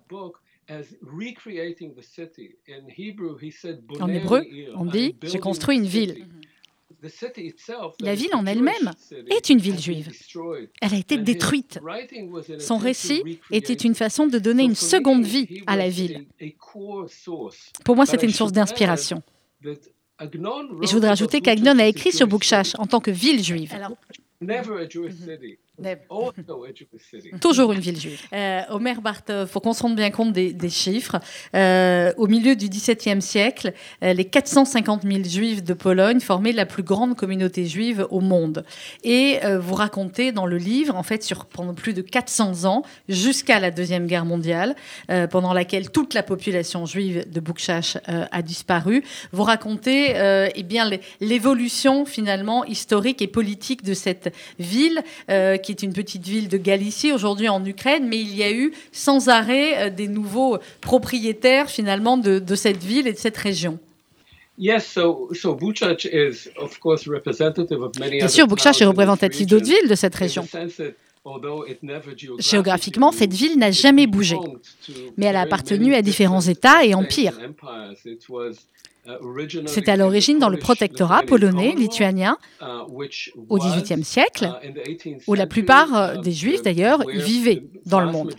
En 4.00 4.08
hébreu, 4.10 4.46
on 4.76 4.86
dit 4.86 5.16
J'ai 5.24 5.40
construit 5.40 5.78
une 5.78 5.86
ville. 5.86 6.28
La 8.02 8.16
ville 8.16 8.34
en 8.34 8.46
elle-même 8.46 8.92
est 9.30 9.50
une 9.50 9.60
ville 9.60 9.80
juive. 9.80 10.10
Elle 10.82 10.94
a 10.94 10.98
été 10.98 11.18
détruite. 11.18 11.80
Son 12.60 12.78
récit 12.78 13.40
était 13.52 13.74
une 13.74 13.96
façon 13.96 14.28
de 14.28 14.40
donner 14.40 14.64
une 14.64 14.76
seconde 14.76 15.26
vie 15.26 15.64
à 15.68 15.76
la 15.76 15.90
ville. 15.90 16.26
Pour 17.86 17.96
moi, 17.96 18.06
c'était 18.06 18.26
une 18.26 18.34
source 18.34 18.52
d'inspiration. 18.52 19.22
Et 19.64 20.88
je 20.88 20.92
voudrais 20.92 21.12
ajouter 21.12 21.42
qu'Agnon 21.42 21.78
a 21.80 21.86
écrit 21.86 22.12
sur 22.12 22.28
Bookchash 22.28 22.74
en 22.78 22.88
tant 22.88 23.00
que 23.00 23.12
ville 23.12 23.44
juive. 23.44 23.76
Toujours 27.40 27.72
une 27.72 27.80
ville 27.80 28.00
juive. 28.00 28.22
Euh, 28.34 28.62
Omer 28.70 29.02
Bartov, 29.02 29.48
il 29.48 29.52
faut 29.52 29.60
qu'on 29.60 29.74
se 29.74 29.84
rende 29.84 29.96
bien 29.96 30.10
compte 30.10 30.34
des, 30.34 30.70
chiffres. 30.70 31.20
Euh, 31.56 32.12
au 32.18 32.28
milieu 32.28 32.56
du 32.56 32.68
XVIIe 32.68 33.22
siècle, 33.22 33.74
euh, 34.04 34.14
les 34.14 34.26
450 34.26 35.04
000 35.04 35.24
juifs 35.24 35.64
de 35.64 35.74
Pologne 35.74 36.20
formaient 36.20 36.52
la 36.52 36.66
plus 36.66 36.84
grande 36.84 37.16
communauté 37.16 37.66
juive 37.66 38.08
au 38.10 38.22
monde. 38.22 38.66
Et 39.04 39.40
vous 39.60 39.76
racontez 39.76 40.32
dans 40.32 40.46
le 40.46 40.58
livre, 40.58 40.96
en 40.96 41.04
fait, 41.04 41.24
sur 41.24 41.46
pendant 41.46 41.74
plus 41.74 41.94
de 41.94 42.02
400 42.02 42.66
ans, 42.66 42.84
jusqu'à 43.08 43.60
la 43.60 43.72
Deuxième 43.72 44.08
Guerre 44.08 44.26
mondiale, 44.26 44.76
pendant 45.30 45.54
laquelle 45.54 45.92
toute 45.92 46.14
la 46.14 46.24
population 46.24 46.86
juive 46.86 47.30
de 47.30 47.40
Boukchash 47.40 47.98
a 48.06 48.42
disparu, 48.42 49.04
vous 49.32 49.44
racontez 49.44 50.14
eh 50.56 50.64
bien 50.64 50.90
l'évolution 51.22 52.06
finalement 52.06 52.66
historique 52.66 53.22
et 53.22 53.28
politique 53.28 53.84
de 53.84 53.94
cette 53.94 54.34
ville 54.60 55.04
euh, 55.30 55.58
qui 55.68 55.74
est 55.74 55.84
une 55.84 55.92
petite 55.92 56.26
ville 56.26 56.48
de 56.48 56.58
Galicie 56.58 57.12
aujourd'hui 57.12 57.50
en 57.50 57.66
Ukraine, 57.66 58.08
mais 58.08 58.22
il 58.22 58.34
y 58.34 58.42
a 58.42 58.54
eu 58.54 58.72
sans 58.94 59.28
arrêt 59.28 59.88
euh, 59.88 59.90
des 59.90 60.08
nouveaux 60.08 60.60
propriétaires 60.80 61.70
finalement 61.70 62.18
de, 62.18 62.42
cette 62.56 62.82
ville 62.82 63.06
et 63.06 63.12
de 63.12 63.18
cette 63.18 63.36
région. 63.36 63.78
Bien 64.58 64.80
sûr, 68.30 68.48
Bouchach 68.48 68.82
est 68.82 68.86
représentatif 68.86 69.46
d'autres 69.46 69.66
villes 69.66 69.90
de 69.90 69.96
cette 69.96 70.16
région. 70.16 70.48
Géographiquement, 72.40 73.12
cette 73.12 73.34
ville 73.34 73.60
n'a 73.60 73.72
jamais 73.72 74.08
bougé, 74.08 74.38
mais 75.18 75.26
elle 75.26 75.36
a 75.36 75.42
appartenu 75.42 75.96
à 75.96 76.02
différents 76.02 76.40
États 76.40 76.86
et 76.86 76.96
empires. 76.96 77.38
C'était 79.68 79.92
à 79.92 79.96
l'origine 79.96 80.40
dans 80.40 80.50
le 80.50 80.58
protectorat 80.58 81.24
polonais, 81.24 81.74
lituanien, 81.76 82.38
au 83.50 83.58
XVIIIe 83.58 84.04
siècle, 84.04 84.50
où 85.28 85.34
la 85.34 85.48
plupart 85.48 85.96
euh, 85.96 86.16
des 86.18 86.32
Juifs 86.32 86.62
d'ailleurs 86.62 87.06
vivaient 87.08 87.64
dans 87.86 88.00
le 88.00 88.12
monde. 88.12 88.34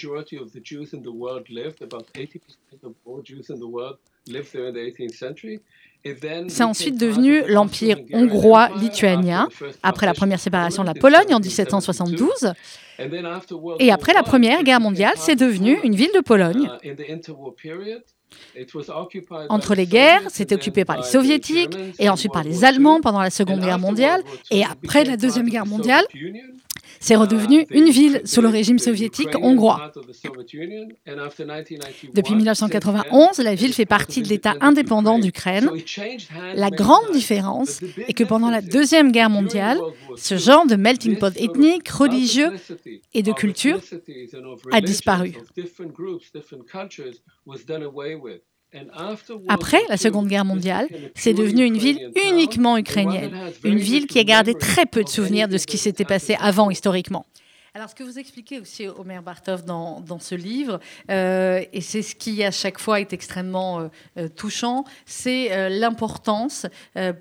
C'est 6.48 6.64
ensuite 6.64 7.00
devenu 7.00 7.42
l'empire 7.48 7.98
hongrois-lituanien, 8.12 9.48
après 9.82 10.06
la 10.06 10.14
première 10.14 10.40
séparation 10.40 10.82
de 10.82 10.88
la 10.88 10.94
Pologne 10.94 11.34
en 11.34 11.40
1772. 11.40 12.52
Et 13.78 13.90
après 13.90 14.12
la 14.12 14.22
Première 14.22 14.62
Guerre 14.62 14.80
mondiale, 14.80 15.14
c'est 15.16 15.36
devenu 15.36 15.78
une 15.82 15.94
ville 15.94 16.10
de 16.14 16.20
Pologne. 16.20 16.70
Entre 19.48 19.74
les 19.74 19.86
guerres, 19.86 20.22
c'était 20.28 20.54
occupé 20.54 20.84
par 20.84 20.98
les 20.98 21.02
soviétiques 21.02 21.76
et 21.98 22.08
ensuite 22.08 22.32
par 22.32 22.44
les 22.44 22.64
Allemands 22.64 23.00
pendant 23.00 23.20
la 23.20 23.30
Seconde 23.30 23.60
Guerre 23.60 23.78
mondiale. 23.78 24.22
Et 24.50 24.64
après 24.64 25.04
la 25.04 25.16
Deuxième 25.16 25.48
Guerre 25.48 25.66
mondiale, 25.66 26.04
c'est 27.00 27.16
redevenu 27.16 27.66
une 27.70 27.90
ville 27.90 28.20
sous 28.24 28.40
le 28.40 28.48
régime 28.48 28.78
soviétique 28.78 29.34
hongrois. 29.40 29.92
Depuis 32.14 32.34
1991, 32.34 33.38
la 33.38 33.54
ville 33.54 33.72
fait 33.72 33.86
partie 33.86 34.22
de 34.22 34.28
l'État 34.28 34.54
indépendant 34.60 35.18
d'Ukraine. 35.18 35.70
La 36.54 36.70
grande 36.70 37.12
différence 37.12 37.80
est 38.06 38.12
que 38.14 38.24
pendant 38.24 38.50
la 38.50 38.60
Deuxième 38.60 39.12
Guerre 39.12 39.30
mondiale, 39.30 39.78
ce 40.16 40.36
genre 40.36 40.66
de 40.66 40.76
melting 40.76 41.18
pot 41.18 41.34
ethnique, 41.36 41.88
religieux 41.88 42.52
et 43.14 43.22
de 43.22 43.32
culture 43.32 43.80
a 44.72 44.80
disparu. 44.80 45.34
Après 49.48 49.80
la 49.88 49.96
Seconde 49.96 50.28
Guerre 50.28 50.44
mondiale, 50.44 50.88
c'est 51.14 51.32
devenu 51.32 51.64
une 51.64 51.78
ville 51.78 52.10
uniquement 52.28 52.76
ukrainienne, 52.76 53.32
une 53.64 53.78
ville 53.78 54.06
qui 54.06 54.18
a 54.18 54.24
gardé 54.24 54.54
très 54.54 54.84
peu 54.84 55.02
de 55.02 55.08
souvenirs 55.08 55.48
de 55.48 55.56
ce 55.58 55.66
qui 55.66 55.78
s'était 55.78 56.04
passé 56.04 56.36
avant 56.38 56.70
historiquement. 56.70 57.24
Alors, 57.78 57.90
ce 57.90 57.94
que 57.94 58.02
vous 58.02 58.18
expliquez 58.18 58.58
aussi, 58.58 58.88
Omer 58.88 59.22
Bartov, 59.22 59.64
dans, 59.64 60.00
dans 60.00 60.18
ce 60.18 60.34
livre, 60.34 60.80
euh, 61.12 61.62
et 61.72 61.80
c'est 61.80 62.02
ce 62.02 62.16
qui 62.16 62.42
à 62.42 62.50
chaque 62.50 62.80
fois 62.80 62.98
est 62.98 63.12
extrêmement 63.12 63.78
euh, 63.78 63.88
euh, 64.16 64.28
touchant, 64.28 64.84
c'est 65.06 65.68
l'importance 65.70 66.66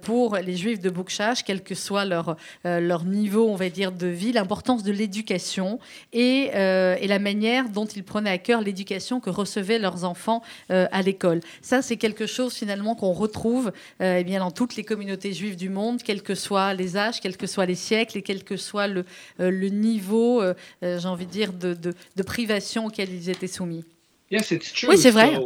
pour 0.01 0.38
les 0.38 0.55
Juifs 0.55 0.80
de 0.80 0.89
Boukchash, 0.89 1.43
quel 1.43 1.62
que 1.62 1.76
soit 1.76 2.05
leur, 2.05 2.38
leur 2.64 3.03
niveau, 3.03 3.47
on 3.47 3.55
va 3.55 3.70
dire, 3.70 3.91
de 3.91 4.08
vie, 4.08 4.32
l'importance 4.32 4.82
de 4.82 4.91
l'éducation 4.91 5.80
et, 6.12 6.49
et, 6.49 7.08
la 7.08 7.20
manière 7.20 7.70
dont 7.70 7.86
ils 7.86 8.03
prenaient 8.03 8.32
à 8.32 8.38
cœur 8.38 8.62
l'éducation 8.62 9.20
que 9.20 9.30
recevaient 9.30 9.80
leurs 9.80 10.03
enfants 10.03 10.41
à 10.70 11.01
l'école. 11.01 11.41
Ça, 11.62 11.82
c'est 11.82 11.97
quelque 11.97 12.26
chose 12.26 12.53
finalement 12.53 12.95
qu'on 12.95 13.14
retrouve 13.14 13.72
eh 13.99 14.24
bien, 14.24 14.39
dans 14.39 14.51
toutes 14.51 14.76
les 14.76 14.84
communautés 14.84 15.34
juives 15.34 15.55
du 15.55 15.70
monde, 15.70 16.01
quels 16.01 16.24
que 16.24 16.36
soient 16.36 16.74
les 16.74 16.97
âges, 16.97 17.20
quels 17.22 17.38
que 17.38 17.47
soient 17.47 17.66
les 17.66 17.76
siècles 17.76 18.18
et 18.18 18.22
quel 18.22 18.43
que 18.43 18.58
soit 18.58 18.88
le, 18.88 19.05
le 19.38 19.70
niveau 19.70 20.41
euh, 20.47 20.53
euh, 20.83 20.99
j'ai 20.99 21.07
envie 21.07 21.25
de 21.25 21.31
dire, 21.31 21.53
de, 21.53 21.73
de, 21.73 22.23
privation 22.23 22.85
auxquelles 22.85 23.13
ils 23.13 23.29
étaient 23.29 23.47
soumis. 23.47 23.83
Oui, 24.31 24.97
c'est 24.97 25.11
vrai. 25.11 25.39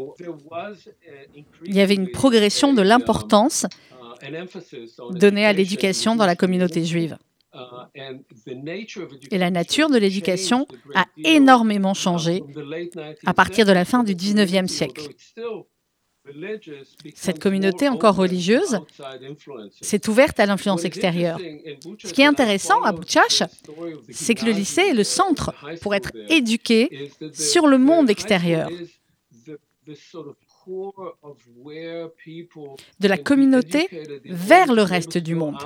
Il 1.65 1.75
y 1.75 1.81
avait 1.81 1.93
une 1.93 2.09
progression 2.09 2.73
de 2.73 2.81
l'importance 2.81 3.67
uh, 4.23 5.17
donnée 5.17 5.45
à 5.45 5.53
l'éducation 5.53 6.15
dans 6.15 6.25
la 6.25 6.35
communauté 6.35 6.83
juive. 6.83 7.17
Uh, 7.53 7.59
Et 9.29 9.37
la 9.37 9.51
nature 9.51 9.89
de 9.89 9.97
l'éducation 9.97 10.65
a 10.95 11.05
énormément 11.23 11.93
changé 11.93 12.43
à 13.25 13.33
partir 13.33 13.65
de 13.65 13.73
la 13.73 13.85
fin 13.85 14.03
du 14.03 14.15
19e 14.15 14.67
siècle. 14.67 15.09
Cette 17.15 17.39
communauté 17.39 17.89
encore 17.89 18.15
religieuse 18.15 18.79
s'est 19.81 20.07
ouverte 20.09 20.39
à 20.39 20.45
l'influence 20.45 20.85
extérieure. 20.85 21.39
Ce 22.03 22.13
qui 22.13 22.21
est 22.21 22.25
intéressant 22.25 22.81
à 22.83 22.91
Bouchash, 22.91 23.43
c'est 24.09 24.35
que 24.35 24.45
le 24.45 24.51
lycée 24.51 24.81
est 24.81 24.93
le 24.93 25.03
centre 25.03 25.53
pour 25.81 25.95
être 25.95 26.11
éduqué 26.29 27.11
sur 27.33 27.67
le 27.67 27.77
monde 27.77 28.09
extérieur 28.09 28.69
de 32.99 33.07
la 33.07 33.17
communauté 33.17 33.87
vers 34.25 34.73
le 34.73 34.83
reste 34.83 35.17
du 35.17 35.35
monde. 35.35 35.57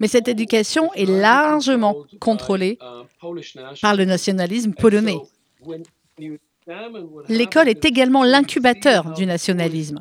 Mais 0.00 0.08
cette 0.08 0.28
éducation 0.28 0.92
est 0.94 1.06
largement 1.06 2.04
contrôlée 2.20 2.78
uh, 2.80 3.04
par 3.80 3.94
le 3.96 4.04
nationalisme 4.04 4.74
polonais. 4.74 5.18
L'école 7.28 7.68
est 7.68 7.84
également 7.84 8.24
l'incubateur 8.24 9.12
du 9.14 9.26
nationalisme. 9.26 9.98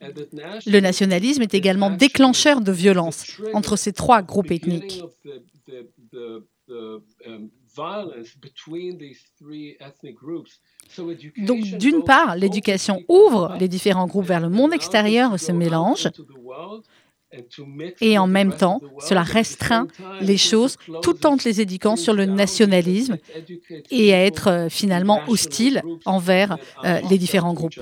Le 0.00 0.80
nationalisme 0.80 1.42
est 1.42 1.54
également 1.54 1.90
déclencheur 1.90 2.60
de 2.60 2.72
violence 2.72 3.40
entre 3.52 3.76
ces 3.76 3.92
trois 3.92 4.22
groupes 4.22 4.50
ethniques. 4.50 5.02
Donc, 11.38 11.60
d'une 11.64 12.04
part, 12.04 12.36
l'éducation 12.36 13.02
ouvre 13.08 13.56
les 13.58 13.68
différents 13.68 14.06
groupes 14.06 14.26
vers 14.26 14.40
le 14.40 14.48
monde 14.48 14.72
extérieur 14.72 15.38
se 15.38 15.52
mélange. 15.52 16.08
Et 18.00 18.16
en 18.18 18.26
même 18.26 18.54
temps, 18.54 18.80
cela 19.00 19.22
restreint 19.22 19.88
les 20.20 20.36
choses 20.36 20.76
tout 21.02 21.26
en 21.26 21.36
les 21.44 21.60
éduquant 21.60 21.96
sur 21.96 22.14
le 22.14 22.26
nationalisme 22.26 23.18
et 23.90 24.14
à 24.14 24.24
être 24.24 24.48
euh, 24.48 24.68
finalement 24.68 25.20
hostile 25.26 25.82
envers 26.04 26.56
euh, 26.84 27.00
les 27.10 27.18
différents 27.18 27.54
groupes. 27.54 27.80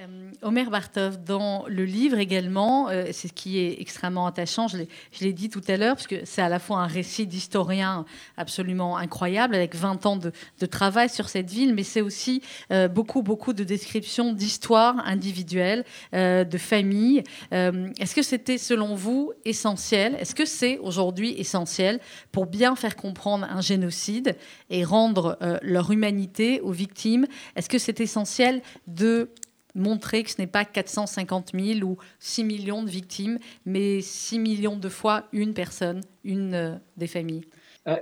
Euh, 0.00 0.30
Omer 0.42 0.70
Bartov, 0.70 1.22
dans 1.22 1.64
le 1.66 1.84
livre 1.84 2.18
également, 2.18 2.88
euh, 2.88 3.06
c'est 3.12 3.28
ce 3.28 3.32
qui 3.32 3.58
est 3.58 3.80
extrêmement 3.80 4.26
attachant, 4.26 4.68
je 4.68 4.78
l'ai 5.20 5.32
dit 5.32 5.50
tout 5.50 5.62
à 5.68 5.76
l'heure, 5.76 5.96
parce 5.96 6.06
que 6.06 6.24
c'est 6.24 6.40
à 6.40 6.48
la 6.48 6.58
fois 6.58 6.78
un 6.78 6.86
récit 6.86 7.26
d'historien 7.26 8.06
absolument 8.36 8.96
incroyable, 8.96 9.54
avec 9.54 9.74
20 9.74 10.06
ans 10.06 10.16
de, 10.16 10.32
travail 10.66 11.08
sur 11.08 11.28
cette 11.28 11.50
ville, 11.50 11.74
mais 11.74 11.82
c'est 11.82 12.00
aussi 12.00 12.42
euh, 12.72 12.88
beaucoup, 12.88 13.22
beaucoup 13.22 13.52
de 13.52 13.64
descriptions 13.64 14.32
d'histoires 14.32 14.96
individuelles, 15.04 15.84
de 16.12 16.58
familles. 16.58 17.22
Est-ce 17.50 18.14
que 18.14 18.22
c'était, 18.22 18.58
selon 18.58 18.94
vous, 18.94 19.32
essentiel? 19.44 20.14
Est-ce 20.14 20.34
que 20.34 20.44
c'est 20.44 20.78
aujourd'hui 20.78 21.34
essentiel 21.38 22.00
pour 22.30 22.46
bien 22.46 22.76
faire 22.76 22.96
comprendre 22.96 23.46
un 23.50 23.60
génocide 23.60 24.36
et 24.70 24.84
rendre 24.84 25.38
leur 25.62 25.90
humanité 25.90 26.60
aux 26.60 26.72
victimes? 26.72 27.26
Est-ce 27.56 27.68
que 27.68 27.78
c'est 27.78 28.00
essentiel 28.00 28.62
de 28.86 29.30
montrer 29.74 30.22
que 30.22 30.30
ce 30.30 30.36
n'est 30.38 30.46
pas 30.46 30.64
450 30.64 31.52
000 31.54 31.88
ou 31.88 31.96
6 32.18 32.44
millions 32.44 32.82
de 32.82 32.90
victimes, 32.90 33.38
mais 33.64 34.00
6 34.00 34.38
millions 34.38 34.76
de 34.76 34.88
fois 34.88 35.24
une 35.32 35.54
personne, 35.54 36.00
une 36.24 36.54
euh, 36.54 36.74
des 36.96 37.06
familles. 37.06 37.44
Uh, 37.86 37.92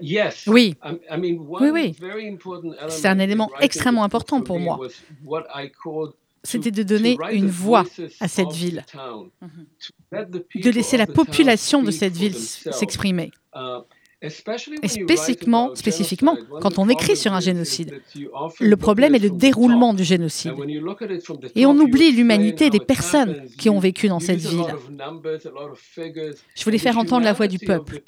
oui, 0.49 0.75
oui, 1.19 1.71
oui. 1.73 1.97
C'est 2.89 3.07
un 3.07 3.19
élément 3.21 3.49
extrêmement 3.61 4.03
important 4.03 4.43
pour 4.43 4.59
moi. 4.59 4.81
C'était 6.43 6.73
de 6.73 6.83
donner 6.83 7.17
une 7.33 7.49
voix 7.49 7.85
à 8.21 8.27
cette 8.29 8.53
ville, 8.53 8.85
de 10.13 10.71
laisser 10.71 10.97
la 10.97 11.07
population 11.07 11.83
de 11.83 11.93
cette 11.93 12.17
ville 12.17 12.35
s'exprimer. 12.35 13.31
Uh, 13.55 13.83
et 14.21 14.31
spécifiquement, 14.89 15.75
spécifiquement, 15.77 16.37
quand 16.61 16.79
on 16.79 16.89
écrit 16.89 17.17
sur 17.17 17.33
un 17.33 17.41
génocide, 17.41 18.03
le 18.59 18.77
problème 18.77 19.15
est 19.15 19.21
le 19.21 19.31
déroulement 19.31 19.95
du 19.95 20.03
génocide. 20.03 20.55
Et 21.55 21.67
on 21.67 21.79
oublie 21.79 22.11
l'humanité 22.11 22.69
des 22.69 22.81
personnes 22.81 23.47
qui 23.59 23.71
ont 23.71 23.79
vécu 23.79 24.09
dans 24.09 24.19
cette 24.19 24.41
ville. 24.41 24.75
Je 26.55 26.65
voulais 26.65 26.79
faire 26.79 26.99
entendre 26.99 27.25
la 27.25 27.33
voix 27.33 27.47
du 27.47 27.59
peuple. 27.59 28.03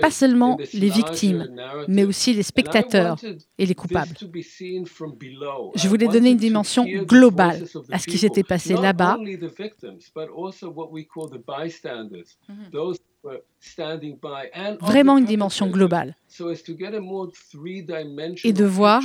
Pas 0.00 0.10
seulement 0.10 0.58
les 0.72 0.90
victimes, 0.90 1.48
mais 1.88 2.04
aussi 2.04 2.34
les 2.34 2.44
spectateurs 2.44 3.16
et 3.58 3.66
les 3.66 3.74
coupables. 3.74 4.14
Je 5.74 5.88
voulais 5.88 6.06
donner 6.06 6.30
une 6.30 6.36
dimension 6.36 6.84
globale 6.84 7.64
à 7.90 7.98
ce 7.98 8.06
qui 8.06 8.18
s'était 8.18 8.44
passé 8.44 8.74
là-bas 8.74 9.18
vraiment 14.80 15.18
une 15.18 15.24
dimension 15.24 15.68
globale, 15.68 16.16
et 18.44 18.52
de 18.52 18.64
voir 18.64 19.02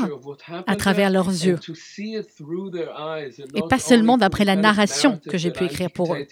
à 0.68 0.76
travers 0.76 1.10
leurs 1.10 1.30
yeux, 1.30 1.60
et 3.56 3.62
pas 3.70 3.80
seulement 3.80 4.18
d'après 4.18 4.46
la 4.46 4.56
narration 4.56 5.20
que 5.30 5.38
j'ai 5.38 5.52
pu 5.52 5.66
écrire 5.66 5.92
pour 5.92 6.14
eux. 6.14 6.26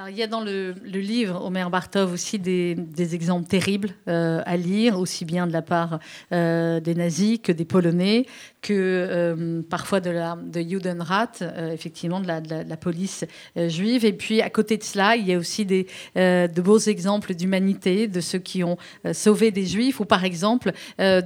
Alors, 0.00 0.08
il 0.08 0.16
y 0.16 0.22
a 0.22 0.26
dans 0.26 0.40
le, 0.40 0.72
livre, 0.82 1.44
Omer 1.44 1.68
Bartov, 1.68 2.10
aussi 2.10 2.38
des, 2.38 2.74
exemples 3.14 3.46
terribles 3.46 3.90
euh, 4.08 4.40
à 4.46 4.56
lire, 4.56 4.98
aussi 4.98 5.26
bien 5.26 5.46
de 5.46 5.52
la 5.52 5.60
part 5.60 5.98
euh, 6.32 6.80
des 6.80 6.94
nazis 6.94 7.38
que 7.38 7.52
des 7.52 7.66
Polonais, 7.66 8.24
que 8.62 8.72
euh, 8.72 9.60
parfois 9.68 10.00
de, 10.00 10.08
la, 10.08 10.38
de 10.42 10.62
Judenrat, 10.62 11.32
effectivement, 11.70 12.18
de 12.18 12.26
la, 12.26 12.76
police 12.78 13.26
juive. 13.54 14.06
Et 14.06 14.14
puis, 14.14 14.40
à 14.40 14.48
côté 14.48 14.78
de 14.78 14.84
cela, 14.84 15.16
il 15.16 15.28
y 15.28 15.34
a 15.34 15.38
aussi 15.38 15.66
des, 15.66 15.86
de 16.16 16.60
beaux 16.62 16.78
exemples 16.78 17.34
d'humanité, 17.34 18.08
de 18.08 18.22
ceux 18.22 18.38
qui 18.38 18.64
ont 18.64 18.78
sauvé 19.12 19.50
des 19.50 19.66
juifs, 19.66 20.00
ou 20.00 20.06
par 20.06 20.24
exemple 20.24 20.72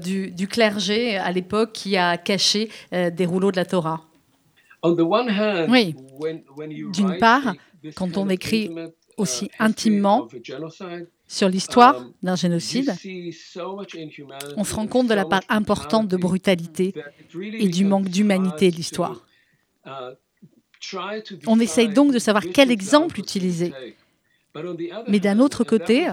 du, 0.03 0.33
du, 0.33 0.49
clergé 0.49 1.17
à 1.17 1.31
l'époque 1.31 1.71
qui 1.75 1.97
a 1.97 2.17
caché 2.17 2.71
des 2.91 3.25
rouleaux 3.25 3.53
de 3.53 3.57
la 3.57 3.67
Torah. 3.67 4.01
Oui. 5.71 5.95
D'une 6.93 7.17
part, 7.19 7.55
quand 7.95 8.17
on 8.17 8.29
écrit 8.29 8.71
aussi 9.17 9.51
intimement 9.59 10.29
sur 11.27 11.49
l'histoire 11.49 11.99
um, 11.99 12.13
d'un 12.23 12.37
génocide, 12.37 12.95
on 14.57 14.65
se 14.65 14.75
rend 14.75 14.87
compte 14.87 15.09
de 15.09 15.15
la 15.15 15.25
part 15.25 15.43
importante 15.49 16.09
de 16.09 16.17
brutalité 16.17 16.95
et 17.35 17.69
du 17.69 17.85
manque 17.85 18.09
d'humanité 18.09 18.71
de 18.71 18.77
l'histoire. 18.77 19.25
Uh, 19.87 19.91
on 21.47 21.61
essaye 21.61 21.89
donc 21.89 22.13
de 22.13 22.19
savoir 22.19 22.45
quel 22.53 22.71
exemple 22.71 23.19
utiliser. 23.19 23.73
Mais 25.09 25.19
d'un 25.19 25.41
autre 25.41 25.65
côté, 25.65 26.07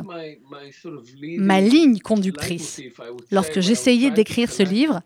ma 1.38 1.62
ligne 1.62 2.00
conductrice, 2.00 2.82
lorsque 3.30 3.60
j'essayais 3.60 4.12
d'écrire 4.12 4.52
ce 4.52 4.64
livre, 4.64 5.02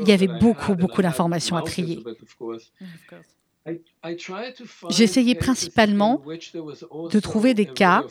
il 0.00 0.08
y 0.08 0.12
avait 0.12 0.26
beaucoup, 0.26 0.74
beaucoup 0.74 1.02
d'informations 1.02 1.56
à 1.56 1.62
trier. 1.62 2.02
J'essayais 4.90 5.34
principalement 5.34 6.22
de 7.10 7.20
trouver 7.20 7.54
des 7.54 7.66
cas 7.66 8.04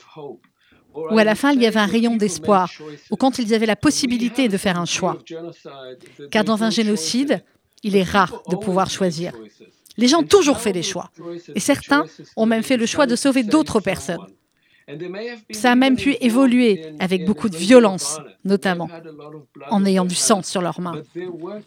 où 0.93 1.17
à 1.17 1.23
la 1.23 1.35
fin 1.35 1.51
il 1.51 1.61
y 1.61 1.65
avait 1.65 1.79
un 1.79 1.85
rayon 1.85 2.15
d'espoir, 2.15 2.71
ou 3.11 3.15
quand 3.15 3.39
ils 3.39 3.53
avaient 3.53 3.65
la 3.65 3.75
possibilité 3.75 4.47
de 4.47 4.57
faire 4.57 4.79
un 4.79 4.85
choix. 4.85 5.17
Car 6.31 6.43
dans 6.43 6.63
un 6.63 6.69
génocide, 6.69 7.43
il 7.83 7.95
est 7.95 8.03
rare 8.03 8.41
de 8.49 8.55
pouvoir 8.55 8.89
choisir. 8.89 9.33
Les 9.97 10.07
gens 10.07 10.19
ont 10.19 10.23
toujours 10.23 10.59
fait 10.59 10.73
des 10.73 10.83
choix. 10.83 11.09
Et 11.53 11.59
certains 11.59 12.05
ont 12.35 12.45
même 12.45 12.63
fait 12.63 12.77
le 12.77 12.85
choix 12.85 13.05
de 13.05 13.15
sauver 13.15 13.43
d'autres 13.43 13.79
personnes. 13.79 14.25
Ça 15.51 15.71
a 15.71 15.75
même 15.75 15.95
pu 15.95 16.15
évoluer 16.21 16.93
avec 16.99 17.25
beaucoup 17.25 17.49
de 17.49 17.57
violence, 17.57 18.19
notamment, 18.43 18.89
en 19.69 19.85
ayant 19.85 20.05
du 20.05 20.15
sang 20.15 20.43
sur 20.43 20.61
leurs 20.61 20.79
mains. 20.79 21.01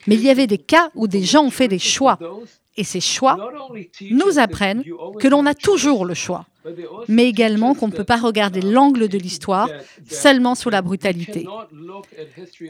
Mais 0.06 0.14
il 0.14 0.22
y 0.22 0.30
avait 0.30 0.46
des 0.46 0.58
cas 0.58 0.90
où 0.94 1.08
des 1.08 1.24
gens 1.24 1.44
ont 1.44 1.50
fait 1.50 1.68
des 1.68 1.80
choix. 1.80 2.18
Et 2.78 2.84
ces 2.84 3.00
choix 3.00 3.52
nous 4.10 4.38
apprennent 4.38 4.84
que 5.18 5.26
l'on 5.26 5.44
a 5.46 5.54
toujours 5.54 6.04
le 6.06 6.14
choix, 6.14 6.46
mais 7.08 7.28
également 7.28 7.74
qu'on 7.74 7.88
ne 7.88 7.92
peut 7.92 8.04
pas 8.04 8.16
regarder 8.16 8.60
l'angle 8.60 9.08
de 9.08 9.18
l'histoire 9.18 9.68
seulement 10.08 10.54
sous 10.54 10.70
la 10.70 10.80
brutalité. 10.80 11.44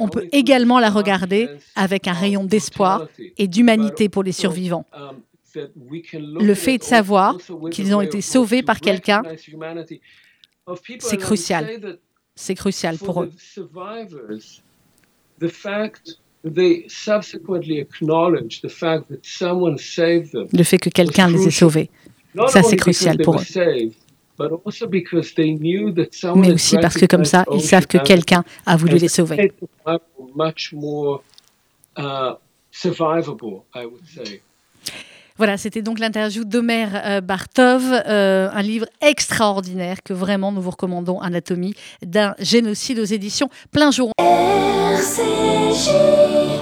On 0.00 0.08
peut 0.08 0.26
également 0.32 0.80
la 0.80 0.88
regarder 0.88 1.50
avec 1.76 2.08
un 2.08 2.14
rayon 2.14 2.44
d'espoir 2.44 3.06
et 3.36 3.46
d'humanité 3.48 4.08
pour 4.08 4.22
les 4.22 4.32
survivants. 4.32 4.86
Le 5.54 6.54
fait 6.54 6.78
de 6.78 6.84
savoir 6.84 7.36
qu'ils 7.70 7.94
ont 7.94 8.00
été 8.00 8.22
sauvés 8.22 8.62
par 8.62 8.80
quelqu'un, 8.80 9.22
c'est 11.00 11.18
crucial. 11.18 11.98
C'est 12.34 12.54
crucial 12.54 12.96
pour 12.96 13.24
eux. 13.24 13.30
Le 20.52 20.62
fait 20.62 20.78
que 20.78 20.90
quelqu'un 20.90 21.28
les 21.28 21.48
ait 21.48 21.50
sauvés, 21.50 21.90
ça 22.48 22.62
c'est 22.62 22.76
crucial 22.76 23.18
pour 23.18 23.36
eux. 23.36 23.44
Mais 26.36 26.52
aussi 26.52 26.76
parce 26.76 26.96
que 26.96 27.06
comme 27.06 27.24
ça, 27.24 27.44
ils 27.52 27.60
savent 27.60 27.86
que 27.86 27.98
quelqu'un 27.98 28.44
a 28.66 28.76
voulu 28.76 28.98
les 28.98 29.08
sauver. 29.08 29.52
Voilà, 35.36 35.56
c'était 35.56 35.82
donc 35.82 36.00
l'interview 36.00 36.44
d'Omer 36.44 36.88
euh, 36.94 37.20
Bartov, 37.20 37.82
euh, 37.84 38.50
un 38.52 38.62
livre 38.62 38.86
extraordinaire 39.00 40.02
que 40.02 40.12
vraiment 40.12 40.50
nous 40.50 40.60
vous 40.60 40.70
recommandons, 40.72 41.20
Anatomie 41.20 41.74
d'un 42.02 42.34
génocide 42.40 42.98
aux 42.98 43.04
éditions 43.04 43.48
Plein 43.70 43.92
Jour. 43.92 44.10
Sergi. 45.02 46.57